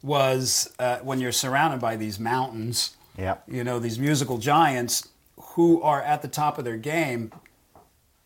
was 0.03 0.69
uh, 0.77 0.97
when 0.99 1.21
you're 1.21 1.31
surrounded 1.31 1.79
by 1.79 1.95
these 1.95 2.19
mountains, 2.19 2.97
Yeah. 3.17 3.37
you 3.47 3.63
know, 3.63 3.79
these 3.79 3.97
musical 3.97 4.39
giants 4.39 5.07
who 5.55 5.81
are 5.81 6.01
at 6.01 6.21
the 6.21 6.27
top 6.27 6.57
of 6.57 6.65
their 6.65 6.75
game. 6.75 7.31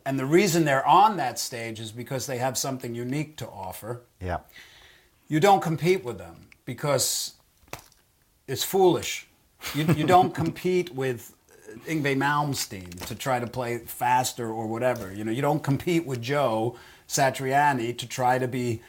And 0.04 0.18
the 0.18 0.26
reason 0.26 0.66
they're 0.66 0.88
on 0.88 1.18
that 1.18 1.38
stage 1.38 1.80
is 1.80 1.92
because 1.92 2.26
they 2.26 2.40
have 2.40 2.58
something 2.58 2.96
unique 2.96 3.38
to 3.38 3.48
offer. 3.48 4.02
yeah, 4.20 4.40
You 5.34 5.40
don't 5.40 5.64
compete 5.64 6.04
with 6.04 6.20
them 6.20 6.36
because 6.64 7.34
it's 8.48 8.64
foolish. 8.64 9.26
You, 9.74 9.86
you 9.96 10.06
don't 10.06 10.32
compete 10.44 10.94
with 10.94 11.34
Yngwie 11.88 12.16
Malmsteen 12.16 13.04
to 13.08 13.16
try 13.16 13.40
to 13.40 13.48
play 13.48 13.80
faster 13.80 14.48
or 14.52 14.68
whatever. 14.68 15.12
You 15.12 15.24
know, 15.24 15.32
you 15.32 15.42
don't 15.42 15.64
compete 15.64 16.06
with 16.06 16.22
Joe 16.22 16.78
Satriani 17.08 17.98
to 17.98 18.08
try 18.08 18.38
to 18.38 18.48
be 18.48 18.84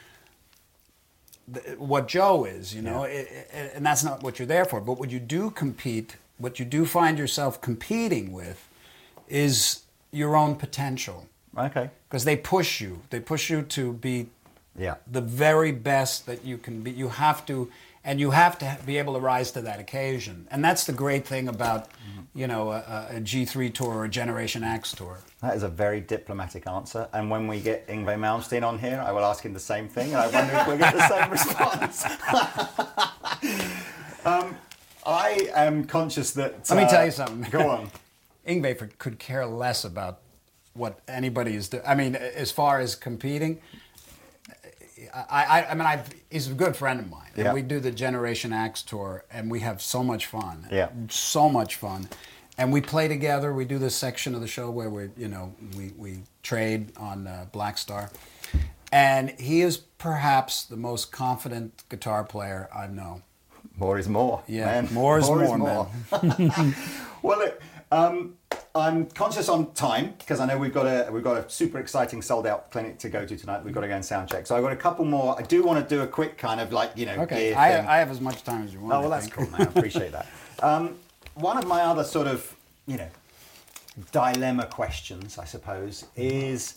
th- 1.51 1.79
what 1.79 2.07
Joe 2.07 2.45
is. 2.45 2.75
You 2.75 2.83
know, 2.83 3.05
I- 3.05 3.47
I- 3.51 3.71
and 3.73 3.83
that's 3.83 4.03
not 4.03 4.21
what 4.21 4.37
you're 4.37 4.45
there 4.45 4.65
for. 4.65 4.79
But 4.79 4.99
what 4.99 5.09
you 5.09 5.19
do 5.19 5.49
compete, 5.49 6.15
what 6.37 6.59
you 6.59 6.65
do 6.65 6.85
find 6.85 7.17
yourself 7.17 7.59
competing 7.59 8.31
with, 8.31 8.69
is 9.27 9.81
your 10.11 10.35
own 10.35 10.57
potential 10.57 11.25
okay, 11.57 11.89
because 12.07 12.23
they 12.23 12.37
push 12.37 12.81
you. 12.81 13.01
They 13.09 13.19
push 13.19 13.49
you 13.49 13.63
to 13.63 13.93
be 13.93 14.27
yeah, 14.77 14.95
the 15.09 15.21
very 15.21 15.71
best 15.71 16.25
that 16.25 16.43
you 16.43 16.57
can 16.57 16.81
be. 16.81 16.91
You 16.91 17.09
have 17.09 17.45
to, 17.45 17.71
and 18.03 18.19
you 18.19 18.31
have 18.31 18.57
to 18.59 18.77
be 18.85 18.97
able 18.97 19.13
to 19.13 19.19
rise 19.19 19.51
to 19.51 19.61
that 19.61 19.79
occasion. 19.79 20.47
And 20.51 20.63
that's 20.63 20.85
the 20.85 20.93
great 20.93 21.25
thing 21.25 21.47
about, 21.47 21.89
you 22.33 22.47
know, 22.47 22.71
a, 22.71 23.07
a 23.11 23.21
G3 23.21 23.73
tour 23.73 23.89
or 23.89 24.05
a 24.05 24.09
Generation 24.09 24.63
Axe 24.63 24.93
tour. 24.93 25.19
That 25.41 25.55
is 25.55 25.63
a 25.63 25.69
very 25.69 26.01
diplomatic 26.01 26.67
answer. 26.67 27.07
And 27.13 27.29
when 27.29 27.47
we 27.47 27.61
get 27.61 27.87
Yngwie 27.87 28.17
Malmsteen 28.17 28.63
on 28.63 28.79
here, 28.79 29.01
I 29.05 29.11
will 29.11 29.23
ask 29.23 29.43
him 29.43 29.53
the 29.53 29.59
same 29.59 29.87
thing, 29.87 30.13
and 30.13 30.17
I 30.17 30.27
wonder 30.27 30.55
if 30.55 30.67
we'll 30.67 30.77
get 30.77 30.93
the 30.93 31.07
same 31.07 31.31
response. 31.31 32.05
um, 34.25 34.57
I 35.05 35.49
am 35.55 35.85
conscious 35.85 36.31
that. 36.31 36.69
Let 36.69 36.77
me 36.77 36.83
uh, 36.83 36.89
tell 36.89 37.05
you 37.05 37.11
something. 37.11 37.49
Go 37.49 37.69
on. 37.69 37.91
Yngwie 38.47 38.97
could 38.97 39.19
care 39.19 39.45
less 39.45 39.85
about 39.85 40.19
what 40.73 40.99
anybody 41.07 41.55
is 41.55 41.69
doing. 41.69 41.83
I 41.87 41.95
mean, 41.95 42.15
as 42.15 42.51
far 42.51 42.79
as 42.79 42.95
competing, 42.95 43.61
I, 45.15 45.43
I, 45.61 45.71
I 45.71 45.73
mean, 45.75 45.85
I've, 45.87 46.09
he's 46.29 46.49
a 46.49 46.53
good 46.53 46.75
friend 46.75 46.99
of 46.99 47.09
mine. 47.09 47.29
And 47.35 47.45
Yeah. 47.45 47.53
we 47.53 47.61
do 47.61 47.79
the 47.79 47.91
Generation 47.91 48.51
Axe 48.51 48.81
tour, 48.81 49.23
and 49.31 49.49
we 49.49 49.61
have 49.61 49.81
so 49.81 50.03
much 50.03 50.25
fun. 50.25 50.67
Yeah. 50.71 50.89
So 51.09 51.49
much 51.49 51.75
fun. 51.75 52.09
And 52.57 52.71
we 52.71 52.81
play 52.81 53.07
together. 53.07 53.53
We 53.53 53.65
do 53.65 53.77
this 53.77 53.95
section 53.95 54.35
of 54.35 54.41
the 54.41 54.47
show 54.47 54.69
where 54.69 54.89
we, 54.89 55.09
you 55.17 55.27
know, 55.27 55.53
we, 55.77 55.91
we 55.97 56.23
trade 56.43 56.91
on 56.97 57.27
uh, 57.27 57.45
Black 57.51 57.77
Star. 57.77 58.09
And 58.91 59.31
he 59.31 59.61
is 59.61 59.77
perhaps 59.77 60.63
the 60.63 60.77
most 60.77 61.11
confident 61.11 61.83
guitar 61.89 62.23
player 62.23 62.69
I 62.73 62.87
know. 62.87 63.21
More 63.77 63.99
is 63.99 64.07
more. 64.07 64.41
Yeah, 64.47 64.65
man. 64.81 64.93
more 64.93 65.17
is 65.19 65.27
more, 65.27 65.89
well, 67.21 67.39
look, 67.39 67.61
um, 67.91 68.35
I'm 68.75 69.05
conscious 69.05 69.47
on 69.47 69.71
time 69.71 70.15
because 70.19 70.41
I 70.41 70.45
know 70.45 70.57
we've 70.57 70.73
got 70.73 70.85
a 70.85 71.09
we've 71.09 71.23
got 71.23 71.37
a 71.37 71.49
super 71.49 71.79
exciting 71.79 72.21
sold 72.21 72.45
out 72.45 72.71
clinic 72.71 72.99
to 72.99 73.09
go 73.09 73.25
to 73.25 73.37
tonight. 73.37 73.63
We've 73.63 73.73
got 73.73 73.81
to 73.81 73.87
go 73.87 73.95
and 73.95 74.03
sound 74.03 74.29
check. 74.29 74.45
So 74.45 74.55
I've 74.55 74.63
got 74.63 74.73
a 74.73 74.75
couple 74.77 75.05
more. 75.05 75.39
I 75.39 75.43
do 75.43 75.63
want 75.63 75.87
to 75.87 75.95
do 75.95 76.01
a 76.01 76.07
quick 76.07 76.37
kind 76.37 76.59
of 76.59 76.73
like 76.73 76.91
you 76.95 77.05
know. 77.05 77.15
Okay, 77.21 77.49
gear 77.49 77.57
I. 77.57 77.95
I 77.95 77.97
have 77.99 78.11
as 78.11 78.19
much 78.19 78.43
time 78.43 78.63
as 78.63 78.73
you 78.73 78.81
want. 78.81 78.93
Oh 78.93 78.99
well, 79.01 79.09
that's 79.09 79.27
cool, 79.27 79.49
man. 79.49 79.61
I 79.61 79.63
appreciate 79.63 80.11
that. 80.11 80.27
Um, 80.63 80.95
one 81.33 81.57
of 81.57 81.67
my 81.67 81.81
other 81.81 82.05
sort 82.05 82.27
of 82.27 82.55
you 82.87 82.95
know 82.95 83.09
dilemma 84.13 84.65
questions, 84.67 85.37
I 85.37 85.43
suppose, 85.43 86.05
is 86.15 86.75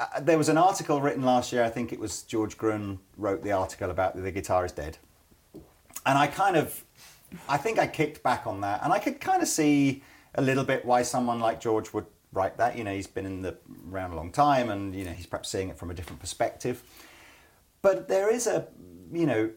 uh, 0.00 0.18
there 0.18 0.36
was 0.36 0.48
an 0.48 0.58
article 0.58 1.00
written 1.00 1.22
last 1.22 1.52
year. 1.52 1.62
I 1.62 1.70
think 1.70 1.92
it 1.92 2.00
was 2.00 2.22
George 2.22 2.58
Gruhn 2.58 2.98
wrote 3.16 3.44
the 3.44 3.52
article 3.52 3.88
about 3.88 4.20
the 4.20 4.32
guitar 4.32 4.64
is 4.64 4.72
dead, 4.72 4.98
and 6.04 6.18
I 6.18 6.26
kind 6.26 6.56
of, 6.56 6.82
I 7.48 7.56
think 7.56 7.78
I 7.78 7.86
kicked 7.86 8.24
back 8.24 8.48
on 8.48 8.62
that, 8.62 8.82
and 8.82 8.92
I 8.92 8.98
could 8.98 9.20
kind 9.20 9.42
of 9.42 9.48
see 9.48 10.02
a 10.34 10.42
little 10.42 10.64
bit 10.64 10.84
why 10.84 11.02
someone 11.02 11.40
like 11.40 11.60
George 11.60 11.92
would 11.92 12.06
write 12.32 12.56
that. 12.58 12.76
You 12.76 12.84
know, 12.84 12.94
he's 12.94 13.06
been 13.06 13.26
in 13.26 13.42
the 13.42 13.56
around 13.90 14.12
a 14.12 14.16
long 14.16 14.32
time, 14.32 14.70
and 14.70 14.94
you 14.94 15.04
know, 15.04 15.12
he's 15.12 15.26
perhaps 15.26 15.48
seeing 15.48 15.68
it 15.68 15.78
from 15.78 15.90
a 15.90 15.94
different 15.94 16.20
perspective. 16.20 16.82
But 17.82 18.08
there 18.08 18.32
is 18.32 18.46
a, 18.46 18.68
you 19.12 19.26
know, 19.26 19.50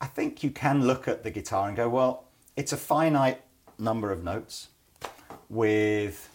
I 0.00 0.06
think 0.06 0.42
you 0.42 0.50
can 0.50 0.86
look 0.86 1.06
at 1.06 1.22
the 1.22 1.30
guitar 1.30 1.68
and 1.68 1.76
go, 1.76 1.88
well, 1.88 2.24
it's 2.56 2.72
a 2.72 2.76
finite 2.76 3.42
number 3.78 4.10
of 4.10 4.24
notes 4.24 4.68
with, 5.48 6.28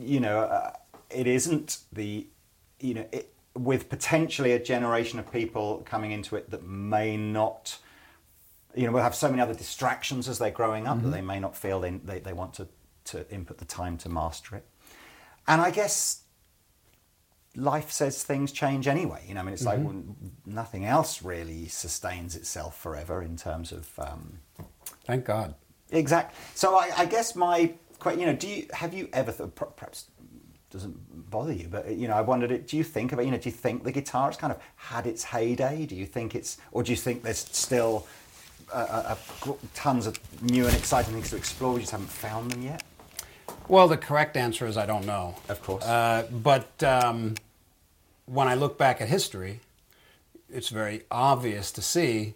you 0.00 0.20
know, 0.20 0.40
uh, 0.40 0.72
it 1.10 1.26
isn't 1.26 1.78
the, 1.92 2.26
you 2.80 2.94
know, 2.94 3.06
it, 3.12 3.32
with 3.54 3.88
potentially 3.88 4.52
a 4.52 4.58
generation 4.58 5.18
of 5.18 5.30
people 5.30 5.82
coming 5.84 6.12
into 6.12 6.34
it 6.36 6.50
that 6.50 6.64
may 6.64 7.16
not, 7.16 7.78
you 8.74 8.86
know, 8.86 8.92
will 8.92 9.02
have 9.02 9.14
so 9.14 9.28
many 9.28 9.40
other 9.40 9.54
distractions 9.54 10.28
as 10.28 10.38
they're 10.38 10.50
growing 10.50 10.86
up 10.86 11.02
that 11.02 11.08
they 11.10 11.20
may 11.20 11.38
not 11.38 11.56
feel 11.56 11.80
they, 11.80 11.90
they, 11.90 12.18
they 12.18 12.32
want 12.32 12.54
to, 12.54 12.68
to 13.06 13.30
input 13.30 13.58
the 13.58 13.64
time 13.64 13.96
to 13.98 14.08
master 14.08 14.56
it. 14.56 14.66
And 15.46 15.60
I 15.60 15.70
guess 15.70 16.22
life 17.56 17.90
says 17.92 18.22
things 18.22 18.52
change 18.52 18.88
anyway. 18.88 19.22
You 19.28 19.34
know, 19.34 19.40
I 19.40 19.44
mean, 19.44 19.54
it's 19.54 19.64
like 19.64 19.78
well, 19.78 20.02
nothing 20.46 20.84
else 20.84 21.22
really 21.22 21.68
sustains 21.68 22.34
itself 22.36 22.80
forever 22.80 23.22
in 23.22 23.36
terms 23.36 23.72
of 23.72 23.88
um, 23.98 24.38
Thank 25.04 25.24
God. 25.24 25.54
exact. 25.90 26.34
So 26.54 26.76
I, 26.76 26.90
I 26.96 27.06
guess 27.06 27.36
my, 27.36 27.72
que- 28.00 28.18
you 28.18 28.26
know, 28.26 28.34
do 28.34 28.48
you 28.48 28.66
have 28.72 28.94
you 28.94 29.08
ever 29.12 29.30
thought 29.30 29.54
perhaps 29.76 30.06
doesn't 30.74 31.30
bother 31.30 31.52
you, 31.52 31.68
but 31.70 31.94
you 31.94 32.08
know, 32.08 32.14
I 32.14 32.20
wondered, 32.20 32.50
it. 32.50 32.66
do 32.66 32.76
you 32.76 32.82
think 32.82 33.12
about, 33.12 33.24
you 33.24 33.30
know, 33.30 33.38
do 33.38 33.48
you 33.48 33.54
think 33.54 33.84
the 33.84 33.92
guitar 33.92 34.26
has 34.26 34.36
kind 34.36 34.52
of 34.52 34.60
had 34.74 35.06
its 35.06 35.22
heyday? 35.22 35.86
Do 35.86 35.94
you 35.94 36.04
think 36.04 36.34
it's, 36.34 36.58
or 36.72 36.82
do 36.82 36.90
you 36.90 36.96
think 36.96 37.22
there's 37.22 37.38
still 37.38 38.08
uh, 38.74 39.16
uh, 39.46 39.52
tons 39.74 40.06
of 40.06 40.18
new 40.42 40.66
and 40.66 40.76
exciting 40.76 41.12
things 41.14 41.30
to 41.30 41.36
explore? 41.36 41.74
We 41.74 41.80
just 41.80 41.92
haven't 41.92 42.08
found 42.10 42.50
them 42.52 42.62
yet. 42.62 42.82
Well, 43.68 43.88
the 43.88 43.96
correct 43.96 44.36
answer 44.36 44.66
is 44.66 44.76
I 44.76 44.86
don't 44.86 45.06
know. 45.06 45.36
Of 45.48 45.62
course. 45.62 45.84
Uh, 45.84 46.26
but 46.30 46.82
um, 46.82 47.34
when 48.26 48.48
I 48.48 48.54
look 48.54 48.76
back 48.78 49.00
at 49.00 49.08
history, 49.08 49.60
it's 50.50 50.68
very 50.68 51.02
obvious 51.10 51.72
to 51.72 51.82
see 51.82 52.34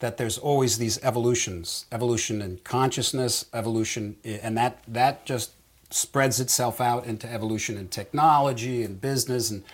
that 0.00 0.16
there's 0.16 0.38
always 0.38 0.78
these 0.78 1.02
evolutions 1.02 1.84
evolution 1.90 2.40
in 2.40 2.58
consciousness 2.62 3.44
evolution 3.52 4.16
i- 4.24 4.38
and 4.44 4.56
that 4.56 4.78
that 4.86 5.26
just 5.26 5.50
spreads 5.90 6.38
itself 6.38 6.80
out 6.80 7.04
into 7.04 7.28
evolution 7.28 7.76
in 7.76 7.88
technology 7.88 8.84
and 8.84 9.00
business 9.00 9.50
and 9.50 9.64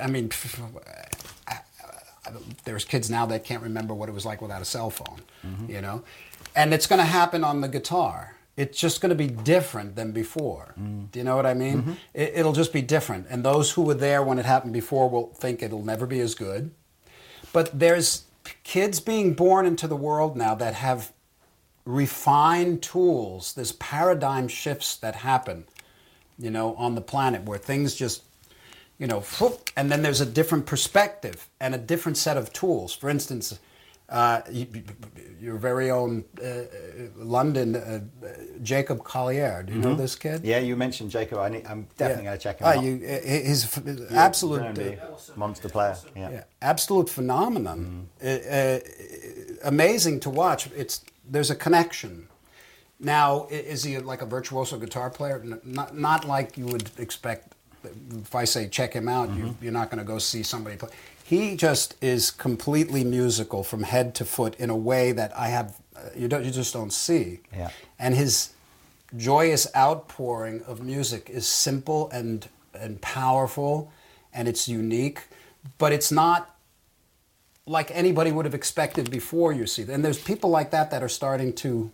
i 0.00 0.06
mean 0.06 0.30
there's 2.64 2.84
kids 2.84 3.10
now 3.10 3.26
that 3.26 3.44
can't 3.44 3.62
remember 3.62 3.94
what 3.94 4.08
it 4.08 4.12
was 4.12 4.26
like 4.26 4.40
without 4.42 4.62
a 4.62 4.64
cell 4.64 4.90
phone 4.90 5.22
you 5.68 5.80
know? 5.80 6.02
And 6.54 6.74
it's 6.74 6.86
going 6.86 6.98
to 6.98 7.04
happen 7.04 7.44
on 7.44 7.60
the 7.60 7.68
guitar. 7.68 8.36
It's 8.56 8.78
just 8.78 9.00
going 9.00 9.10
to 9.10 9.16
be 9.16 9.28
different 9.28 9.94
than 9.96 10.12
before. 10.12 10.74
Do 11.12 11.18
you 11.18 11.24
know 11.24 11.36
what 11.36 11.46
i 11.46 11.54
mean? 11.54 11.78
Mm-hmm. 11.78 11.92
It, 12.14 12.32
it'll 12.36 12.52
just 12.52 12.72
be 12.72 12.82
different. 12.82 13.26
And 13.30 13.44
those 13.44 13.70
who 13.72 13.82
were 13.82 13.94
there 13.94 14.22
when 14.22 14.38
it 14.38 14.44
happened 14.44 14.72
before 14.72 15.08
will 15.08 15.28
think 15.28 15.62
it'll 15.62 15.84
never 15.84 16.06
be 16.06 16.20
as 16.20 16.34
good. 16.34 16.72
But 17.52 17.78
there's 17.78 18.24
kids 18.64 19.00
being 19.00 19.34
born 19.34 19.66
into 19.66 19.86
the 19.86 19.96
world 19.96 20.36
now 20.36 20.54
that 20.56 20.74
have 20.74 21.12
refined 21.84 22.82
tools. 22.82 23.54
There's 23.54 23.72
paradigm 23.72 24.48
shifts 24.48 24.96
that 24.96 25.16
happen 25.16 25.64
you 26.40 26.50
know 26.50 26.74
on 26.76 26.94
the 26.94 27.00
planet 27.00 27.42
where 27.44 27.58
things 27.58 27.94
just 27.94 28.22
you 29.00 29.06
know 29.06 29.22
and 29.76 29.90
then 29.90 30.02
there's 30.02 30.20
a 30.20 30.26
different 30.38 30.66
perspective 30.66 31.48
and 31.58 31.74
a 31.74 31.78
different 31.78 32.16
set 32.18 32.36
of 32.36 32.52
tools 32.52 32.94
for 32.94 33.08
instance 33.10 33.58
uh, 34.10 34.40
your 35.40 35.56
very 35.56 35.88
own 35.90 36.24
uh, 36.42 36.44
uh, 36.44 36.64
London 37.16 37.76
uh, 37.76 38.00
Jacob 38.60 39.04
Collier. 39.04 39.62
Do 39.62 39.72
you 39.72 39.78
know 39.78 39.94
this 39.94 40.16
kid? 40.16 40.44
Yeah, 40.44 40.58
you 40.58 40.74
mentioned 40.76 41.12
Jacob. 41.12 41.38
I 41.38 41.48
need, 41.48 41.64
I'm 41.64 41.86
definitely 41.96 42.24
going 42.24 42.36
to 42.36 42.42
check 42.42 42.58
him 42.58 42.66
Oh, 42.66 42.70
out. 42.70 42.82
you, 42.84 42.96
he's 43.24 43.62
absolute. 44.10 44.98
Monster 45.36 45.68
player. 45.68 45.96
Yeah. 46.16 46.30
Yeah, 46.32 46.44
absolute 46.60 47.08
phenomenon. 47.08 48.08
Uh, 48.20 48.26
uh, 48.26 48.78
amazing 49.62 50.18
to 50.20 50.30
watch. 50.30 50.68
It's 50.76 51.04
there's 51.32 51.50
a 51.50 51.54
connection. 51.54 52.26
Now, 52.98 53.46
is 53.50 53.84
he 53.84 53.96
like 53.98 54.22
a 54.22 54.26
virtuoso 54.26 54.76
guitar 54.76 55.08
player? 55.10 55.40
N- 55.40 55.60
Not 55.64 55.96
not 55.96 56.24
like 56.24 56.58
you 56.58 56.66
would 56.66 56.90
expect. 56.98 57.49
If 57.84 58.34
I 58.34 58.44
say 58.44 58.68
check 58.68 58.92
him 58.92 59.08
out, 59.08 59.30
you, 59.34 59.56
you're 59.60 59.72
not 59.72 59.90
going 59.90 59.98
to 59.98 60.04
go 60.04 60.18
see 60.18 60.42
somebody 60.42 60.76
play. 60.76 60.90
He 61.24 61.56
just 61.56 61.94
is 62.02 62.30
completely 62.30 63.04
musical 63.04 63.62
from 63.62 63.84
head 63.84 64.14
to 64.16 64.24
foot 64.24 64.56
in 64.56 64.68
a 64.68 64.76
way 64.76 65.12
that 65.12 65.36
I 65.36 65.48
have 65.48 65.76
uh, 65.96 66.00
you 66.16 66.28
don't 66.28 66.44
you 66.44 66.50
just 66.50 66.72
don't 66.72 66.92
see. 66.92 67.40
Yeah. 67.54 67.70
And 67.98 68.14
his 68.14 68.52
joyous 69.16 69.66
outpouring 69.76 70.62
of 70.62 70.82
music 70.82 71.28
is 71.30 71.46
simple 71.46 72.10
and 72.10 72.48
and 72.74 73.00
powerful 73.00 73.92
and 74.32 74.48
it's 74.48 74.68
unique, 74.68 75.22
but 75.78 75.92
it's 75.92 76.12
not 76.12 76.56
like 77.66 77.90
anybody 77.92 78.32
would 78.32 78.44
have 78.44 78.54
expected 78.54 79.10
before 79.10 79.52
you 79.52 79.66
see. 79.66 79.82
And 79.82 80.04
there's 80.04 80.20
people 80.20 80.50
like 80.50 80.70
that 80.70 80.90
that 80.90 81.02
are 81.02 81.08
starting 81.08 81.52
to 81.54 81.90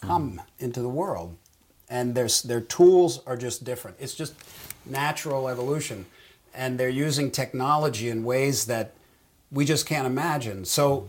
come 0.00 0.40
into 0.58 0.82
the 0.82 0.88
world. 0.88 1.36
And 1.88 2.14
there's 2.14 2.42
their 2.42 2.60
tools 2.60 3.20
are 3.26 3.36
just 3.36 3.64
different. 3.64 3.96
It's 4.00 4.14
just 4.14 4.34
natural 4.90 5.48
evolution. 5.48 6.06
And 6.54 6.78
they're 6.78 6.88
using 6.88 7.30
technology 7.30 8.08
in 8.08 8.24
ways 8.24 8.66
that 8.66 8.92
we 9.52 9.64
just 9.64 9.86
can't 9.86 10.06
imagine. 10.06 10.64
So 10.64 11.08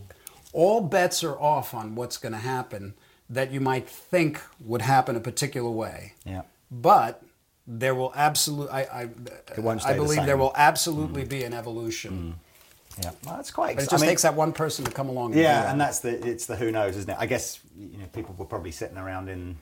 all 0.52 0.80
bets 0.80 1.24
are 1.24 1.38
off 1.38 1.74
on 1.74 1.94
what's 1.94 2.16
going 2.16 2.32
to 2.32 2.38
happen 2.38 2.94
that 3.28 3.50
you 3.50 3.60
might 3.60 3.88
think 3.88 4.40
would 4.60 4.82
happen 4.82 5.16
a 5.16 5.20
particular 5.20 5.70
way. 5.70 6.14
Yeah. 6.24 6.42
But 6.70 7.22
there 7.66 7.94
will 7.94 8.12
absolutely, 8.14 8.72
I, 8.72 8.82
I, 8.82 9.08
I 9.56 9.94
believe 9.94 10.16
same. 10.18 10.26
there 10.26 10.36
will 10.36 10.52
absolutely 10.54 11.24
be 11.24 11.44
an 11.44 11.54
evolution. 11.54 12.36
Mm. 12.36 13.02
Yeah. 13.02 13.10
Well, 13.24 13.36
that's 13.36 13.50
quite. 13.50 13.76
But 13.76 13.84
it 13.84 13.90
just 13.90 14.02
I 14.02 14.04
mean- 14.04 14.10
takes 14.10 14.22
that 14.22 14.34
one 14.34 14.52
person 14.52 14.84
to 14.84 14.90
come 14.90 15.08
along. 15.08 15.32
And 15.32 15.40
Yeah, 15.40 15.70
and 15.70 15.80
that's 15.80 16.00
the 16.00 16.26
it's 16.26 16.46
the 16.46 16.56
who 16.56 16.70
knows, 16.70 16.96
isn't 16.96 17.08
it? 17.08 17.16
I 17.18 17.26
guess 17.26 17.58
you 17.78 17.98
know 17.98 18.06
people 18.12 18.34
were 18.36 18.44
probably 18.44 18.72
sitting 18.72 18.98
around 18.98 19.28
in 19.28 19.56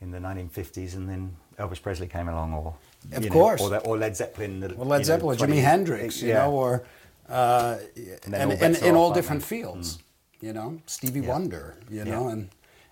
in 0.00 0.10
the 0.10 0.18
1950s, 0.18 0.94
and 0.94 1.08
then 1.08 1.36
Elvis 1.58 1.80
Presley 1.82 2.06
came 2.06 2.28
along, 2.28 2.52
or 2.54 2.74
Of 3.12 3.24
you 3.24 3.30
know, 3.30 3.34
course. 3.34 3.60
or, 3.60 3.76
or 3.78 3.96
Led 3.98 4.16
Zeppelin. 4.16 4.60
the- 4.60 4.74
Well, 4.74 4.86
Led 4.86 4.98
you 4.98 5.00
know, 5.00 5.04
Zeppelin, 5.04 5.38
20 5.38 5.52
Jimi 5.56 5.62
Hendrix, 5.62 6.22
you 6.22 6.28
yeah. 6.28 6.44
know, 6.44 6.52
or 6.52 6.84
uh, 7.28 7.76
and, 8.24 8.34
all 8.34 8.52
and, 8.52 8.76
in 8.76 8.94
all 8.94 9.12
different 9.12 9.42
they? 9.42 9.48
fields, 9.48 9.98
you 10.40 10.52
know, 10.52 10.80
Stevie 10.86 11.20
Yeah. 11.20 11.28
Wonder, 11.28 11.76
you 11.90 12.04
know, 12.04 12.26
Yeah. 12.26 12.32
and 12.32 12.48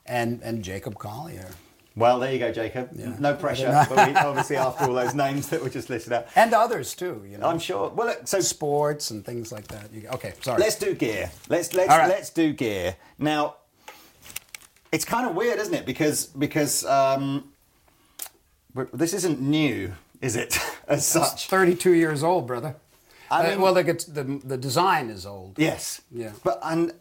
and 0.09 0.41
and 0.43 0.63
Jacob 0.63 0.99
Collier, 0.99 1.49
Well, 1.97 2.19
there 2.21 2.33
you 2.33 2.39
go, 2.39 2.53
Jacob. 2.53 2.91
Yeah. 2.95 3.17
No 3.19 3.35
pressure, 3.35 3.71
but 3.89 4.09
we, 4.09 4.15
obviously 4.15 4.57
after 4.57 4.85
all 4.85 4.95
those 4.95 5.15
names 5.15 5.49
that 5.49 5.63
were 5.63 5.71
just 5.71 5.89
listed 5.89 6.13
out, 6.13 6.27
and 6.37 6.53
others 6.53 6.95
too, 6.95 7.25
you 7.31 7.39
know, 7.39 7.47
I'm 7.49 7.59
sure. 7.59 7.89
Well, 7.91 8.15
so 8.25 8.41
sports 8.41 9.11
and 9.11 9.25
things 9.25 9.51
like 9.53 9.67
that. 9.69 9.93
You, 9.93 10.09
okay, 10.13 10.35
sorry. 10.43 10.61
Let's 10.61 10.77
do 10.77 10.93
gear. 10.95 11.31
Let's 11.49 11.73
let's 11.73 11.89
right. 11.89 12.09
let's 12.09 12.31
do 12.31 12.53
gear. 12.53 12.97
Now, 13.19 13.57
it's 14.93 15.05
kind 15.05 15.29
of 15.29 15.35
weird, 15.35 15.59
isn't 15.59 15.75
it? 15.75 15.87
Because 15.87 16.27
because 16.27 16.85
um, 16.85 17.53
this 18.93 19.13
isn't 19.15 19.41
new, 19.41 19.93
is 20.21 20.37
it? 20.37 20.59
As 20.89 21.07
such. 21.07 21.49
32 21.49 21.93
years 21.93 22.23
old, 22.23 22.47
brother. 22.47 22.77
I 23.31 23.45
Uh, 23.45 23.51
mean- 23.51 23.61
well, 23.61 23.75
the, 23.75 23.83
the 23.83 24.25
the 24.45 24.57
design 24.57 25.11
is 25.11 25.27
old. 25.27 25.59
Yes. 25.59 26.01
Yeah. 26.13 26.33
But 26.45 26.59
and 26.63 26.93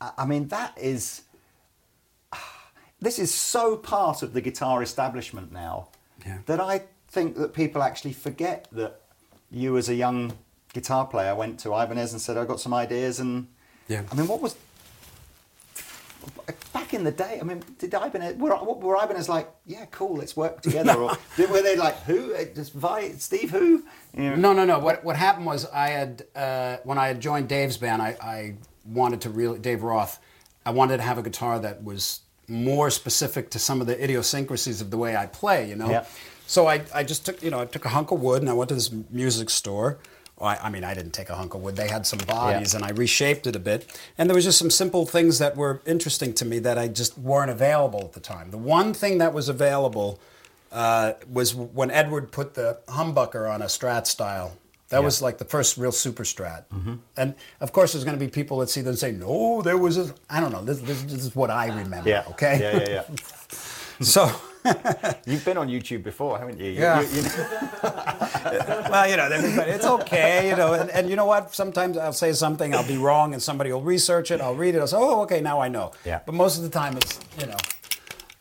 I 0.00 0.10
I 0.18 0.24
mean 0.26 0.48
that 0.48 0.76
is 0.76 1.22
this 3.00 3.18
is 3.18 3.32
so 3.34 3.76
part 3.76 4.22
of 4.22 4.32
the 4.32 4.40
guitar 4.40 4.82
establishment 4.82 5.52
now 5.52 5.88
Yeah. 6.26 6.38
that 6.46 6.60
I 6.60 6.82
think 7.08 7.36
that 7.36 7.52
people 7.54 7.82
actually 7.82 8.12
forget 8.12 8.68
that 8.72 9.00
you 9.50 9.76
as 9.78 9.88
a 9.88 9.94
young 9.94 10.32
guitar 10.72 11.06
player 11.06 11.34
went 11.34 11.58
to 11.60 11.68
Ibanez 11.74 12.12
and 12.12 12.20
said 12.20 12.36
I 12.36 12.44
got 12.44 12.60
some 12.60 12.74
ideas 12.74 13.18
and 13.20 13.46
Yeah. 13.88 14.02
I 14.12 14.14
mean 14.14 14.28
what 14.28 14.40
was 14.42 14.54
back 16.72 16.94
in 16.94 17.04
the 17.04 17.10
day 17.10 17.38
I 17.40 17.44
mean 17.44 17.62
did 17.78 17.94
Ibanez 17.94 18.36
were, 18.36 18.54
were 18.56 18.96
Ibanez 18.96 19.28
like 19.28 19.48
yeah 19.66 19.86
cool 19.90 20.16
let's 20.16 20.36
work 20.36 20.60
together 20.66 20.94
or 20.94 21.16
did, 21.36 21.50
were 21.50 21.62
they 21.62 21.76
like 21.76 21.96
who 22.02 22.34
Uh, 22.34 22.44
just 22.54 22.72
Vai 22.72 23.12
Steve 23.12 23.50
who 23.50 23.84
know, 24.14 24.34
No, 24.36 24.52
no, 24.52 24.64
no. 24.64 24.78
What 24.78 25.04
what 25.04 25.16
happened 25.16 25.46
was 25.46 25.66
I 25.66 25.88
had 25.88 26.24
uh, 26.34 26.78
when 26.84 26.98
I 26.98 27.08
had 27.08 27.20
joined 27.20 27.48
Dave's 27.48 27.76
band, 27.76 28.02
I, 28.02 28.16
I 28.20 28.54
wanted 28.84 29.20
to 29.22 29.30
really 29.30 29.58
Dave 29.58 29.82
Roth. 29.82 30.18
I 30.66 30.70
wanted 30.70 30.98
to 30.98 31.02
have 31.02 31.18
a 31.18 31.22
guitar 31.22 31.58
that 31.60 31.82
was 31.82 32.20
more 32.48 32.90
specific 32.90 33.50
to 33.50 33.58
some 33.58 33.80
of 33.80 33.86
the 33.86 34.02
idiosyncrasies 34.02 34.80
of 34.80 34.90
the 34.90 34.98
way 34.98 35.16
I 35.16 35.26
play, 35.26 35.68
you 35.68 35.76
know. 35.76 35.88
Yeah. 35.88 36.04
So 36.46 36.66
I, 36.66 36.82
I 36.92 37.04
just 37.04 37.24
took, 37.24 37.42
you 37.42 37.50
know, 37.50 37.60
I 37.60 37.64
took 37.64 37.84
a 37.84 37.88
hunk 37.90 38.10
of 38.10 38.20
wood 38.20 38.42
and 38.42 38.50
I 38.50 38.54
went 38.54 38.68
to 38.70 38.74
this 38.74 38.90
music 39.10 39.48
store. 39.50 39.98
Well, 40.40 40.48
I, 40.50 40.66
I 40.66 40.70
mean, 40.70 40.84
I 40.84 40.94
didn't 40.94 41.12
take 41.12 41.28
a 41.28 41.34
hunk 41.34 41.54
of 41.54 41.60
wood. 41.62 41.76
They 41.76 41.88
had 41.88 42.06
some 42.06 42.18
bodies 42.20 42.72
Yeah. 42.72 42.78
and 42.78 42.84
I 42.86 42.90
reshaped 42.90 43.46
it 43.46 43.54
a 43.54 43.58
bit. 43.58 43.86
And 44.16 44.28
there 44.28 44.34
was 44.34 44.44
just 44.44 44.58
some 44.58 44.70
simple 44.70 45.04
things 45.06 45.38
that 45.38 45.56
were 45.56 45.82
interesting 45.86 46.32
to 46.34 46.44
me 46.44 46.58
that 46.60 46.78
I 46.78 46.88
just 46.88 47.18
weren't 47.18 47.50
available 47.50 48.00
at 48.00 48.12
the 48.14 48.20
time. 48.20 48.50
The 48.50 48.58
one 48.58 48.94
thing 48.94 49.18
that 49.18 49.32
was 49.34 49.48
available 49.48 50.18
uh, 50.72 51.12
was 51.30 51.54
when 51.54 51.90
Edward 51.90 52.32
put 52.32 52.54
the 52.54 52.78
humbucker 52.88 53.50
on 53.52 53.60
a 53.60 53.66
Strat 53.66 54.06
style. 54.06 54.56
That 54.88 55.04
was 55.04 55.22
like 55.22 55.38
the 55.38 55.44
first 55.44 55.76
real 55.76 55.92
super 55.92 56.24
Strat. 56.24 56.64
Mm-hmm. 56.74 56.94
And 57.16 57.34
of 57.60 57.70
course, 57.70 57.92
there's 57.92 58.02
going 58.04 58.18
to 58.18 58.24
be 58.24 58.28
people 58.30 58.58
that 58.58 58.68
see 58.70 58.80
them 58.80 58.90
and 58.90 58.98
say, 58.98 59.12
no, 59.12 59.62
there 59.62 59.78
was 59.78 59.96
a, 59.98 60.12
I 60.28 60.40
don't 60.40 60.50
know, 60.50 60.64
this, 60.64 60.80
this, 60.80 61.02
this 61.02 61.24
is 61.24 61.36
what 61.36 61.48
I 61.48 61.66
remember. 61.66 62.08
Yeah. 62.08 62.24
Okay. 62.30 62.58
Yeah, 62.60 62.78
yeah, 62.80 62.88
yeah. 63.10 63.16
So, 64.02 64.32
You've 65.26 65.44
been 65.44 65.56
on 65.58 65.68
YouTube 65.68 66.02
before, 66.02 66.38
haven't 66.38 66.58
you? 66.58 66.66
You- 66.70 66.80
Yeah. 66.80 67.00
you- 67.00 67.08
you 67.16 67.22
know- 67.22 67.30
well, 68.90 69.08
you 69.08 69.16
know, 69.16 69.24
everybody, 69.24 69.70
it's 69.70 69.86
okay, 69.86 70.48
you 70.50 70.56
know, 70.56 70.74
and, 70.74 70.90
and 70.90 71.08
you 71.08 71.16
know 71.16 71.24
what? 71.26 71.54
Sometimes 71.54 71.96
I'll 71.96 72.12
say 72.12 72.32
something, 72.32 72.74
I'll 72.74 72.86
be 72.86 72.96
wrong, 72.98 73.32
and 73.32 73.42
somebody 73.42 73.72
will 73.72 73.82
research 73.82 74.30
it, 74.30 74.40
I'll 74.40 74.54
read 74.54 74.74
it, 74.74 74.80
I'll 74.80 74.86
say, 74.86 74.96
oh, 74.98 75.22
okay, 75.22 75.40
now 75.40 75.60
I 75.60 75.68
know. 75.68 75.92
Yeah. 76.04 76.20
But 76.26 76.34
most 76.34 76.56
of 76.58 76.62
the 76.62 76.70
time, 76.70 76.96
it's, 76.96 77.18
you 77.38 77.46
know, 77.46 77.56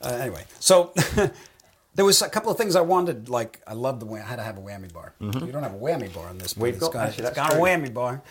uh, 0.01 0.09
anyway. 0.19 0.43
So 0.59 0.93
there 1.95 2.05
was 2.05 2.21
a 2.21 2.29
couple 2.29 2.51
of 2.51 2.57
things 2.57 2.75
I 2.75 2.81
wanted, 2.81 3.29
like, 3.29 3.61
I 3.67 3.73
love 3.73 3.99
the 3.99 4.05
way, 4.05 4.19
I 4.19 4.23
had 4.25 4.37
to 4.37 4.43
have 4.43 4.57
a 4.57 4.61
whammy 4.61 4.91
bar. 4.91 5.13
You 5.19 5.31
don't 5.31 5.63
have 5.63 5.73
a 5.75 5.79
whammy 5.79 6.13
bar 6.13 6.27
on 6.27 6.37
this, 6.37 6.53
but 6.53 6.59
Mm-hmm. 6.59 6.63
We've 6.63 6.73
it's 6.75 6.83
got- 6.83 6.93
got, 6.93 7.07
actually, 7.09 7.25
it's 7.27 7.35
got 7.35 7.53
a 7.53 7.57
whammy 7.57 7.93
bar. 7.93 8.21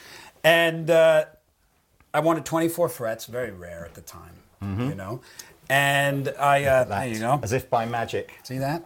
And 0.44 0.88
uh, 0.90 1.24
I 2.14 2.20
wanted 2.20 2.44
24 2.44 2.88
frets, 2.88 3.26
very 3.26 3.50
rare 3.50 3.84
at 3.84 3.94
the 3.94 4.00
time, 4.02 4.34
you 4.62 4.94
know. 4.94 5.20
And 5.70 6.28
I, 6.38 6.64
uh, 6.64 6.84
that, 6.84 7.00
there 7.00 7.08
you 7.08 7.18
go. 7.20 7.40
As 7.42 7.52
if 7.52 7.68
by 7.68 7.84
magic. 7.86 8.32
See 8.42 8.58
that? 8.58 8.82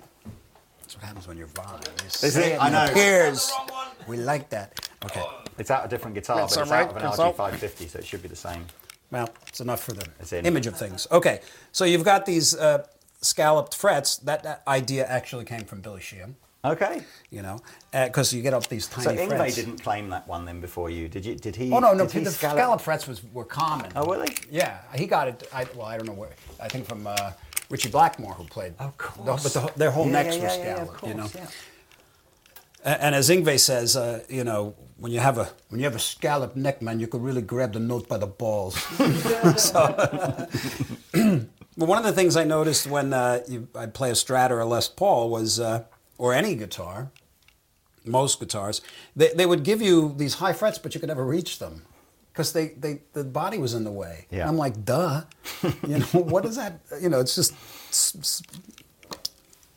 That's 0.80 0.96
what 0.96 1.04
happens 1.04 1.28
when 1.28 1.36
you're 1.38 1.46
vibing. 1.48 1.86
You 2.02 2.06
Is 2.06 2.34
say 2.34 2.52
it? 2.54 2.62
I 2.62 2.70
know. 2.70 2.84
appears. 2.90 3.50
We 4.06 4.16
like 4.16 4.50
that. 4.50 4.88
Okay. 5.04 5.22
It's 5.58 5.70
out 5.70 5.84
a 5.84 5.88
different 5.88 6.14
guitar, 6.14 6.38
That's 6.38 6.56
but 6.56 6.62
it's 6.62 6.70
all 6.70 6.76
right. 6.78 6.84
out 6.86 6.90
of 6.90 6.96
an 6.96 7.02
That's 7.02 7.62
RG550, 7.62 7.88
so 7.90 7.98
it 7.98 8.04
should 8.06 8.22
be 8.22 8.28
the 8.28 8.36
same. 8.36 8.66
Well, 9.10 9.28
it's 9.46 9.60
enough 9.60 9.82
for 9.82 9.92
the 9.92 10.06
image 10.44 10.66
of 10.66 10.76
things. 10.76 11.06
Okay. 11.12 11.40
So 11.70 11.84
you've 11.84 12.04
got 12.04 12.26
these 12.26 12.56
uh, 12.56 12.86
scalloped 13.20 13.74
frets. 13.74 14.16
That, 14.16 14.42
that 14.42 14.62
idea 14.66 15.06
actually 15.06 15.44
came 15.44 15.64
from 15.64 15.80
Billy 15.82 16.00
Sheehan, 16.00 16.36
Okay. 16.64 17.02
you 17.30 17.42
know, 17.42 17.58
because 17.92 18.32
you 18.32 18.40
get 18.40 18.54
up 18.54 18.68
these 18.68 18.86
tiny 18.86 19.04
So 19.04 19.16
Yngwie 19.16 19.36
frets. 19.36 19.56
didn't 19.56 19.78
claim 19.82 20.10
that 20.10 20.28
one 20.28 20.44
then 20.44 20.60
before 20.60 20.90
you, 20.90 21.08
did 21.08 21.24
you? 21.26 21.34
Did 21.34 21.56
he? 21.56 21.72
Oh 21.72 21.80
no, 21.80 21.92
no. 21.92 22.06
He 22.06 22.20
The 22.20 22.30
scallop- 22.30 22.56
scalloped 22.56 22.84
frets 22.84 23.08
was 23.08 23.20
were 23.32 23.44
common. 23.44 23.90
Oh, 23.96 24.06
were 24.06 24.18
they? 24.24 24.32
Yeah, 24.50 24.78
he 24.94 25.06
got 25.06 25.26
it. 25.26 25.48
I, 25.52 25.66
well, 25.74 25.86
I 25.86 25.96
don't 25.96 26.06
know 26.06 26.12
where. 26.12 26.30
I 26.60 26.68
think 26.68 26.86
from 26.86 27.06
uh, 27.08 27.32
Ritchie 27.68 27.90
Blackmore, 27.90 28.34
who 28.34 28.44
played. 28.44 28.74
Of 28.78 28.96
the- 28.96 29.02
course. 29.02 29.42
but 29.42 29.52
the, 29.54 29.72
their 29.78 29.90
whole 29.90 30.06
Yeah, 30.06 30.12
necks 30.12 30.36
yeah, 30.36 30.42
were 30.42 30.64
yeah, 30.64 30.82
of 30.82 31.08
you 31.08 31.14
know. 31.14 31.22
course, 31.22 31.34
yeah. 31.34 31.46
A- 32.92 33.02
And 33.04 33.14
as 33.16 33.28
Yngwie 33.28 33.58
says, 33.58 33.96
uh, 33.96 34.22
you 34.28 34.44
know, 34.44 34.74
when 34.98 35.10
you 35.10 35.18
have 35.18 35.38
a 35.38 35.48
when 35.68 35.80
you 35.80 35.84
have 35.86 35.96
a 35.96 36.00
scalloped 36.00 36.54
neck, 36.56 36.80
man, 36.80 37.00
you 37.00 37.08
could 37.08 37.22
really 37.24 37.42
grab 37.42 37.72
the 37.72 37.80
note 37.80 38.06
by 38.08 38.18
the 38.18 38.26
balls. 38.28 38.76
so, 39.56 39.80
but 41.12 41.88
one 41.88 41.98
of 41.98 42.04
the 42.04 42.12
things 42.12 42.36
I 42.36 42.44
noticed 42.44 42.86
when 42.86 43.12
uh, 43.12 43.40
you, 43.48 43.66
I'd 43.74 43.94
play 43.94 44.10
a 44.10 44.14
Strat 44.14 44.50
or 44.50 44.60
a 44.60 44.64
Les 44.66 44.86
Paul 44.88 45.28
was, 45.28 45.58
uh, 45.58 45.84
or 46.22 46.32
any 46.32 46.54
guitar, 46.54 47.10
most 48.04 48.38
guitars, 48.38 48.80
they, 49.16 49.30
they 49.34 49.44
would 49.44 49.64
give 49.64 49.82
you 49.82 50.14
these 50.16 50.34
high 50.34 50.52
frets, 50.52 50.78
but 50.78 50.94
you 50.94 51.00
could 51.00 51.08
never 51.08 51.26
reach 51.26 51.58
them 51.58 51.82
because 52.30 52.52
they, 52.52 52.68
they 52.68 53.00
the 53.12 53.24
body 53.24 53.58
was 53.58 53.74
in 53.74 53.82
the 53.82 53.90
way. 53.90 54.26
Yeah. 54.30 54.48
I'm 54.48 54.56
like, 54.56 54.84
duh, 54.84 55.22
you 55.84 55.98
know, 55.98 56.06
what 56.22 56.44
is 56.44 56.54
that? 56.54 56.78
You 57.00 57.08
know, 57.08 57.18
it's 57.18 57.34
just 57.34 57.54
s- 57.90 58.14
s- 58.20 58.42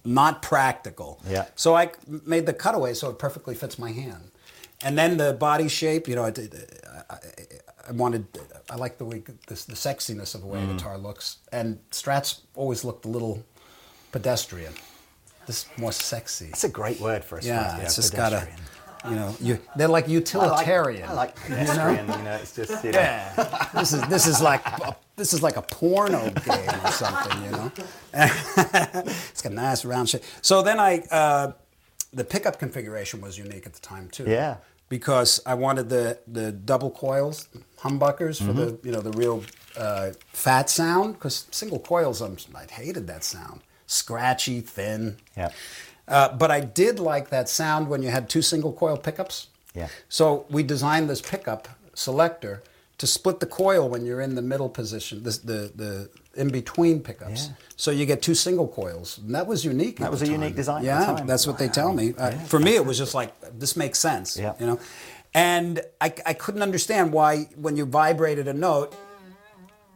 not 0.03 0.43
practical. 0.43 1.19
Yeah. 1.27 1.45
So 1.55 1.75
I 1.75 1.89
made 2.07 2.45
the 2.45 2.53
cutaway 2.53 2.93
so 2.93 3.09
it 3.09 3.17
perfectly 3.17 3.55
fits 3.55 3.79
my 3.79 3.91
hand, 3.91 4.29
and 4.83 4.95
then 4.95 5.17
the 5.17 5.33
body 5.33 5.67
shape. 5.67 6.07
You 6.07 6.15
know, 6.15 6.25
it, 6.25 6.37
I, 7.09 7.17
I 7.87 7.91
wanted. 7.91 8.27
I 8.69 8.75
like 8.75 8.99
the 8.99 9.05
way 9.05 9.23
this, 9.47 9.65
the 9.65 9.73
sexiness 9.73 10.35
of 10.35 10.41
the 10.41 10.47
way 10.47 10.59
a 10.59 10.61
mm. 10.61 10.77
guitar 10.77 10.99
looks, 10.99 11.37
and 11.51 11.79
Strats 11.89 12.41
always 12.53 12.83
looked 12.85 13.05
a 13.05 13.09
little 13.09 13.43
pedestrian. 14.11 14.75
This 15.47 15.63
is 15.63 15.77
more 15.77 15.91
sexy. 15.91 16.47
That's 16.47 16.63
a 16.63 16.69
great 16.69 16.99
word 16.99 17.23
for 17.23 17.37
a 17.37 17.43
Yeah, 17.43 17.77
Strat, 17.77 17.83
it's 17.83 17.95
just 17.95 18.15
got 18.15 18.33
a, 18.33 18.47
you 19.09 19.15
know, 19.15 19.35
you, 19.39 19.59
they're 19.75 19.87
like 19.87 20.05
I 20.05 20.07
like- 20.07 20.13
utilitarian. 20.13 21.07
I 21.09 21.13
like 21.13 21.35
pedestrian. 21.35 22.07
you 22.07 22.23
know, 22.23 22.37
it's 22.41 22.55
just 22.55 22.83
you 22.83 22.91
know. 22.91 22.99
Yeah, 22.99 23.69
this 23.75 23.93
is 23.93 24.01
this 24.07 24.25
is 24.27 24.41
like 24.41 24.65
a, 24.65 24.95
this 25.15 25.33
is 25.33 25.43
like 25.43 25.57
a 25.57 25.61
porno 25.61 26.29
game 26.31 26.69
or 26.83 26.91
something, 26.91 27.43
you 27.45 27.51
know. 27.51 27.71
it's 28.13 29.41
got 29.41 29.51
nice 29.53 29.85
round 29.85 30.09
shape. 30.09 30.23
So 30.41 30.61
then 30.61 30.79
I, 30.79 30.99
uh, 31.11 31.51
the 32.13 32.23
pickup 32.23 32.59
configuration 32.59 33.21
was 33.21 33.37
unique 33.37 33.65
at 33.65 33.73
the 33.73 33.81
time 33.81 34.09
too. 34.09 34.25
Yeah. 34.27 34.57
Because 34.89 35.39
I 35.45 35.55
wanted 35.55 35.89
the 35.89 36.19
the 36.27 36.51
double 36.51 36.91
coils 36.91 37.47
humbuckers 37.81 38.37
for 38.45 38.53
the 38.53 38.65
Mm-hmm. 38.71 38.87
you 38.87 38.93
know 38.93 39.01
the 39.01 39.11
real 39.11 39.43
uh, 39.77 40.11
fat 40.31 40.69
sound 40.69 41.13
because 41.15 41.47
single 41.51 41.79
coils 41.79 42.21
I'm, 42.21 42.37
I 42.55 42.65
hated 42.71 43.07
that 43.07 43.23
sound 43.23 43.61
scratchy 43.88 44.61
thin. 44.61 45.17
Yeah. 45.38 45.49
Uh, 46.07 46.29
but 46.38 46.51
I 46.51 46.59
did 46.59 46.99
like 46.99 47.29
that 47.29 47.49
sound 47.49 47.88
when 47.89 48.03
you 48.03 48.09
had 48.09 48.29
two 48.29 48.41
single 48.41 48.73
coil 48.73 48.97
pickups. 48.97 49.47
Yeah. 49.73 49.88
So 50.09 50.45
we 50.49 50.63
designed 50.63 51.09
this 51.09 51.21
pickup 51.21 51.67
selector 51.93 52.61
to 52.97 53.07
split 53.07 53.39
the 53.39 53.45
coil 53.45 53.89
when 53.89 54.05
you're 54.05 54.21
in 54.21 54.36
the 54.36 54.41
middle 54.41 54.69
position, 54.69 55.23
the 55.23 55.31
the, 55.43 55.71
the 55.75 56.09
in 56.36 56.49
between 56.49 57.01
pickups. 57.01 57.47
Yeah. 57.47 57.53
So 57.75 57.91
you 57.91 58.05
get 58.05 58.21
two 58.21 58.36
single 58.36 58.67
coils, 58.67 59.17
and 59.17 59.33
that 59.36 59.47
was 59.47 59.65
unique. 59.65 59.97
That 59.99 60.05
at 60.05 60.11
was 60.11 60.21
a 60.21 60.25
time. 60.25 60.33
unique 60.41 60.55
design 60.55 60.77
at 60.86 61.15
the 61.15 61.21
Yeah, 61.21 61.25
that's 61.25 61.45
what 61.47 61.57
they 61.57 61.67
tell 61.67 61.91
me. 61.93 62.13
Uh, 62.17 62.29
Yeah. 62.31 62.39
For 62.45 62.59
me, 62.59 62.75
it 62.75 62.86
was 62.86 62.97
just 62.97 63.13
like 63.13 63.33
this 63.59 63.75
makes 63.75 63.99
sense. 63.99 64.38
Yeah. 64.38 64.53
You 64.59 64.67
know, 64.67 64.79
and 65.33 65.81
I 65.99 66.13
I 66.25 66.33
couldn't 66.33 66.61
understand 66.61 67.11
why 67.11 67.49
when 67.55 67.75
you 67.75 67.86
vibrated 67.86 68.47
a 68.47 68.53
note, 68.53 68.95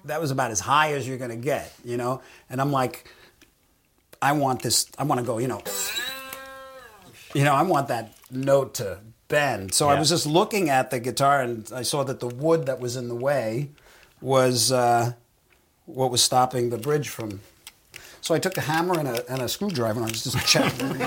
that 0.05 0.19
was 0.19 0.31
about 0.31 0.51
as 0.51 0.59
high 0.59 0.93
as 0.93 1.07
you're 1.07 1.17
going 1.17 1.31
to 1.31 1.35
get. 1.53 1.71
You 1.85 1.97
know, 1.97 2.21
and 2.49 2.59
I'm 2.59 2.71
like. 2.71 3.05
I 4.22 4.34
want 4.34 4.61
this. 4.61 4.86
I 4.97 5.03
want 5.03 5.20
to 5.22 5.26
go. 5.26 5.38
You 5.38 5.47
know, 5.47 5.61
you 7.34 7.43
know, 7.43 7.53
I 7.53 7.63
want 7.63 7.88
that 7.88 8.13
note 8.32 8.74
to 8.76 8.99
bend. 9.28 9.74
So 9.74 9.88
I 9.89 9.97
was 9.97 10.09
just 10.09 10.26
looking 10.26 10.70
at 10.70 10.91
the 10.91 10.99
guitar, 10.99 11.41
and 11.41 11.70
I 11.74 11.84
saw 11.84 12.03
that 12.03 12.20
the 12.20 12.28
wood 12.28 12.65
that 12.65 12.80
was 12.80 12.95
in 12.95 13.07
the 13.07 13.15
way 13.15 13.70
was 14.22 14.72
uh, 14.72 15.13
what 15.86 16.11
was 16.11 16.22
stopping 16.24 16.70
the 16.70 16.78
bridge 16.78 17.09
from. 17.09 17.39
So 18.22 18.36
I 18.36 18.39
took 18.39 18.57
a 18.57 18.61
hammer 18.61 18.99
and 18.99 19.07
a, 19.07 19.32
and 19.32 19.41
a 19.41 19.47
screwdriver, 19.47 20.01
and 20.01 20.09
I 20.09 20.11
was 20.11 20.24
just 20.24 20.45
checking 20.45 20.99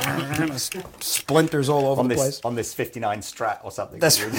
splinters 1.00 1.68
all 1.68 1.86
over 1.86 2.00
On 2.00 2.08
the 2.08 2.14
this 2.14 2.22
place. 2.22 2.40
on 2.44 2.54
this 2.54 2.72
59 2.74 3.20
Strat 3.20 3.58
or 3.64 3.70
something. 3.70 4.00
That's 4.00 4.18
You- 4.20 4.30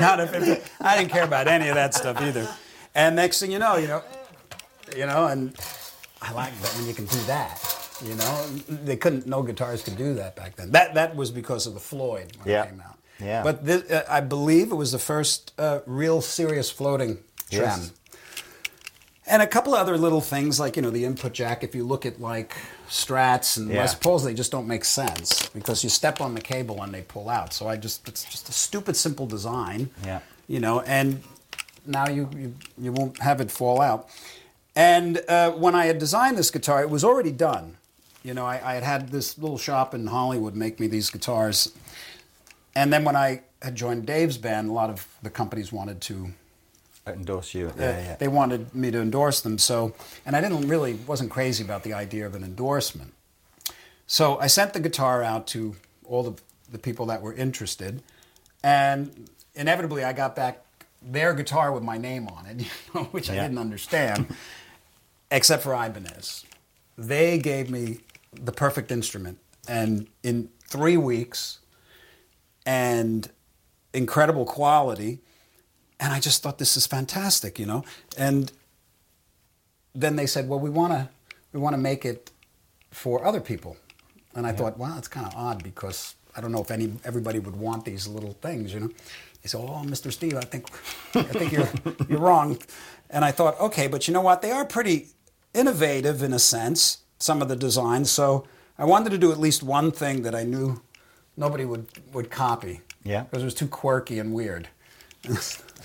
Not 0.00 0.18
a 0.20 0.26
50. 0.26 0.62
I 0.80 0.96
didn't 0.96 1.10
care 1.12 1.24
about 1.24 1.46
any 1.48 1.68
of 1.68 1.74
that 1.74 1.94
stuff 1.94 2.20
either. 2.22 2.48
And 2.94 3.14
next 3.14 3.40
thing 3.40 3.52
you 3.52 3.58
know, 3.58 3.76
you 3.76 3.86
know, 3.88 4.02
you 4.96 5.06
know, 5.06 5.26
and 5.26 5.54
I 6.26 6.32
like 6.32 6.60
that 6.60 6.74
when 6.76 6.86
you 6.86 6.94
can 6.94 7.06
do 7.06 7.18
that. 7.26 7.62
You 8.04 8.14
know, 8.14 8.46
they 8.68 8.96
couldn't. 8.96 9.26
No 9.26 9.42
guitars 9.42 9.82
could 9.82 9.96
do 9.96 10.14
that 10.14 10.36
back 10.36 10.56
then. 10.56 10.72
That 10.72 10.94
that 10.94 11.16
was 11.16 11.30
because 11.30 11.66
of 11.66 11.74
the 11.74 11.80
Floyd 11.80 12.36
when 12.42 12.54
it 12.54 12.68
came 12.70 12.80
out. 12.80 12.98
Yeah. 13.18 13.42
But 13.42 13.64
this, 13.64 13.90
uh, 13.90 14.04
I 14.08 14.20
believe 14.20 14.70
it 14.70 14.74
was 14.74 14.92
the 14.92 14.98
first 14.98 15.52
uh, 15.58 15.80
real 15.86 16.20
serious 16.20 16.70
floating 16.70 17.16
trem. 17.50 17.62
Yes. 17.62 17.92
And 19.28 19.42
a 19.42 19.46
couple 19.46 19.74
of 19.74 19.80
other 19.80 19.96
little 19.98 20.20
things 20.20 20.60
like 20.60 20.76
you 20.76 20.82
know 20.82 20.90
the 20.90 21.04
input 21.04 21.32
jack. 21.32 21.64
If 21.64 21.74
you 21.74 21.84
look 21.84 22.04
at 22.06 22.20
like 22.20 22.54
Strats 22.88 23.56
and 23.56 23.68
Yeah. 23.70 23.80
Les 23.80 23.94
Pauls, 23.94 24.22
they 24.24 24.34
just 24.34 24.52
don't 24.52 24.68
make 24.68 24.84
sense 24.84 25.48
because 25.48 25.82
you 25.82 25.90
step 25.90 26.20
on 26.20 26.34
the 26.34 26.40
cable 26.40 26.82
and 26.82 26.92
they 26.92 27.02
pull 27.02 27.28
out. 27.28 27.52
So 27.52 27.66
I 27.66 27.76
just 27.76 28.06
it's 28.08 28.24
just 28.24 28.48
a 28.48 28.52
stupid 28.52 28.94
simple 28.96 29.26
design. 29.26 29.90
Yeah. 30.04 30.20
You 30.48 30.60
know, 30.60 30.80
and 30.82 31.22
now 31.86 32.08
you 32.08 32.28
you, 32.36 32.54
you 32.78 32.92
won't 32.92 33.18
have 33.20 33.40
it 33.40 33.50
fall 33.50 33.80
out. 33.80 34.08
And 34.76 35.22
uh, 35.28 35.52
when 35.52 35.74
I 35.74 35.86
had 35.86 35.98
designed 35.98 36.36
this 36.36 36.50
guitar, 36.50 36.82
it 36.82 36.90
was 36.90 37.02
already 37.02 37.32
done. 37.32 37.78
You 38.22 38.34
know, 38.34 38.44
I, 38.44 38.60
I 38.62 38.74
had 38.74 38.82
had 38.82 39.08
this 39.08 39.38
little 39.38 39.56
shop 39.58 39.94
in 39.94 40.06
Hollywood 40.08 40.54
make 40.54 40.78
me 40.78 40.86
these 40.86 41.10
guitars. 41.10 41.72
And 42.74 42.92
then 42.92 43.02
when 43.04 43.16
I 43.16 43.42
had 43.62 43.74
joined 43.74 44.06
Dave's 44.06 44.36
band, 44.36 44.68
a 44.68 44.72
lot 44.72 44.90
of 44.90 45.06
the 45.22 45.30
companies 45.30 45.72
wanted 45.72 46.00
to 46.02 46.32
endorse 47.06 47.54
you. 47.54 47.68
uh, 47.68 47.72
Yeah, 47.78 47.98
yeah. 48.00 48.16
they 48.16 48.28
wanted 48.28 48.74
me 48.74 48.90
to 48.90 49.00
endorse 49.00 49.40
them. 49.40 49.56
So, 49.58 49.94
and 50.26 50.36
I 50.36 50.40
didn't 50.42 50.68
really 50.68 50.94
wasn't 51.06 51.30
crazy 51.30 51.64
about 51.64 51.82
the 51.82 51.94
idea 51.94 52.26
of 52.26 52.34
an 52.34 52.44
endorsement. 52.44 53.14
So 54.06 54.38
I 54.38 54.46
sent 54.46 54.72
the 54.74 54.80
guitar 54.80 55.22
out 55.22 55.46
to 55.48 55.74
all 56.04 56.22
the 56.22 56.34
the 56.70 56.78
people 56.78 57.06
that 57.06 57.22
were 57.22 57.32
interested, 57.32 58.02
and 58.62 59.28
inevitably 59.54 60.02
I 60.02 60.12
got 60.12 60.34
back 60.34 60.64
their 61.00 61.32
guitar 61.32 61.70
with 61.72 61.84
my 61.84 61.96
name 61.96 62.26
on 62.28 62.44
it, 62.46 62.60
you 62.60 62.66
know, 62.94 63.04
which 63.12 63.30
I 63.30 63.34
didn't 63.34 63.58
understand, 63.58 64.26
except 65.30 65.62
for 65.62 65.72
Ibanez. 65.74 66.44
They 66.96 67.38
gave 67.38 67.70
me 67.70 68.00
the 68.32 68.52
perfect 68.52 68.90
instrument, 68.90 69.38
and 69.68 70.06
in 70.22 70.50
three 70.66 70.96
weeks, 70.96 71.58
and 72.64 73.30
incredible 73.92 74.44
quality 74.44 75.20
and 75.98 76.12
I 76.12 76.20
just 76.20 76.42
thought 76.42 76.58
this 76.58 76.76
is 76.76 76.86
fantastic, 76.86 77.58
you 77.58 77.66
know. 77.66 77.84
And 78.18 78.52
then 79.94 80.16
they 80.16 80.26
said, 80.26 80.48
well, 80.48 80.60
we 80.60 80.70
want 80.70 80.92
to 80.92 81.08
we 81.52 81.60
want 81.60 81.74
to 81.74 81.78
make 81.78 82.04
it 82.04 82.30
for 82.90 83.24
other 83.24 83.40
people. 83.40 83.76
And 84.34 84.46
I 84.46 84.52
thought, 84.52 84.78
wow, 84.78 84.98
it's 84.98 85.08
kind 85.08 85.26
of 85.26 85.34
odd 85.34 85.62
because 85.62 86.14
I 86.36 86.40
don't 86.42 86.52
know 86.52 86.60
if 86.60 86.70
any 86.70 86.92
everybody 87.04 87.38
would 87.38 87.56
want 87.56 87.84
these 87.84 88.06
little 88.06 88.34
things, 88.34 88.74
you 88.74 88.80
know. 88.80 88.90
They 89.42 89.48
said, 89.48 89.60
oh, 89.60 89.82
Mr. 89.86 90.12
Steve, 90.12 90.36
I 90.36 90.42
think 90.42 90.66
I 91.14 91.22
think 91.22 91.52
you're 91.52 91.68
you're 92.08 92.20
wrong. 92.20 92.58
And 93.08 93.24
I 93.24 93.30
thought, 93.30 93.58
okay, 93.60 93.86
but 93.86 94.06
you 94.06 94.12
know 94.12 94.20
what? 94.20 94.42
They 94.42 94.50
are 94.50 94.64
pretty 94.64 95.08
innovative 95.56 96.22
in 96.22 96.32
a 96.32 96.38
sense, 96.38 96.98
some 97.18 97.42
of 97.42 97.48
the 97.48 97.56
designs. 97.56 98.10
So 98.10 98.46
I 98.78 98.84
wanted 98.84 99.10
to 99.10 99.18
do 99.18 99.32
at 99.32 99.38
least 99.40 99.62
one 99.62 99.90
thing 99.90 100.22
that 100.22 100.34
I 100.34 100.44
knew 100.44 100.80
nobody 101.36 101.64
would 101.64 101.86
would 102.12 102.30
copy. 102.30 102.82
Yeah. 103.04 103.22
Because 103.22 103.42
it 103.42 103.46
was 103.46 103.54
too 103.54 103.68
quirky 103.68 104.18
and 104.18 104.34
weird. 104.34 104.68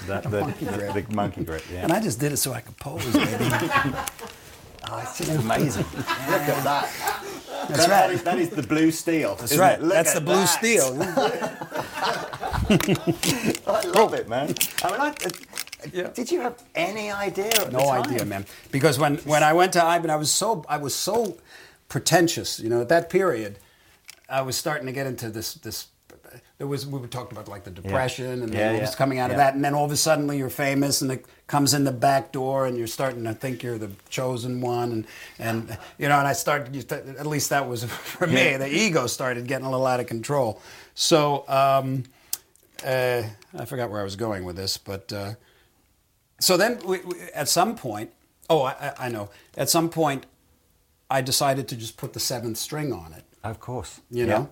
That, 0.08 0.24
the, 0.24 0.46
the, 0.60 1.02
the 1.04 1.14
monkey 1.14 1.44
grip, 1.44 1.62
yeah. 1.72 1.84
And 1.84 1.92
I 1.94 2.02
just 2.02 2.20
did 2.20 2.32
it 2.32 2.38
so 2.38 2.54
I 2.54 2.62
could 2.62 2.76
pose, 2.78 3.06
baby. 3.14 3.50
Oh, 4.90 4.98
it's 4.98 5.20
just 5.20 5.30
amazing. 5.30 5.86
Look 5.96 6.08
at 6.10 6.64
that. 6.64 6.90
That's 7.70 7.86
That- 7.86 8.06
right. 8.08 8.16
is- 8.16 8.24
that 8.24 8.40
is 8.40 8.50
the 8.50 8.64
blue 8.64 8.90
steel. 8.90 9.36
That's 9.36 9.56
right. 9.58 9.80
That's 9.80 10.14
the 10.16 10.22
blue 10.22 10.34
that. 10.34 10.46
steel. 10.48 10.98
I 13.68 13.82
love 13.88 14.16
it, 14.16 14.28
man. 14.28 14.56
I 14.84 14.92
mean, 14.92 15.00
I, 15.02 15.14
Yeah. 15.92 16.10
did 16.10 16.32
you 16.32 16.42
have 16.42 16.62
any 16.76 17.12
idea? 17.12 17.48
At 17.48 17.66
the 17.68 17.72
No 17.72 17.86
time? 17.86 18.02
idea, 18.04 18.26
man. 18.26 18.46
Because 18.72 19.00
when, 19.00 19.18
when 19.20 19.44
I 19.44 19.54
went 19.54 19.74
to 19.74 19.84
Ivan, 19.84 20.10
I 20.10 20.16
was 20.16 20.32
so 20.32 20.64
I 20.70 20.78
was 20.78 20.94
so 20.96 21.38
pretentious. 21.90 22.60
You 22.60 22.70
know, 22.70 22.82
at 22.82 22.90
that 22.90 23.10
period, 23.10 23.58
I 24.30 24.42
was 24.42 24.56
starting 24.58 24.86
to 24.88 24.94
get 24.94 25.08
into 25.08 25.30
this 25.30 25.54
this. 25.56 25.88
There 26.58 26.68
was 26.68 26.86
we 26.86 27.00
were 27.00 27.08
talking 27.08 27.36
about 27.38 27.48
like 27.50 27.64
the 27.64 27.72
depression 27.72 28.44
and 28.44 28.54
Yeah, 28.54 28.60
then 28.60 28.76
yeah, 28.76 28.82
was 28.82 28.96
coming 28.96 29.20
out 29.20 29.32
of 29.32 29.38
that, 29.38 29.56
and 29.56 29.64
then 29.66 29.74
all 29.74 29.84
of 29.86 29.92
a 29.92 29.98
sudden 29.98 30.32
you're 30.38 30.50
famous 30.50 31.02
and 31.02 31.12
it 31.12 31.26
comes 31.48 31.74
in 31.74 31.84
the 31.84 31.92
back 31.92 32.32
door, 32.32 32.68
and 32.68 32.78
you're 32.78 32.88
starting 32.88 33.24
to 33.26 33.34
think 33.34 33.64
you're 33.64 33.78
the 33.80 33.90
chosen 34.10 34.62
one, 34.62 34.92
and 34.92 35.08
and 35.40 35.78
you 35.98 36.08
know, 36.08 36.20
and 36.20 36.28
I 36.28 36.34
started. 36.34 36.92
At 36.94 37.26
least 37.26 37.50
that 37.50 37.68
was 37.68 37.84
for 38.16 38.28
me. 38.28 38.52
Yeah. 38.52 38.58
The 38.60 38.70
ego 38.74 39.08
started 39.08 39.48
getting 39.48 39.66
a 39.66 39.72
little 39.72 39.88
out 39.88 40.00
of 40.00 40.08
control. 40.08 40.62
So 40.94 41.44
um, 41.50 42.04
uh, 42.86 43.24
I 43.58 43.66
forgot 43.66 43.90
where 43.90 44.00
I 44.00 44.04
was 44.04 44.16
going 44.16 44.46
with 44.46 44.56
this, 44.56 44.78
but. 44.78 45.12
Uh, 45.12 45.34
so 46.42 46.58
then 46.58 46.80
we, 46.86 47.00
we, 47.00 47.16
at 47.34 47.48
some 47.48 47.76
point 47.76 48.10
oh 48.50 48.64
I, 48.64 48.94
I- 49.00 49.10
know 49.10 49.30
at 49.58 49.70
some 49.70 49.90
point 49.90 50.26
i 51.10 51.22
decided 51.22 51.68
to 51.70 51.76
just 51.76 51.96
put 51.98 52.12
the 52.14 52.20
seventh 52.20 52.58
string 52.58 52.92
on 52.94 53.14
it 53.14 53.24
Of 53.44 53.60
course. 53.60 54.02
you 54.10 54.26
Yeah. 54.26 54.34
know 54.34 54.50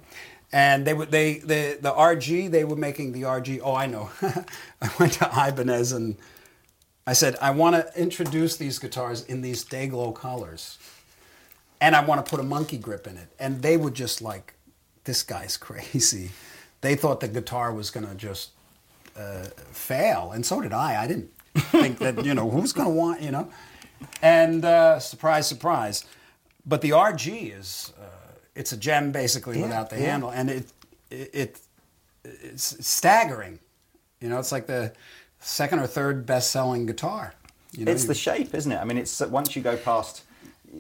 and 0.52 0.86
they 0.88 0.94
would 0.94 1.12
they 1.12 1.40
the 1.40 1.78
the 1.82 1.92
rg 1.92 2.50
they 2.52 2.64
were 2.64 2.76
making 2.78 3.12
the 3.14 3.24
rg 3.24 3.60
oh 3.64 3.76
i 3.76 3.86
know 3.86 4.10
i 4.82 4.90
went 5.00 5.14
to 5.14 5.26
ibanez 5.48 5.92
and 5.92 6.16
i 7.06 7.14
said 7.14 7.36
i 7.42 7.52
want 7.52 7.76
to 7.76 8.02
introduce 8.02 8.58
these 8.58 8.80
guitars 8.80 9.24
in 9.26 9.42
these 9.42 9.64
day 9.64 9.88
glow 9.88 10.12
colors 10.12 10.78
and 11.82 11.96
i 11.96 12.04
want 12.04 12.24
to 12.24 12.30
put 12.30 12.40
a 12.40 12.44
monkey 12.44 12.78
grip 12.78 13.06
in 13.08 13.16
it 13.18 13.30
and 13.40 13.62
they 13.62 13.78
were 13.78 13.92
just 13.92 14.22
like 14.22 14.54
this 15.06 15.22
guy's 15.24 15.56
crazy 15.68 16.30
they 16.82 16.96
thought 16.96 17.20
the 17.20 17.28
guitar 17.28 17.74
was 17.74 17.90
going 17.92 18.08
to 18.08 18.16
just 18.16 18.52
uh, 19.18 19.44
fail, 19.74 20.32
and 20.34 20.46
so 20.46 20.62
did 20.62 20.72
I. 20.72 21.04
I 21.04 21.08
didn't 21.08 21.30
think 21.60 22.00
that 22.00 22.26
you 22.26 22.34
know 22.34 22.50
who's 22.50 22.74
going 22.74 22.88
to 22.88 22.94
want 22.94 23.22
you 23.22 23.32
know, 23.32 23.50
and 24.22 24.64
uh, 24.66 25.00
surprise, 25.00 25.48
surprise. 25.48 26.06
But 26.66 26.82
the 26.82 26.92
RG 26.92 27.58
is 27.58 27.94
uh, 28.00 28.06
it's 28.56 28.72
a 28.72 28.78
JEM 28.78 29.12
basically 29.12 29.58
Yeah, 29.60 29.64
without 29.66 29.90
the 29.90 29.98
yeah. 30.00 30.06
handle, 30.12 30.30
and 30.30 30.50
it, 30.50 30.72
it 31.10 31.30
it 31.34 31.60
it's 32.24 32.86
staggering. 32.86 33.60
You 34.22 34.30
know, 34.30 34.40
it's 34.40 34.52
like 34.52 34.68
the 34.68 34.94
second 35.40 35.80
or 35.80 35.88
third 35.88 36.26
best 36.26 36.52
selling 36.52 36.86
guitar. 36.86 37.34
You 37.72 37.86
know, 37.86 37.92
It's 37.92 38.06
the 38.06 38.16
shape, 38.16 38.54
isn't 38.56 38.72
it? 38.72 38.78
I 38.78 38.84
mean, 38.84 38.98
it's 38.98 39.20
once 39.22 39.56
you 39.56 39.62
go 39.62 39.78
past, 39.78 40.24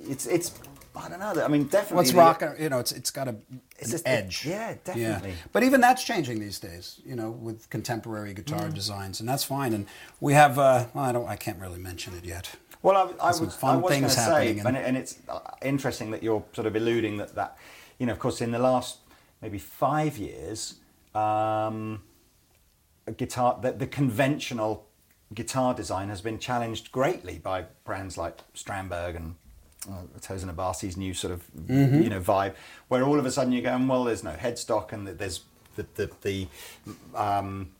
it's 0.07 0.25
it's. 0.25 0.51
I 0.95 1.07
don't 1.07 1.19
know. 1.19 1.41
I 1.43 1.47
mean, 1.47 1.65
definitely. 1.65 1.95
What's 1.97 2.11
the- 2.11 2.17
rocking? 2.17 2.49
You 2.59 2.69
know, 2.69 2.79
it's 2.79 2.91
it's 2.91 3.11
got 3.11 3.27
a 3.27 3.35
It's 3.79 3.87
an 3.87 3.91
just- 3.91 4.07
edge. 4.07 4.45
yeah, 4.45 4.75
definitely. 4.83 5.33
But 5.51 5.63
even 5.63 5.81
that's 5.81 6.03
changing 6.03 6.39
these 6.39 6.59
days. 6.59 6.99
You 7.05 7.15
know, 7.15 7.31
with 7.31 7.69
contemporary 7.69 8.33
guitar 8.33 8.67
Mm. 8.67 8.73
designs, 8.73 9.19
and 9.19 9.27
that's 9.29 9.43
fine. 9.43 9.73
And 9.73 9.85
we 10.19 10.33
have. 10.33 10.57
Uh, 10.59 10.85
well, 10.93 11.05
I 11.05 11.11
don't. 11.11 11.27
I 11.27 11.35
can't 11.35 11.59
really 11.59 11.79
mention 11.79 12.13
it 12.15 12.25
yet. 12.25 12.51
Well, 12.81 12.95
I, 12.95 13.25
I 13.25 13.27
was, 13.31 13.55
fun 13.55 13.75
I 13.75 13.77
was 13.79 13.89
going 13.89 14.03
to 14.03 14.09
say, 14.09 14.21
happening 14.55 14.65
and, 14.65 14.77
and- 14.77 14.97
it's 14.97 15.19
uh, 15.27 15.39
interesting 15.61 16.11
that 16.11 16.23
you're 16.23 16.43
sort 16.53 16.65
of 16.65 16.75
alluding 16.77 17.17
that 17.17 17.35
that, 17.35 17.57
you 17.97 18.05
know, 18.05 18.13
of 18.13 18.19
course, 18.19 18.39
in 18.39 18.51
the 18.51 18.59
last 18.59 18.99
maybe 19.41 19.57
five 19.57 20.17
years, 20.17 20.75
um, 21.13 22.01
a 23.05 23.11
guitar 23.11 23.59
the, 23.61 23.73
the 23.73 23.87
conventional 23.87 24.85
guitar 25.33 25.73
design 25.73 26.07
has 26.09 26.21
been 26.21 26.39
challenged 26.39 26.91
greatly 26.91 27.37
by 27.37 27.65
brands 27.83 28.17
like 28.17 28.37
Strandberg 28.53 29.15
and 29.17 29.35
uh, 29.87 29.93
Tosin 30.19 30.53
Abasi's 30.53 30.97
new 30.97 31.13
sort 31.13 31.33
of 31.33 31.43
Mm-hmm. 31.55 32.01
you 32.01 32.09
know 32.09 32.19
vibe, 32.19 32.53
where 32.87 33.03
all 33.03 33.19
of 33.19 33.25
a 33.25 33.31
sudden 33.31 33.53
you're 33.53 33.61
going, 33.61 33.87
well, 33.87 34.03
there's 34.03 34.23
no 34.23 34.31
headstock 34.33 34.91
and 34.93 35.07
there's 35.07 35.41
the 35.75 35.85
the, 35.95 36.09
the 36.21 36.47
um, 37.15 37.71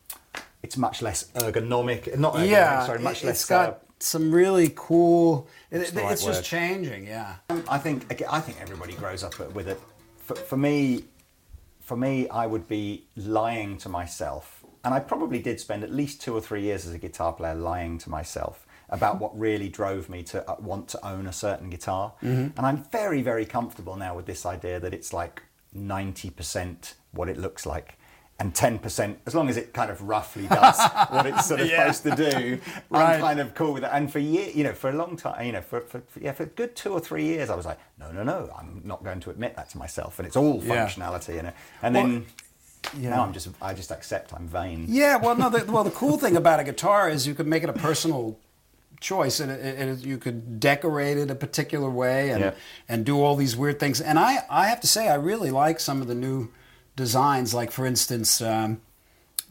it's 0.63 0.77
much 0.77 1.01
less 1.01 1.25
ergonomic, 1.35 2.17
not 2.17 2.35
ergonomic, 2.35 2.49
yeah, 2.49 2.85
sorry, 2.85 2.99
much 2.99 3.23
it- 3.23 3.27
less. 3.27 3.35
it's 3.41 3.45
got 3.49 3.69
uh, 3.69 3.75
some 3.99 4.31
really 4.31 4.71
cool. 4.75 5.47
It, 5.71 5.93
right 5.93 6.11
it's 6.13 6.23
just 6.23 6.43
changing. 6.45 7.05
Yeah. 7.07 7.35
I 7.67 7.77
think 7.77 8.23
I 8.29 8.39
think 8.39 8.57
everybody 8.61 8.93
grows 8.93 9.23
up 9.23 9.37
with 9.53 9.67
it. 9.67 9.79
For, 10.19 10.35
for 10.35 10.57
me, 10.57 11.05
for 11.81 11.97
me, 11.97 12.29
I 12.29 12.45
would 12.45 12.67
be 12.67 13.05
lying 13.15 13.77
to 13.79 13.89
myself, 13.89 14.63
and 14.85 14.93
I 14.93 14.99
probably 14.99 15.39
did 15.39 15.59
spend 15.59 15.83
at 15.83 15.91
least 15.91 16.21
two 16.21 16.33
or 16.35 16.41
three 16.41 16.61
years 16.61 16.85
as 16.85 16.93
a 16.93 16.97
guitar 16.97 17.33
player 17.33 17.55
lying 17.55 17.97
to 17.99 18.09
myself 18.09 18.65
about 18.89 19.19
what 19.19 19.37
really 19.39 19.69
drove 19.69 20.09
me 20.09 20.23
to 20.23 20.49
uh, 20.49 20.55
want 20.59 20.87
to 20.89 21.05
own 21.07 21.27
a 21.27 21.33
certain 21.33 21.69
guitar. 21.69 22.13
And 22.21 22.53
I'm 22.57 22.83
very, 22.91 23.21
very 23.21 23.45
comfortable 23.45 23.95
now 23.95 24.15
with 24.15 24.25
this 24.25 24.45
idea 24.45 24.79
that 24.79 24.93
it's 24.93 25.13
like 25.13 25.43
ninety 25.73 26.29
percent 26.29 26.95
what 27.11 27.29
it 27.29 27.37
looks 27.37 27.65
like. 27.65 27.95
And 28.41 28.55
ten 28.55 28.79
percent, 28.79 29.19
as 29.25 29.35
long 29.35 29.49
as 29.49 29.57
it 29.57 29.73
kind 29.73 29.91
of 29.91 30.01
roughly 30.01 30.47
does 30.47 30.79
what 31.09 31.25
it's 31.25 31.45
sort 31.45 31.59
of 31.59 31.67
Yeah. 31.67 31.91
supposed 31.91 32.17
to 32.17 32.31
do, 32.31 32.59
Right. 32.89 33.15
I'm 33.15 33.21
kind 33.21 33.39
of 33.41 33.53
cool 33.53 33.73
with 33.73 33.83
it. 33.83 33.89
And 33.91 34.09
for 34.09 34.19
year, 34.19 34.49
you 34.53 34.63
know, 34.63 34.71
for 34.73 34.89
a 34.89 34.93
long 34.93 35.17
time, 35.17 35.45
you 35.45 35.51
know, 35.51 35.61
for, 35.61 35.81
for, 35.81 35.99
for 36.07 36.19
yeah, 36.21 36.31
for 36.31 36.43
a 36.43 36.45
good 36.45 36.73
two 36.73 36.93
or 36.93 37.01
three 37.01 37.25
years, 37.25 37.49
I 37.49 37.55
was 37.55 37.65
like, 37.65 37.77
no, 37.99 38.11
no, 38.13 38.23
no, 38.23 38.49
I'm 38.57 38.81
not 38.85 39.03
going 39.03 39.19
to 39.21 39.29
admit 39.29 39.57
that 39.57 39.69
to 39.71 39.77
myself, 39.77 40.19
and 40.19 40.25
it's 40.25 40.37
all 40.37 40.63
Yeah. 40.63 40.87
functionality, 40.87 41.35
you 41.35 41.41
know. 41.43 41.51
And 41.81 41.93
Well, 41.95 42.03
then 42.07 42.25
yeah. 42.97 43.09
now 43.09 43.23
I'm 43.25 43.33
just, 43.33 43.49
I 43.61 43.73
just 43.73 43.91
accept 43.91 44.33
I'm 44.33 44.47
vain. 44.47 44.85
Yeah, 44.87 45.17
well, 45.17 45.35
no. 45.35 45.49
The, 45.49 45.69
well, 45.69 45.83
the 45.83 45.91
cool 45.91 46.17
thing 46.17 46.37
about 46.43 46.61
a 46.61 46.63
guitar 46.63 47.09
is 47.09 47.27
you 47.27 47.35
can 47.35 47.49
make 47.49 47.63
it 47.63 47.69
a 47.69 47.73
personal 47.73 48.37
choice, 48.99 49.39
and 49.39 49.51
it, 49.51 49.79
it, 49.79 49.99
you 50.05 50.17
could 50.17 50.59
decorate 50.59 51.17
it 51.17 51.31
a 51.31 51.35
particular 51.35 51.89
way, 51.89 52.29
and 52.31 52.41
Yeah. 52.41 52.51
and 52.87 53.05
do 53.05 53.21
all 53.21 53.35
these 53.35 53.55
weird 53.55 53.79
things. 53.79 54.01
And 54.01 54.19
I, 54.19 54.45
I 54.49 54.67
have 54.67 54.81
to 54.81 54.87
say, 54.87 55.07
I 55.07 55.15
really 55.15 55.51
like 55.51 55.79
some 55.79 56.01
of 56.01 56.07
the 56.07 56.15
new 56.15 56.49
designs. 56.95 57.53
Like, 57.53 57.71
for 57.71 57.85
instance, 57.85 58.41
um, 58.41 58.81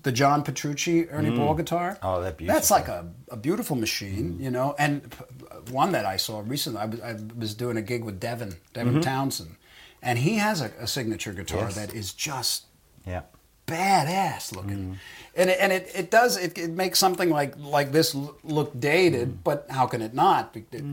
the 0.03 0.13
John 0.13 0.43
Petrucci 0.43 1.09
Ernie 1.11 1.31
Ball 1.37 1.55
guitar. 1.55 1.99
Oh, 2.03 2.21
they're 2.23 2.33
That's 2.39 2.71
like 2.71 2.89
a, 2.89 3.11
a 3.31 3.37
beautiful 3.37 3.77
machine, 3.77 4.39
you 4.41 4.51
know. 4.51 4.75
And 4.79 5.11
p- 5.11 5.73
one 5.73 5.93
that 5.93 6.07
I 6.07 6.17
saw 6.17 6.43
recently, 6.47 6.81
I 6.81 6.85
was, 6.87 7.01
I 7.01 7.17
was 7.37 7.55
doing 7.55 7.77
a 7.77 7.83
gig 7.83 8.05
with 8.05 8.21
Devin, 8.21 8.55
Devin 8.75 9.01
Townsend, 9.03 9.57
and 10.03 10.19
he 10.21 10.37
has 10.37 10.61
a, 10.61 10.71
a 10.79 10.87
signature 10.87 11.33
guitar 11.33 11.65
Yes. 11.65 11.75
that 11.75 11.95
is 11.95 12.13
just 12.13 12.67
Yeah. 13.07 13.23
Badass 13.69 14.55
looking, 14.57 14.79
Mm. 14.79 14.97
and 15.37 15.51
it, 15.51 15.59
and 15.61 15.73
it, 15.73 15.91
it 15.95 16.11
does 16.11 16.37
it, 16.37 16.57
it 16.59 16.71
makes 16.71 16.99
something 16.99 17.31
like 17.31 17.55
like 17.59 17.93
this 17.93 18.15
look 18.43 18.71
dated, 18.81 19.29
Mm. 19.29 19.39
but 19.45 19.67
how 19.71 19.87
can 19.87 20.01
it 20.03 20.15
not? 20.15 20.57
It- 20.57 20.85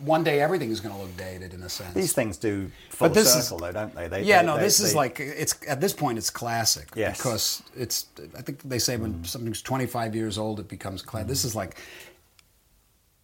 One 0.00 0.24
day 0.24 0.40
everything 0.40 0.70
is 0.72 0.80
going 0.80 0.94
to 0.94 1.00
look 1.00 1.16
dated 1.16 1.54
in 1.54 1.62
a 1.62 1.68
sense. 1.68 1.94
These 1.94 2.12
things 2.12 2.36
do 2.36 2.70
full 2.90 3.08
But 3.08 3.14
this 3.14 3.28
is- 3.36 3.44
circle, 3.44 3.58
though, 3.58 3.72
don't 3.72 3.94
they? 3.94 4.08
they 4.08 4.22
yeah, 4.22 4.40
they- 4.42 4.46
no, 4.46 4.56
they- 4.56 4.64
this 4.64 4.80
is 4.80 4.94
like 4.94 5.20
it's 5.20 5.54
at 5.68 5.80
this 5.80 5.92
point 5.92 6.18
it's 6.18 6.30
classic 6.30 6.88
Yes. 6.96 7.14
Mm. 7.14 7.18
because 7.18 7.62
it's 7.76 8.06
I 8.36 8.42
think 8.42 8.62
they 8.62 8.78
say 8.80 8.96
when 8.96 9.24
something's 9.24 9.62
25 9.62 10.14
years 10.16 10.36
old 10.38 10.58
it 10.60 10.68
becomes 10.68 11.00
classic. 11.02 11.28
This 11.28 11.44
is 11.44 11.54
like 11.54 11.76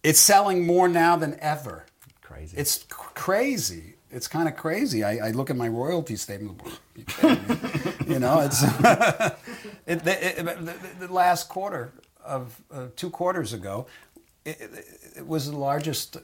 it's 0.03 0.19
selling 0.19 0.65
more 0.65 0.87
now 0.87 1.15
than 1.17 1.37
ever. 1.39 1.85
crazy. 2.21 2.57
It's 2.57 2.83
crazy. 2.89 3.92
It's 4.13 4.27
kind 4.27 4.47
of 4.47 4.55
crazy. 4.55 5.03
I, 5.03 5.27
I 5.27 5.31
look 5.31 5.49
at 5.49 5.55
my 5.55 5.67
royalty 5.67 6.15
statement. 6.15 6.61
You 6.95 7.03
you 8.13 8.19
know, 8.19 8.39
it's 8.41 8.61
it, 9.87 10.03
the, 10.03 10.39
it, 10.39 10.45
the, 10.45 11.07
the 11.07 11.13
last 11.13 11.49
quarter 11.49 11.91
of 12.23 12.61
uh, 12.71 12.87
two 12.95 13.09
quarters 13.09 13.53
ago, 13.53 13.87
it, 14.45 14.61
it, 14.61 14.85
it 15.17 15.27
was 15.27 15.49
the 15.49 15.57
largest 15.57 16.17
uh, 16.17 16.21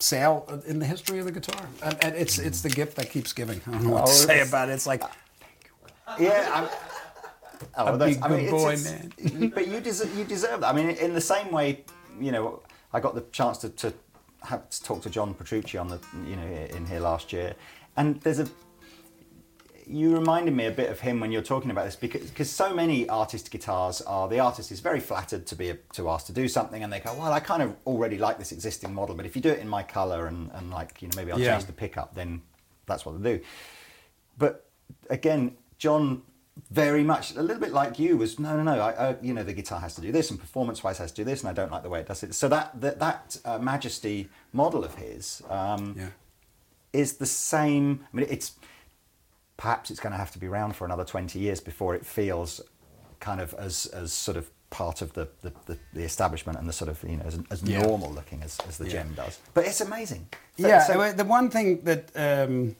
sale 0.00 0.62
in 0.66 0.78
the 0.80 0.86
history 0.86 1.18
of 1.20 1.24
the 1.26 1.32
guitar, 1.32 1.66
and, 1.82 2.04
and 2.04 2.14
it's 2.16 2.38
it's 2.38 2.60
the 2.62 2.68
gift 2.70 2.96
that 2.96 3.10
keeps 3.10 3.32
giving. 3.32 3.60
I 3.66 3.70
don't 3.70 3.84
know 3.84 3.90
what 3.90 4.06
to 4.06 4.12
Oh, 4.12 4.14
say 4.14 4.40
about 4.40 4.68
it. 4.68 4.72
It's 4.72 4.86
like 4.88 5.02
yeah. 6.18 6.50
I'm, 6.52 6.68
oh, 7.76 7.94
A 7.94 7.96
that's- 7.98 8.16
big 8.16 8.24
I 8.24 8.28
mean, 8.28 8.38
good 8.50 8.54
it's- 8.54 8.62
boy, 8.62 8.72
it's- 8.72 9.32
man. 9.32 9.48
but 9.50 9.68
you 9.68 9.80
deserve, 9.80 10.16
you 10.18 10.24
deserve 10.24 10.60
that. 10.62 10.74
I 10.74 10.76
mean, 10.76 10.90
in 10.90 11.14
the 11.14 11.20
same 11.20 11.52
way, 11.52 11.84
you 12.20 12.32
know, 12.32 12.60
I 12.92 12.98
got 13.00 13.14
the 13.14 13.22
chance 13.32 13.58
to, 13.58 13.68
to 13.70 13.92
have 14.42 14.68
to 14.70 14.82
talk 14.82 15.02
to 15.02 15.10
John 15.10 15.34
Petrucci 15.34 15.78
on 15.78 15.88
the, 15.88 15.98
you 16.26 16.36
know, 16.36 16.46
in 16.46 16.86
here 16.86 17.00
last 17.00 17.32
year, 17.32 17.54
and 17.96 18.20
there's 18.20 18.38
a, 18.38 18.48
you 19.86 20.12
reminded 20.14 20.54
me 20.54 20.66
a 20.66 20.70
bit 20.70 20.90
of 20.90 21.00
him 21.00 21.20
when 21.20 21.30
you're 21.30 21.42
talking 21.42 21.70
about 21.70 21.84
this 21.84 21.94
because 21.96 22.28
because 22.28 22.50
so 22.50 22.74
many 22.74 23.08
artist 23.08 23.50
guitars 23.52 24.00
are 24.02 24.26
the 24.28 24.40
artist 24.40 24.72
is 24.72 24.80
very 24.80 24.98
flattered 24.98 25.46
to 25.46 25.54
be 25.54 25.72
to 25.92 26.10
ask 26.10 26.26
to 26.26 26.32
do 26.32 26.48
something 26.48 26.82
and 26.82 26.92
they 26.92 26.98
go 26.98 27.14
well 27.14 27.32
I 27.32 27.38
kind 27.38 27.62
of 27.62 27.76
already 27.86 28.18
like 28.18 28.36
this 28.36 28.50
existing 28.50 28.92
model 28.92 29.14
but 29.14 29.26
if 29.26 29.36
you 29.36 29.42
do 29.42 29.50
it 29.50 29.60
in 29.60 29.68
my 29.68 29.84
color 29.84 30.26
and, 30.26 30.50
and 30.54 30.72
like 30.72 31.00
you 31.02 31.06
know 31.08 31.12
maybe 31.16 31.30
I'll 31.30 31.38
Yeah. 31.38 31.52
change 31.52 31.66
the 31.66 31.72
pickup 31.72 32.16
then 32.16 32.42
that's 32.86 33.06
what 33.06 33.22
they 33.22 33.36
do 33.38 33.44
but 34.38 34.66
again 35.08 35.56
John 35.78 36.22
very 36.70 37.02
much 37.04 37.34
a 37.36 37.42
little 37.42 37.60
bit 37.60 37.72
like 37.72 37.98
you 37.98 38.16
was 38.16 38.38
no 38.38 38.56
no 38.56 38.62
no 38.62 38.80
I, 38.80 39.10
I 39.10 39.16
you 39.20 39.34
know 39.34 39.42
the 39.42 39.52
guitar 39.52 39.78
has 39.80 39.94
to 39.96 40.00
do 40.00 40.10
this 40.10 40.30
and 40.30 40.40
performance 40.40 40.82
wise 40.82 40.98
has 40.98 41.12
to 41.12 41.16
do 41.16 41.24
this 41.24 41.40
and 41.42 41.50
I 41.50 41.52
don't 41.52 41.70
like 41.70 41.82
the 41.82 41.90
way 41.90 42.00
it 42.00 42.06
does 42.08 42.22
it 42.22 42.34
so 42.34 42.48
that 42.48 42.80
that, 42.80 42.98
that 42.98 43.36
uh, 43.44 43.58
Majesty 43.58 44.28
model 44.52 44.82
of 44.84 44.94
his 44.94 45.42
um, 45.50 45.94
Yeah. 45.98 46.08
is 46.92 47.18
the 47.18 47.26
same. 47.26 48.06
I 48.12 48.16
mean, 48.16 48.26
it's 48.30 48.52
perhaps 49.56 49.90
it's 49.90 50.00
going 50.00 50.12
to 50.12 50.18
have 50.18 50.30
to 50.32 50.38
be 50.38 50.46
around 50.46 50.76
for 50.76 50.84
another 50.84 51.04
twenty 51.04 51.38
years 51.38 51.60
before 51.60 51.94
it 51.94 52.04
feels 52.06 52.60
kind 53.20 53.40
of 53.40 53.54
as 53.54 53.86
as 53.86 54.12
sort 54.12 54.36
of 54.36 54.50
part 54.70 55.02
of 55.02 55.12
the 55.12 55.28
the, 55.42 55.52
the, 55.66 55.78
the 55.92 56.02
establishment 56.02 56.58
and 56.58 56.68
the 56.68 56.72
sort 56.72 56.88
of 56.90 57.02
you 57.04 57.16
know 57.18 57.24
as, 57.24 57.38
as 57.50 57.62
Yeah. 57.62 57.82
normal 57.82 58.10
looking 58.12 58.42
as, 58.42 58.58
as 58.68 58.78
the 58.78 58.84
Yeah. 58.86 59.02
JEM 59.02 59.14
does. 59.14 59.38
But 59.54 59.66
it's 59.66 59.80
amazing. 59.80 60.26
So- 60.58 60.66
yeah, 60.68 60.82
so- 60.82 61.12
the 61.12 61.24
one 61.24 61.50
thing 61.50 61.82
that 61.84 62.10
um, 62.16 62.76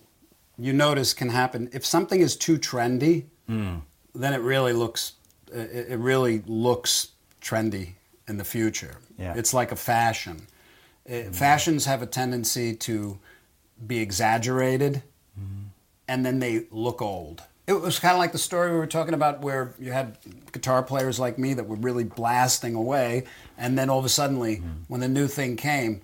you 0.58 0.72
notice 0.72 1.12
can 1.14 1.28
happen 1.28 1.68
if 1.72 1.84
something 1.84 2.20
is 2.20 2.36
too 2.36 2.58
trendy, 2.58 3.24
Hmm. 3.46 3.76
then 4.14 4.32
it 4.32 4.40
really 4.40 4.72
looks 4.72 5.12
it 5.52 5.98
really 5.98 6.42
looks 6.46 7.08
trendy 7.40 7.90
in 8.26 8.36
the 8.36 8.44
future. 8.44 8.96
Yeah. 9.16 9.34
It's 9.36 9.54
like 9.54 9.70
a 9.72 9.76
fashion. 9.76 10.48
Uh, 11.08 11.30
Fashions 11.30 11.84
have 11.84 12.02
a 12.02 12.06
tendency 12.06 12.74
to 12.74 13.18
be 13.86 13.98
exaggerated, 14.00 15.02
Hmm. 15.38 15.66
and 16.08 16.26
then 16.26 16.40
they 16.40 16.66
look 16.72 17.00
old. 17.00 17.42
It 17.68 17.74
was 17.80 17.98
kind 18.00 18.12
of 18.12 18.18
like 18.18 18.32
the 18.32 18.38
story 18.38 18.72
we 18.72 18.76
were 18.78 18.86
talking 18.88 19.14
about, 19.14 19.40
where 19.40 19.74
you 19.78 19.92
had 19.92 20.18
guitar 20.52 20.82
players 20.82 21.20
like 21.20 21.38
me 21.38 21.54
that 21.54 21.68
were 21.68 21.76
really 21.76 22.04
blasting 22.04 22.74
away, 22.74 23.24
and 23.56 23.78
then 23.78 23.88
all 23.88 24.00
of 24.00 24.04
a 24.04 24.08
sudden, 24.08 24.36
Hmm. 24.38 24.58
when 24.88 25.00
the 25.00 25.08
new 25.08 25.28
thing 25.28 25.56
came, 25.56 26.00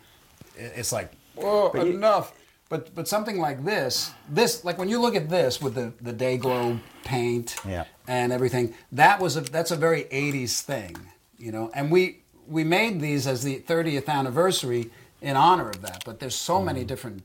it's 0.57 0.93
like, 0.93 1.11
whoa, 1.35 1.73
you- 1.75 1.81
enough. 1.97 2.33
But 2.73 2.95
but 2.95 3.07
something 3.07 3.39
like 3.39 3.67
this, 3.67 4.13
this 4.31 4.65
like 4.65 4.79
when 4.79 4.89
you 4.89 4.99
look 4.99 5.15
at 5.15 5.29
this 5.29 5.61
with 5.61 5.75
the 5.75 5.93
the 6.01 6.13
day 6.15 6.39
glow 6.39 6.81
paint 7.05 7.55
Yeah. 7.69 7.85
and 8.09 8.33
everything, 8.33 8.73
that 8.93 9.21
was 9.21 9.37
a 9.37 9.43
that's 9.43 9.71
a 9.71 9.77
very 9.77 10.05
'80s 10.05 10.63
thing, 10.63 10.97
you 11.37 11.53
know. 11.53 11.71
And 11.75 11.93
we 11.93 12.23
we 12.49 12.65
made 12.65 12.99
these 12.99 13.27
as 13.27 13.43
the 13.43 13.61
30th 13.61 14.09
anniversary 14.09 14.91
in 15.21 15.37
honor 15.37 15.69
of 15.69 15.83
that. 15.83 16.03
But 16.07 16.19
there's 16.19 16.35
so 16.35 16.63
many 16.63 16.83
mm. 16.83 16.87
different 16.87 17.25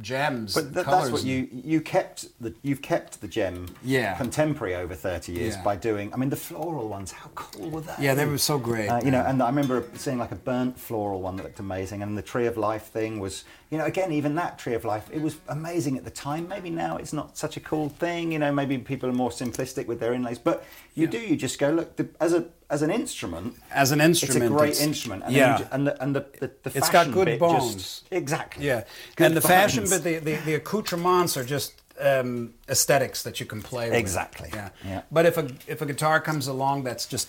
JEMs. 0.00 0.54
But 0.54 0.72
th- 0.72 0.86
that's 0.86 1.10
what 1.10 1.22
you 1.22 1.48
you 1.52 1.82
kept 1.82 2.26
the 2.40 2.54
you've 2.62 2.80
kept 2.80 3.20
the 3.20 3.28
JEM 3.28 3.66
Yeah. 3.84 4.14
contemporary 4.14 4.74
over 4.74 4.94
thirty 4.94 5.32
years 5.32 5.54
Yeah. 5.56 5.62
by 5.62 5.76
doing. 5.76 6.12
I 6.14 6.16
mean, 6.16 6.30
the 6.30 6.36
floral 6.36 6.88
ones. 6.88 7.12
How 7.12 7.28
cool 7.34 7.68
were 7.68 7.82
they? 7.82 7.94
Yeah, 8.00 8.14
they 8.14 8.24
were 8.24 8.38
so 8.38 8.58
great. 8.58 8.88
Uh, 8.88 9.02
you 9.04 9.10
know, 9.10 9.20
and 9.22 9.42
I 9.42 9.46
remember 9.48 9.84
seeing 9.96 10.16
like 10.18 10.32
a 10.32 10.36
burnt 10.36 10.78
floral 10.80 11.20
one 11.20 11.36
that 11.36 11.42
looked 11.42 11.60
amazing, 11.60 12.02
and 12.02 12.16
the 12.16 12.22
Tree 12.22 12.46
of 12.46 12.56
Life 12.56 12.84
thing 12.84 13.20
was, 13.20 13.44
you 13.70 13.76
know, 13.76 13.84
again, 13.84 14.12
even 14.12 14.34
that 14.36 14.58
Tree 14.58 14.74
of 14.74 14.86
Life, 14.86 15.10
it 15.12 15.20
was 15.20 15.36
amazing 15.48 15.98
at 15.98 16.04
the 16.04 16.10
time. 16.10 16.48
Maybe 16.48 16.70
now 16.70 16.96
it's 16.96 17.12
not 17.12 17.36
such 17.36 17.58
a 17.58 17.60
cool 17.60 17.90
thing. 17.90 18.32
You 18.32 18.38
know, 18.38 18.50
maybe 18.50 18.78
people 18.78 19.10
are 19.10 19.14
more 19.14 19.30
simplistic 19.30 19.86
with 19.86 20.00
their 20.00 20.14
inlays, 20.14 20.38
but 20.38 20.64
you 20.94 21.06
do. 21.06 21.18
You 21.18 21.36
just 21.36 21.58
go 21.58 21.70
look 21.70 21.96
the, 21.96 22.08
as 22.20 22.32
a 22.32 22.46
as 22.70 22.82
an 22.82 22.90
instrument. 22.90 23.56
As 23.70 23.92
an 23.92 24.00
instrument, 24.00 24.42
it's 24.44 24.52
a 24.52 24.56
great 24.56 24.70
it's- 24.70 24.86
instrument. 24.86 25.22
And 25.24 25.34
yeah. 25.34 25.68
and 25.72 25.86
the 25.86 26.02
and 26.02 26.16
the, 26.16 26.20
the, 26.40 26.50
the 26.62 26.78
It's 26.78 26.88
fashion 26.88 27.12
got 27.12 27.24
good 27.26 27.38
bones. 27.38 27.74
Just, 27.74 28.04
exactly. 28.10 28.66
Yeah, 28.66 28.84
Good 29.16 29.26
and 29.26 29.36
the 29.36 29.40
fashion, 29.40 29.84
but 29.88 30.02
the, 30.04 30.18
the, 30.18 30.36
the 30.36 30.54
accoutrements 30.54 31.36
are 31.36 31.44
just 31.44 31.74
um, 32.00 32.54
aesthetics 32.68 33.22
that 33.22 33.40
you 33.40 33.46
can 33.46 33.62
play 33.62 33.88
with. 33.90 33.98
Exactly. 33.98 34.50
Yeah. 34.54 34.70
Yeah. 34.84 35.02
But 35.10 35.26
if 35.26 35.36
a 35.38 35.50
if 35.66 35.82
a 35.82 35.86
guitar 35.86 36.20
comes 36.20 36.46
along 36.46 36.84
that's 36.84 37.06
just 37.06 37.28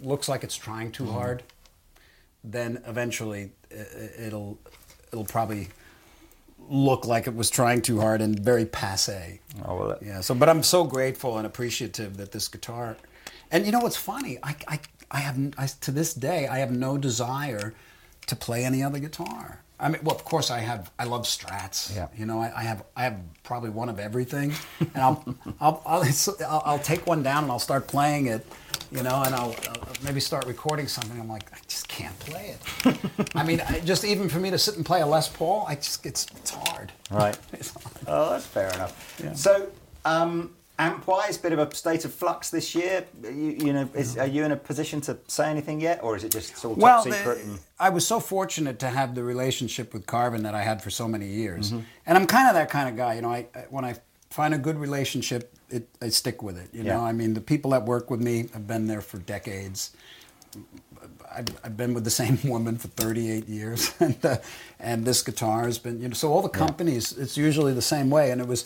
looks 0.00 0.28
like 0.28 0.44
it's 0.44 0.56
trying 0.56 0.90
too 0.92 1.04
Mm-hmm. 1.04 1.12
hard, 1.12 1.42
then 2.42 2.82
eventually 2.86 3.52
i- 3.70 3.76
i- 3.76 4.26
it'll 4.26 4.58
it'll 5.12 5.24
probably 5.24 5.68
look 6.68 7.06
like 7.06 7.26
it 7.26 7.34
was 7.34 7.50
trying 7.50 7.82
too 7.82 8.00
hard 8.00 8.20
and 8.20 8.38
very 8.38 8.66
passe. 8.66 9.40
Oh, 9.64 9.76
well, 9.76 9.98
Yeah. 10.02 10.20
So, 10.20 10.34
but 10.34 10.48
I'm 10.48 10.62
so 10.62 10.84
grateful 10.84 11.36
and 11.38 11.46
appreciative 11.46 12.16
that 12.16 12.32
this 12.32 12.48
guitar, 12.48 12.96
and 13.50 13.66
you 13.66 13.72
know 13.72 13.80
what's 13.80 13.96
funny? 13.96 14.38
I, 14.42 14.56
I, 14.68 14.80
I 15.10 15.18
have 15.18 15.38
I, 15.58 15.66
to 15.66 15.90
this 15.90 16.14
day 16.14 16.46
I 16.46 16.58
have 16.58 16.70
no 16.70 16.98
desire 16.98 17.74
to 18.26 18.36
play 18.36 18.64
any 18.64 18.82
other 18.82 18.98
guitar. 18.98 19.63
I 19.80 19.88
mean, 19.88 20.00
well, 20.04 20.14
of 20.14 20.24
course 20.24 20.50
I 20.50 20.60
have. 20.60 20.90
I 20.98 21.04
love 21.04 21.22
Strats. 21.22 21.94
Yeah. 21.94 22.08
You 22.16 22.26
know, 22.26 22.40
I, 22.40 22.52
I 22.56 22.62
have 22.62 22.84
I 22.96 23.02
have 23.04 23.18
probably 23.42 23.70
one 23.70 23.88
of 23.88 23.98
everything, 23.98 24.52
and 24.80 25.02
I'll 25.02 25.24
I'll, 25.60 25.82
I'll, 25.84 26.04
I'll 26.48 26.62
I'll 26.64 26.78
take 26.78 27.06
one 27.06 27.22
down 27.22 27.44
and 27.44 27.52
I'll 27.52 27.58
start 27.58 27.86
playing 27.86 28.26
it. 28.26 28.46
You 28.92 29.02
know, 29.02 29.22
and 29.24 29.34
I'll, 29.34 29.56
I'll 29.68 29.88
maybe 30.04 30.20
start 30.20 30.46
recording 30.46 30.86
something. 30.86 31.18
I'm 31.18 31.28
like, 31.28 31.52
I 31.52 31.58
just 31.66 31.88
can't 31.88 32.16
play 32.20 32.54
it. 32.54 33.30
I 33.34 33.42
mean, 33.42 33.60
I, 33.68 33.80
just 33.80 34.04
even 34.04 34.28
for 34.28 34.38
me 34.38 34.50
to 34.50 34.58
sit 34.58 34.76
and 34.76 34.86
play 34.86 35.00
a 35.00 35.06
Les 35.06 35.28
Paul, 35.28 35.64
I 35.66 35.74
just 35.74 36.06
it's 36.06 36.26
it's 36.36 36.50
hard. 36.50 36.92
Right. 37.10 37.36
It's 37.52 37.70
hard. 37.70 37.96
Oh, 38.06 38.30
that's 38.30 38.46
fair 38.46 38.72
enough. 38.74 39.20
Yeah. 39.22 39.32
So, 39.32 39.68
um, 40.04 40.50
amp-wise, 40.78 41.38
bit 41.38 41.52
of 41.52 41.58
a 41.58 41.74
state 41.74 42.04
of 42.04 42.12
flux 42.12 42.50
this 42.50 42.74
year. 42.74 43.04
You, 43.22 43.30
you 43.32 43.72
know, 43.72 43.88
is, 43.94 44.16
are 44.18 44.26
you 44.26 44.44
in 44.44 44.52
a 44.52 44.56
position 44.56 45.00
to 45.02 45.16
say 45.28 45.48
anything 45.48 45.80
yet, 45.80 46.02
or 46.02 46.16
is 46.16 46.24
it 46.24 46.32
just 46.32 46.64
all 46.64 46.74
top 46.74 46.82
well, 46.82 47.02
secret? 47.02 47.22
the- 47.38 47.42
and, 47.44 47.58
I 47.78 47.90
was 47.90 48.06
so 48.06 48.18
fortunate 48.20 48.78
to 48.80 48.88
have 48.88 49.14
the 49.14 49.22
relationship 49.24 49.92
with 49.94 50.06
Carvin 50.06 50.42
that 50.44 50.54
I 50.54 50.62
had 50.62 50.82
for 50.82 50.90
so 50.90 51.06
many 51.08 51.26
years, 51.26 51.70
Mm-hmm. 51.72 51.80
and 52.06 52.18
I'm 52.18 52.26
kind 52.26 52.48
of 52.48 52.54
that 52.54 52.70
kind 52.70 52.88
of 52.88 52.96
guy. 52.96 53.14
You 53.14 53.22
know, 53.22 53.30
I, 53.32 53.46
when 53.70 53.84
I 53.84 53.96
find 54.30 54.52
a 54.54 54.58
good 54.58 54.78
relationship, 54.78 55.52
it, 55.70 55.88
I 56.02 56.08
stick 56.08 56.42
with 56.42 56.56
it. 56.58 56.68
You 56.72 56.82
know, 56.84 57.00
I 57.00 57.12
mean, 57.12 57.34
the 57.34 57.40
people 57.40 57.70
that 57.72 57.84
work 57.84 58.10
with 58.10 58.20
me 58.20 58.48
have 58.52 58.66
been 58.66 58.86
there 58.86 59.00
for 59.00 59.18
decades. 59.18 59.90
I've, 61.32 61.46
I've 61.64 61.76
been 61.76 61.94
with 61.94 62.04
the 62.04 62.10
same 62.10 62.38
woman 62.44 62.78
for 62.78 62.88
38 62.88 63.48
years, 63.48 63.92
and 64.00 64.24
uh, 64.24 64.36
and 64.78 65.04
this 65.04 65.22
guitar 65.22 65.64
has 65.64 65.78
been, 65.78 66.00
you 66.00 66.08
know, 66.08 66.14
so 66.14 66.32
all 66.32 66.42
the 66.42 66.48
companies, 66.48 67.16
it's 67.18 67.36
usually 67.36 67.72
the 67.74 67.82
same 67.82 68.08
way. 68.10 68.30
And 68.30 68.40
it 68.40 68.46
was, 68.46 68.64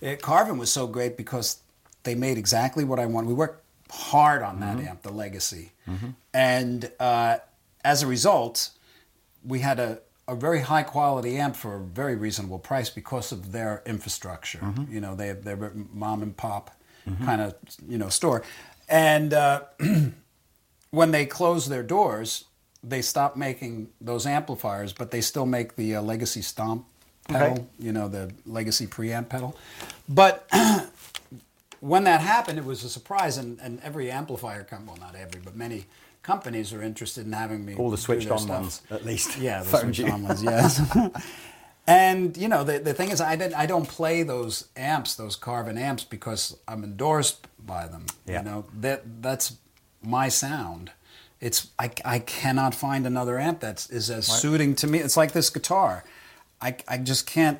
it, 0.00 0.22
Carvin 0.22 0.58
was 0.58 0.70
so 0.70 0.86
great 0.86 1.16
because 1.16 1.58
they 2.02 2.14
made 2.14 2.38
exactly 2.38 2.84
what 2.84 2.98
I 2.98 3.06
wanted. 3.06 3.28
We 3.28 3.34
worked 3.34 3.64
hard 3.90 4.42
on 4.42 4.60
that 4.60 4.78
amp, 4.80 5.02
the 5.02 5.10
Legacy, 5.10 5.72
and 6.32 6.90
uh, 7.00 7.38
as 7.84 8.02
a 8.02 8.06
result, 8.06 8.70
we 9.44 9.60
had 9.60 9.78
a, 9.80 10.00
a 10.28 10.34
very 10.34 10.60
high 10.60 10.82
quality 10.84 11.36
amp 11.38 11.56
for 11.56 11.76
a 11.76 11.80
very 11.80 12.14
reasonable 12.14 12.58
price 12.58 12.88
because 12.90 13.32
of 13.32 13.52
their 13.52 13.82
infrastructure. 13.86 14.60
You 14.90 15.00
know, 15.00 15.14
they 15.14 15.32
they're 15.32 15.72
mom 15.92 16.22
and 16.22 16.36
pop 16.36 16.70
kind 17.24 17.40
of 17.40 17.54
you 17.88 17.98
know 17.98 18.08
store, 18.08 18.42
and. 18.88 19.34
Uh, 19.34 19.62
when 20.90 21.10
they 21.12 21.24
closed 21.26 21.68
their 21.68 21.82
doors, 21.82 22.44
they 22.82 23.02
stopped 23.02 23.36
making 23.36 23.88
those 24.00 24.26
amplifiers, 24.26 24.92
but 24.92 25.10
they 25.10 25.20
still 25.20 25.46
make 25.46 25.76
the 25.76 25.94
uh, 25.96 26.02
Legacy 26.02 26.42
Stomp 26.42 26.86
pedal, 27.32 27.52
Okay. 27.52 27.64
you 27.78 27.92
know, 27.92 28.08
the 28.08 28.32
Legacy 28.46 28.86
preamp 28.86 29.28
pedal. 29.28 29.56
But 30.08 30.48
when 31.80 32.04
that 32.04 32.20
happened, 32.20 32.58
it 32.58 32.64
was 32.64 32.84
a 32.84 32.88
surprise, 32.88 33.36
and, 33.38 33.58
and 33.60 33.80
every 33.82 34.10
amplifier 34.10 34.64
company, 34.64 34.98
well, 34.98 35.08
not 35.12 35.16
every, 35.18 35.40
but 35.42 35.56
many 35.56 35.86
companies 36.22 36.72
are 36.72 36.82
interested 36.82 37.26
in 37.26 37.32
having 37.32 37.64
me. 37.64 37.74
all 37.74 37.90
the 37.90 37.96
switched 37.96 38.30
on 38.30 38.38
stuff. 38.38 38.60
ones, 38.60 38.82
at 38.90 39.04
least. 39.04 39.38
Yeah, 39.38 39.62
the 39.62 39.78
switched 39.80 40.00
you. 40.00 40.08
on 40.10 40.22
ones, 40.24 40.42
yes. 40.42 40.80
and 41.86 42.36
you 42.36 42.48
know, 42.48 42.64
the, 42.64 42.78
the 42.78 42.92
thing 42.94 43.10
is, 43.10 43.20
I 43.20 43.36
didn't, 43.36 43.54
I 43.54 43.66
don't 43.66 43.88
play 43.88 44.22
those 44.22 44.68
amps, 44.76 45.14
those 45.14 45.36
Carvin 45.36 45.78
amps, 45.78 46.04
because 46.04 46.56
I'm 46.68 46.84
endorsed 46.84 47.46
by 47.64 47.86
them. 47.88 48.06
Yeah. 48.26 48.40
You 48.40 48.44
know, 48.44 48.64
that 48.80 49.22
that's 49.22 49.56
my 50.02 50.28
sound. 50.28 50.92
It's 51.40 51.68
I, 51.78 51.90
I 52.04 52.18
cannot 52.18 52.74
find 52.74 53.06
another 53.06 53.38
amp 53.38 53.60
that 53.60 53.86
is 53.90 54.10
as 54.10 54.26
suiting 54.26 54.74
to 54.76 54.86
me. 54.86 54.98
It's 54.98 55.16
like 55.16 55.32
this 55.32 55.48
guitar. 55.48 56.04
I, 56.62 56.76
I 56.88 56.98
just 56.98 57.26
can't. 57.26 57.58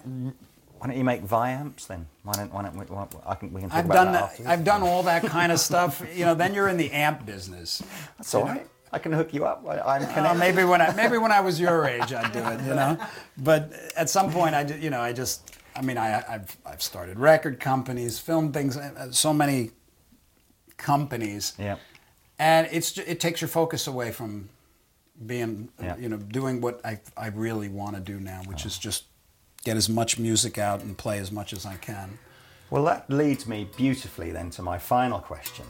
Why 0.79 0.87
don't 0.87 0.97
you 0.97 1.05
make 1.05 1.23
Vi-amps 1.23 1.87
then? 1.87 2.07
Why 2.23 2.33
don't, 2.35 2.53
why 2.53 2.63
don't 2.63 2.77
we, 2.77 2.85
why, 2.87 3.07
I 3.27 3.35
can, 3.35 3.53
we 3.53 3.61
can 3.61 3.69
talk 3.71 3.79
I've 3.79 3.85
about 3.87 3.95
done 3.95 4.13
that 4.13 4.39
that. 4.39 4.47
I've 4.47 4.65
done 4.65 4.83
all 4.83 5.03
that 5.03 5.23
kind 5.25 5.53
of 5.53 5.61
stuff. 5.61 6.03
You 6.15 6.25
know, 6.25 6.35
then 6.35 6.55
you're 6.55 6.69
in 6.69 6.77
the 6.79 6.91
amp 6.93 7.27
business. 7.27 7.83
That's 8.17 8.35
all 8.35 8.45
right. 8.45 8.67
I 8.93 8.99
can 8.99 9.13
hook 9.13 9.33
you 9.33 9.45
up. 9.45 9.65
I, 9.69 9.97
I'm 9.97 10.27
Uh, 10.27 10.35
maybe 10.35 10.65
when 10.65 10.81
I 10.81 10.93
maybe 10.95 11.17
when 11.19 11.33
I 11.33 11.41
was 11.41 11.61
your 11.61 11.87
age, 11.95 12.13
I'd 12.13 12.33
do 12.33 12.41
it. 12.41 12.61
You 12.63 12.75
know, 12.75 12.99
but 13.39 13.73
at 13.97 14.09
some 14.11 14.33
point, 14.33 14.55
I 14.55 14.63
you 14.63 14.91
know 14.91 15.01
I 15.01 15.13
just 15.13 15.55
I 15.77 15.83
mean 15.83 15.97
I 15.99 16.25
I've 16.29 16.57
I've 16.67 16.83
started 16.83 17.19
record 17.19 17.61
companies, 17.61 18.19
film 18.19 18.53
things, 18.53 18.77
uh, 18.77 19.13
so 19.13 19.33
many 19.33 19.71
companies. 20.77 21.55
Yeah. 21.59 21.77
And 22.39 22.69
it's 22.73 22.97
it 22.99 23.21
takes 23.21 23.41
your 23.41 23.49
focus 23.49 23.87
away 23.87 24.13
from 24.13 24.49
being 25.27 25.69
Yeah. 25.83 25.97
you 25.99 26.09
know 26.09 26.17
doing 26.17 26.61
what 26.61 26.81
I 26.85 27.01
I 27.17 27.29
really 27.29 27.69
want 27.69 27.97
to 27.97 28.01
do 28.01 28.19
now, 28.21 28.43
which 28.47 28.65
is 28.67 28.77
oh. 28.79 28.81
just 28.83 29.05
get 29.65 29.77
as 29.77 29.89
much 29.89 30.19
music 30.19 30.57
out 30.59 30.81
and 30.83 30.97
play 30.97 31.19
as 31.19 31.31
much 31.31 31.53
as 31.53 31.67
I 31.67 31.77
can. 31.77 32.19
Well, 32.71 32.85
that 32.85 33.11
leads 33.11 33.47
me 33.47 33.69
beautifully 33.77 34.31
then 34.31 34.51
to 34.51 34.63
my 34.63 34.79
final 34.79 35.19
question. 35.19 35.67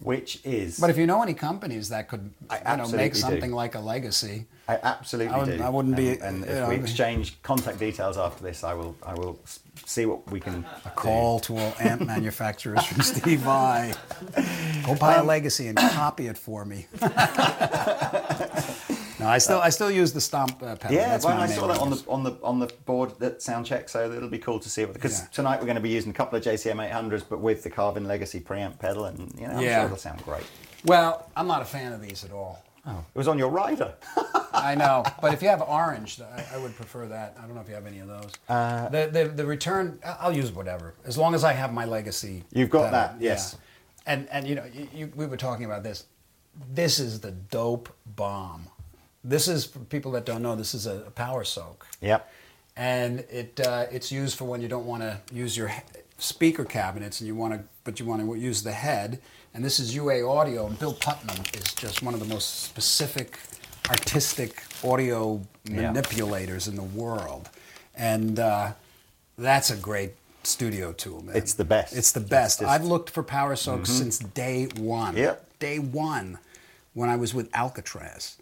which 0.00 0.40
is. 0.44 0.78
But 0.78 0.90
if 0.90 0.98
you 0.98 1.06
know 1.06 1.22
any 1.22 1.32
companies 1.32 1.88
that 1.88 2.06
could, 2.08 2.30
I 2.50 2.72
you 2.72 2.76
know, 2.76 2.88
make 2.88 3.14
do. 3.14 3.18
something 3.18 3.50
like 3.50 3.74
a 3.74 3.80
legacy, 3.80 4.46
I 4.68 4.78
absolutely 4.82 5.32
I 5.32 5.38
would- 5.38 5.56
do. 5.58 5.62
I 5.64 5.68
wouldn't 5.70 5.96
be, 5.96 6.10
And, 6.10 6.22
and 6.22 6.44
if 6.44 6.50
know, 6.50 6.68
we 6.68 6.74
exchange 6.74 7.40
contact 7.42 7.78
details 7.78 8.18
after 8.18 8.42
this, 8.44 8.62
I 8.62 8.74
will. 8.74 8.94
I 9.02 9.14
will 9.14 9.40
see 9.86 10.04
what 10.04 10.30
we 10.30 10.38
can. 10.40 10.66
a 10.84 10.90
call 10.90 11.40
to 11.40 11.56
all 11.56 11.72
amp 11.80 12.02
manufacturers 12.14 12.84
from 12.84 13.00
Steve 13.02 13.40
Vai. 13.40 13.94
Go 14.86 14.94
buy 14.96 15.14
a 15.14 15.20
um, 15.20 15.26
legacy 15.26 15.68
and 15.68 15.78
copy 15.78 16.26
it 16.26 16.36
for 16.36 16.66
me. 16.66 16.86
no, 19.26 19.32
I 19.32 19.38
still 19.38 19.58
I 19.60 19.70
still 19.70 19.90
use 19.90 20.12
the 20.12 20.20
stomp 20.20 20.62
uh, 20.62 20.76
pedal. 20.76 20.96
Yeah, 20.96 21.08
That's 21.10 21.24
well, 21.24 21.38
I 21.40 21.46
saw 21.46 21.66
that 21.66 21.78
on 21.78 21.90
the 21.90 22.04
on 22.08 22.22
the 22.22 22.32
on 22.42 22.58
the 22.58 22.66
board 22.84 23.18
that 23.18 23.42
sound 23.42 23.66
check, 23.66 23.88
so 23.88 24.10
it'll 24.12 24.28
be 24.28 24.38
cool 24.38 24.58
to 24.60 24.68
see 24.68 24.82
it 24.82 24.92
because 24.92 25.20
Yeah. 25.20 25.26
tonight 25.32 25.58
we're 25.60 25.66
going 25.66 25.76
to 25.76 25.82
be 25.82 25.90
using 25.90 26.10
a 26.10 26.14
couple 26.14 26.38
of 26.38 26.44
JCM 26.44 26.78
800s, 26.90 27.24
but 27.28 27.40
with 27.40 27.62
the 27.62 27.70
Carvin 27.70 28.06
Legacy 28.06 28.40
preamp 28.40 28.78
pedal, 28.78 29.06
and 29.06 29.32
you 29.38 29.46
know, 29.46 29.54
I'm 29.54 29.60
Yeah. 29.60 29.78
sure 29.78 29.86
it'll 29.86 29.96
sound 29.98 30.22
great. 30.24 30.44
Well, 30.84 31.28
I'm 31.36 31.48
not 31.48 31.62
a 31.62 31.64
fan 31.64 31.92
of 31.92 32.00
these 32.00 32.24
at 32.24 32.30
all. 32.32 32.62
Oh, 32.86 33.04
it 33.14 33.18
was 33.18 33.26
on 33.26 33.36
your 33.36 33.48
rider. 33.48 33.94
I 34.52 34.76
know, 34.76 35.02
but 35.20 35.34
if 35.34 35.42
you 35.42 35.48
have 35.48 35.60
orange, 35.62 36.20
I, 36.20 36.44
I 36.54 36.58
would 36.58 36.76
prefer 36.76 37.06
that. 37.06 37.36
I 37.36 37.42
don't 37.46 37.56
know 37.56 37.60
if 37.60 37.68
you 37.68 37.74
have 37.74 37.86
any 37.86 37.98
of 37.98 38.06
those. 38.08 38.30
Uh, 38.48 38.88
the, 38.90 39.08
the 39.12 39.24
the 39.28 39.44
return, 39.46 39.98
I'll 40.04 40.36
use 40.36 40.52
whatever 40.52 40.94
as 41.04 41.18
long 41.18 41.34
as 41.34 41.42
I 41.42 41.52
have 41.52 41.72
my 41.72 41.84
legacy. 41.84 42.44
You've 42.52 42.70
got 42.70 42.92
pedal, 42.92 42.92
that, 42.92 43.16
yes. 43.20 43.56
yeah. 43.56 44.12
And 44.12 44.28
and 44.30 44.46
you 44.46 44.54
know, 44.54 44.64
you, 44.72 44.88
you, 44.94 45.12
we 45.16 45.26
were 45.26 45.36
talking 45.36 45.64
about 45.64 45.82
this. 45.82 46.04
This 46.72 47.00
is 47.00 47.20
the 47.20 47.32
dope 47.32 47.88
bomb. 48.14 48.68
This 49.28 49.48
is 49.48 49.64
for 49.66 49.80
people 49.80 50.12
that 50.12 50.24
don't 50.24 50.42
know. 50.42 50.54
This 50.54 50.72
is 50.74 50.86
a, 50.86 50.98
a 51.06 51.10
power 51.10 51.42
soak. 51.44 51.86
yep. 52.00 52.30
and 52.76 53.20
it 53.30 53.58
uh, 53.60 53.86
it's 53.90 54.12
used 54.12 54.36
for 54.38 54.44
when 54.44 54.60
you 54.60 54.68
don't 54.68 54.86
want 54.86 55.02
to 55.02 55.18
use 55.32 55.56
your 55.56 55.68
he- 55.68 55.80
speaker 56.18 56.64
cabinets 56.64 57.20
and 57.20 57.26
you 57.28 57.34
want 57.34 57.52
to 57.54 57.60
but 57.84 57.98
you 57.98 58.06
want 58.06 58.20
to 58.22 58.34
use 58.36 58.62
the 58.62 58.72
head 58.72 59.18
and 59.54 59.64
this 59.64 59.78
is 59.80 59.94
UA 59.94 60.26
audio 60.38 60.66
and 60.66 60.78
Bill 60.78 60.92
Putnam 60.94 61.42
is 61.54 61.72
just 61.74 62.02
one 62.02 62.14
of 62.14 62.20
the 62.20 62.26
most 62.26 62.64
specific 62.64 63.38
artistic 63.90 64.62
audio 64.84 65.40
Yeah. 65.64 65.90
manipulators 65.92 66.68
in 66.68 66.76
the 66.76 66.82
world 67.02 67.48
and 67.96 68.38
uh, 68.38 68.72
that's 69.38 69.70
a 69.70 69.76
great 69.76 70.12
studio 70.42 70.92
tool 70.92 71.22
man 71.24 71.36
It's 71.36 71.54
the 71.54 71.64
best. 71.64 71.96
it's 71.96 72.12
the 72.12 72.20
It's 72.20 72.28
best 72.30 72.60
Mm-hmm. 72.60 72.70
I've 72.70 72.84
looked 72.84 73.10
for 73.10 73.22
power 73.22 73.56
soaks 73.56 73.90
since 73.90 74.18
day 74.18 74.68
one 74.78 75.16
Yep. 75.16 75.58
day 75.58 75.78
one 75.78 76.38
when 76.94 77.08
I 77.08 77.16
was 77.16 77.32
with 77.34 77.50
Alcatrazz 77.52 78.36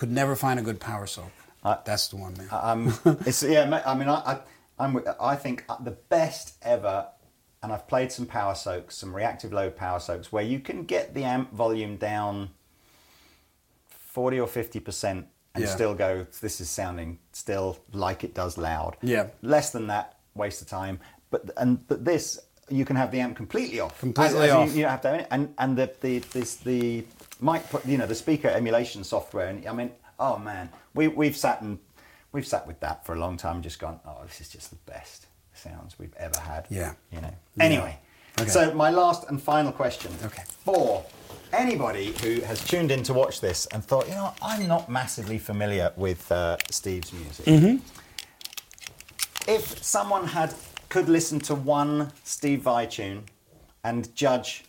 could 0.00 0.10
never 0.10 0.34
find 0.34 0.58
a 0.58 0.62
good 0.62 0.80
power 0.80 1.06
soak 1.06 1.32
that's 1.84 2.08
the 2.08 2.16
one 2.16 2.34
man 2.38 2.48
Um, 2.50 2.80
it's 3.26 3.42
yeah. 3.42 3.64
I 3.86 3.94
mean, 3.94 4.08
I, 4.08 4.18
I, 4.32 4.34
I'm, 4.82 4.92
I 5.20 5.36
think 5.36 5.64
the 5.84 5.90
best 6.08 6.54
ever, 6.62 7.06
and 7.62 7.70
I've 7.70 7.86
played 7.86 8.10
some 8.10 8.24
power 8.26 8.54
soaks, 8.54 8.96
some 8.96 9.14
reactive 9.14 9.52
load 9.52 9.76
power 9.76 10.00
soaks, 10.00 10.32
where 10.32 10.42
you 10.52 10.58
can 10.68 10.84
get 10.84 11.12
the 11.14 11.24
amp 11.24 11.52
volume 11.52 11.96
down 11.98 12.48
forty 13.88 14.40
or 14.40 14.46
fifty 14.46 14.80
percent 14.80 15.26
and 15.54 15.64
Yeah. 15.64 15.70
still 15.70 15.94
go. 15.94 16.26
This 16.40 16.60
is 16.60 16.70
sounding 16.70 17.18
still 17.32 17.78
like 17.92 18.24
it 18.24 18.34
does 18.34 18.56
loud. 18.56 18.96
Yeah. 19.02 19.26
Less 19.42 19.70
than 19.70 19.86
that, 19.88 20.16
waste 20.34 20.62
of 20.62 20.68
time. 20.68 20.98
But 21.30 21.50
and 21.56 21.86
but 21.86 22.04
this. 22.04 22.38
You 22.72 22.84
can 22.84 22.94
have 22.94 23.10
the 23.10 23.18
amp 23.18 23.36
completely 23.36 23.80
off. 23.80 23.98
Completely 23.98 24.38
As- 24.38 24.44
as 24.44 24.50
off. 24.52 24.74
You, 24.76 24.82
don't 24.82 24.90
have 24.92 25.00
to 25.02 25.14
it. 25.14 25.26
And 25.30 25.52
and 25.58 25.76
the 25.76 25.92
the 26.00 26.20
this 26.20 26.54
the 26.56 27.04
mic 27.40 27.62
you 27.86 27.98
know 27.98 28.06
the 28.06 28.14
speaker 28.14 28.48
emulation 28.48 29.04
software. 29.04 29.48
And 29.48 29.66
I 29.66 29.72
mean, 29.72 29.92
oh 30.18 30.38
man, 30.38 30.70
we 30.94 31.08
we've 31.08 31.36
sat 31.36 31.62
and 31.62 31.78
we've 32.32 32.46
sat 32.46 32.66
with 32.66 32.80
that 32.80 33.04
for 33.06 33.14
a 33.14 33.18
long 33.18 33.36
time. 33.36 33.56
and 33.56 33.64
Just 33.64 33.78
gone. 33.78 34.00
Oh, 34.06 34.18
this 34.26 34.40
is 34.40 34.48
just 34.48 34.70
the 34.70 34.76
best 34.90 35.26
sounds 35.54 35.98
we've 35.98 36.14
ever 36.16 36.38
had. 36.40 36.66
Yeah. 36.70 36.94
You 37.12 37.20
know. 37.20 37.34
Yeah. 37.56 37.64
Anyway, 37.64 37.98
Okay. 38.40 38.48
so 38.48 38.72
my 38.74 38.90
last 38.90 39.28
and 39.28 39.42
final 39.42 39.72
question. 39.72 40.12
Okay. 40.24 40.42
For 40.64 41.04
anybody 41.52 42.14
who 42.22 42.40
has 42.42 42.64
tuned 42.64 42.90
in 42.90 43.02
to 43.04 43.12
watch 43.12 43.40
this 43.40 43.66
and 43.66 43.84
thought, 43.84 44.08
you 44.08 44.14
know, 44.14 44.32
I'm 44.40 44.66
not 44.68 44.88
massively 44.88 45.38
familiar 45.38 45.92
with 45.96 46.30
uh, 46.32 46.56
Steve's 46.70 47.12
music. 47.12 47.44
Mm-hmm. 47.46 47.76
If 49.48 49.82
someone 49.82 50.26
had 50.28 50.54
could 50.88 51.08
listen 51.08 51.38
to 51.40 51.54
one 51.54 52.12
Steve 52.24 52.62
Vai 52.62 52.86
tune 52.86 53.24
and 53.84 54.14
judge 54.14 54.64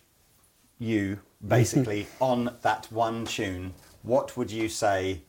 you 0.79 1.19
basically 1.47 2.07
on 2.19 2.55
that 2.61 2.87
one 2.91 3.25
tune, 3.25 3.73
what 4.03 4.35
would 4.37 4.51
you 4.51 4.69
say? 4.69 5.21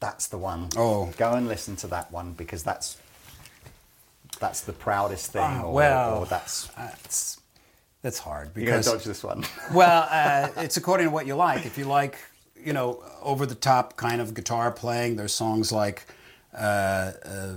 That's 0.00 0.26
the 0.26 0.38
one. 0.38 0.68
Oh. 0.76 1.10
go 1.16 1.32
and 1.32 1.48
listen 1.48 1.76
to 1.76 1.86
that 1.88 2.12
one 2.12 2.32
because 2.32 2.62
that's 2.62 2.98
that's 4.38 4.60
the 4.60 4.72
proudest 4.72 5.32
thing, 5.32 5.60
or, 5.60 5.72
well, 5.72 6.18
or 6.18 6.26
that's, 6.26 6.66
that's 6.76 7.40
That's 8.02 8.18
hard 8.18 8.52
because 8.52 8.84
to 8.84 8.92
dodge 8.92 9.04
this 9.04 9.24
one. 9.24 9.44
well, 9.72 10.06
uh, 10.10 10.48
it's 10.62 10.76
according 10.76 11.06
to 11.06 11.10
what 11.10 11.26
you 11.26 11.34
like. 11.34 11.64
If 11.64 11.78
you 11.78 11.86
like, 11.86 12.18
you 12.62 12.72
know, 12.72 13.02
over 13.22 13.46
the 13.46 13.54
top 13.54 13.96
kind 13.96 14.20
of 14.20 14.34
guitar 14.34 14.70
playing, 14.70 15.16
there's 15.16 15.32
songs 15.32 15.72
like 15.72 16.06
uh, 16.54 17.12
uh, 17.24 17.54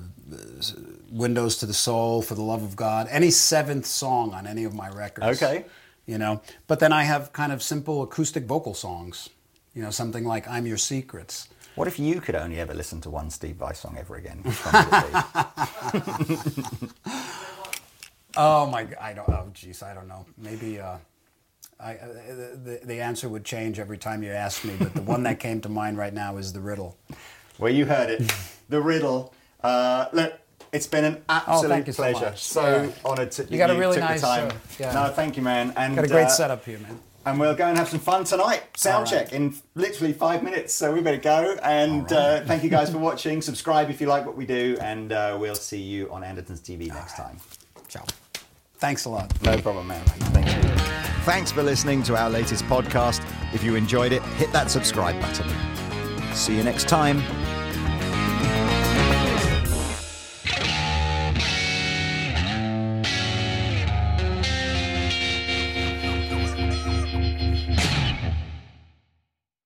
"Windows 1.12 1.58
to 1.58 1.66
the 1.66 1.74
Soul," 1.74 2.22
"For 2.22 2.36
the 2.36 2.42
Love 2.44 2.64
of 2.64 2.76
God," 2.76 3.08
any 3.12 3.30
seventh 3.30 3.86
song 3.86 4.34
on 4.34 4.48
any 4.48 4.64
of 4.64 4.74
my 4.74 4.90
records. 4.90 5.42
Okay. 5.42 5.66
You 6.10 6.18
know, 6.18 6.42
but 6.66 6.80
then 6.80 6.92
I 6.92 7.04
have 7.04 7.32
kind 7.34 7.52
of 7.52 7.62
simple 7.62 8.02
acoustic 8.02 8.46
vocal 8.46 8.74
songs. 8.74 9.30
You 9.76 9.84
know, 9.84 9.92
something 9.92 10.26
like 10.26 10.48
"I'm 10.48 10.66
Your 10.66 10.78
Secrets." 10.78 11.50
What 11.76 11.88
if 11.88 12.00
you 12.00 12.20
could 12.20 12.34
only 12.34 12.60
ever 12.60 12.74
listen 12.74 13.00
to 13.02 13.12
one 13.12 13.30
Steve 13.30 13.58
Vai 13.58 13.74
song 13.74 13.96
ever 13.96 14.16
again? 14.16 14.40
Which 14.44 14.58
one 14.66 14.74
would 14.90 16.26
it 16.26 16.28
be? 16.28 16.90
Oh 18.38 18.66
my! 18.68 18.88
I 19.00 19.14
don't. 19.14 19.30
Oh, 19.30 19.52
jeez, 19.54 19.84
I 19.84 19.94
don't 19.94 20.08
know. 20.08 20.26
Maybe. 20.38 20.80
Uh, 20.80 20.98
I, 21.80 21.94
uh, 21.94 22.08
the, 22.64 22.80
the 22.84 23.02
answer 23.02 23.30
would 23.30 23.46
change 23.46 23.80
every 23.80 23.98
time 23.98 24.24
you 24.24 24.32
ask 24.32 24.64
me, 24.66 24.76
but 24.80 24.94
the 24.94 25.02
one 25.02 25.24
that 25.24 25.40
came 25.40 25.62
to 25.62 25.70
mind 25.70 25.98
right 25.98 26.14
now 26.14 26.38
is 26.38 26.54
the 26.54 26.60
riddle. 26.60 26.98
well, 27.60 27.72
you 27.72 27.86
heard 27.86 28.10
it. 28.10 28.32
The 28.70 28.82
riddle. 28.82 29.34
Uh, 29.64 30.06
look, 30.14 30.34
it's 30.72 30.88
been 30.88 31.06
an 31.06 31.24
absolute 31.30 31.72
Oh, 31.72 31.76
you 31.86 31.92
so 31.94 32.04
pleasure. 32.04 32.26
much. 32.26 32.44
So 32.44 32.84
Yeah. 32.84 33.10
honoured 33.10 33.32
to 33.32 33.44
You 33.46 33.58
got 33.58 33.70
a 33.72 33.76
really 33.76 33.96
took 33.96 34.04
nice, 34.10 34.22
the 34.22 34.28
time. 34.28 34.48
uh, 34.50 34.54
yeah. 34.80 34.92
No, 34.94 35.10
thank 35.14 35.38
you, 35.38 35.44
man. 35.44 35.74
And 35.76 35.96
Got 35.96 36.06
a 36.06 36.08
great 36.08 36.26
uh, 36.26 36.30
setup 36.30 36.66
here, 36.66 36.80
man. 36.80 37.00
And 37.26 37.40
we'll 37.40 37.54
go 37.56 37.66
and 37.68 37.78
have 37.78 37.90
some 37.90 38.00
fun 38.00 38.24
tonight. 38.24 38.64
Sound 38.78 38.96
All 38.96 39.02
right. 39.02 39.10
check 39.26 39.34
in 39.34 39.54
literally 39.76 40.14
five 40.14 40.42
minutes. 40.42 40.74
So 40.74 40.92
we 40.94 41.02
better 41.02 41.18
go. 41.18 41.58
And 41.64 42.12
uh, 42.12 42.42
thank 42.46 42.64
you 42.64 42.70
guys 42.70 42.90
for 42.90 42.98
watching. 42.98 43.42
Subscribe 43.42 43.90
if 43.90 44.00
you 44.02 44.08
like 44.08 44.26
what 44.26 44.36
we 44.38 44.46
do. 44.46 44.78
And 44.82 45.12
uh, 45.12 45.38
we'll 45.40 45.56
see 45.56 45.82
you 45.82 46.10
on 46.12 46.24
Anderton's 46.24 46.62
TV 46.62 46.88
next 46.88 47.16
time. 47.18 47.38
Ciao. 47.88 48.06
Thanks 48.78 49.06
a 49.06 49.10
lot. 49.10 49.32
No 49.44 49.58
problem, 49.60 49.88
man. 49.88 50.04
Thank 50.06 50.48
you. 50.48 50.70
Thanks 51.26 51.52
for 51.52 51.62
listening 51.62 52.02
to 52.04 52.16
our 52.16 52.30
latest 52.30 52.64
podcast. 52.66 53.22
If 53.54 53.64
you 53.64 53.76
enjoyed 53.76 54.14
it, 54.14 54.24
hit 54.38 54.52
that 54.54 54.72
subscribe 54.72 55.20
button. 55.22 55.48
See 56.34 56.56
you 56.56 56.64
next 56.64 56.88
time. 56.88 57.22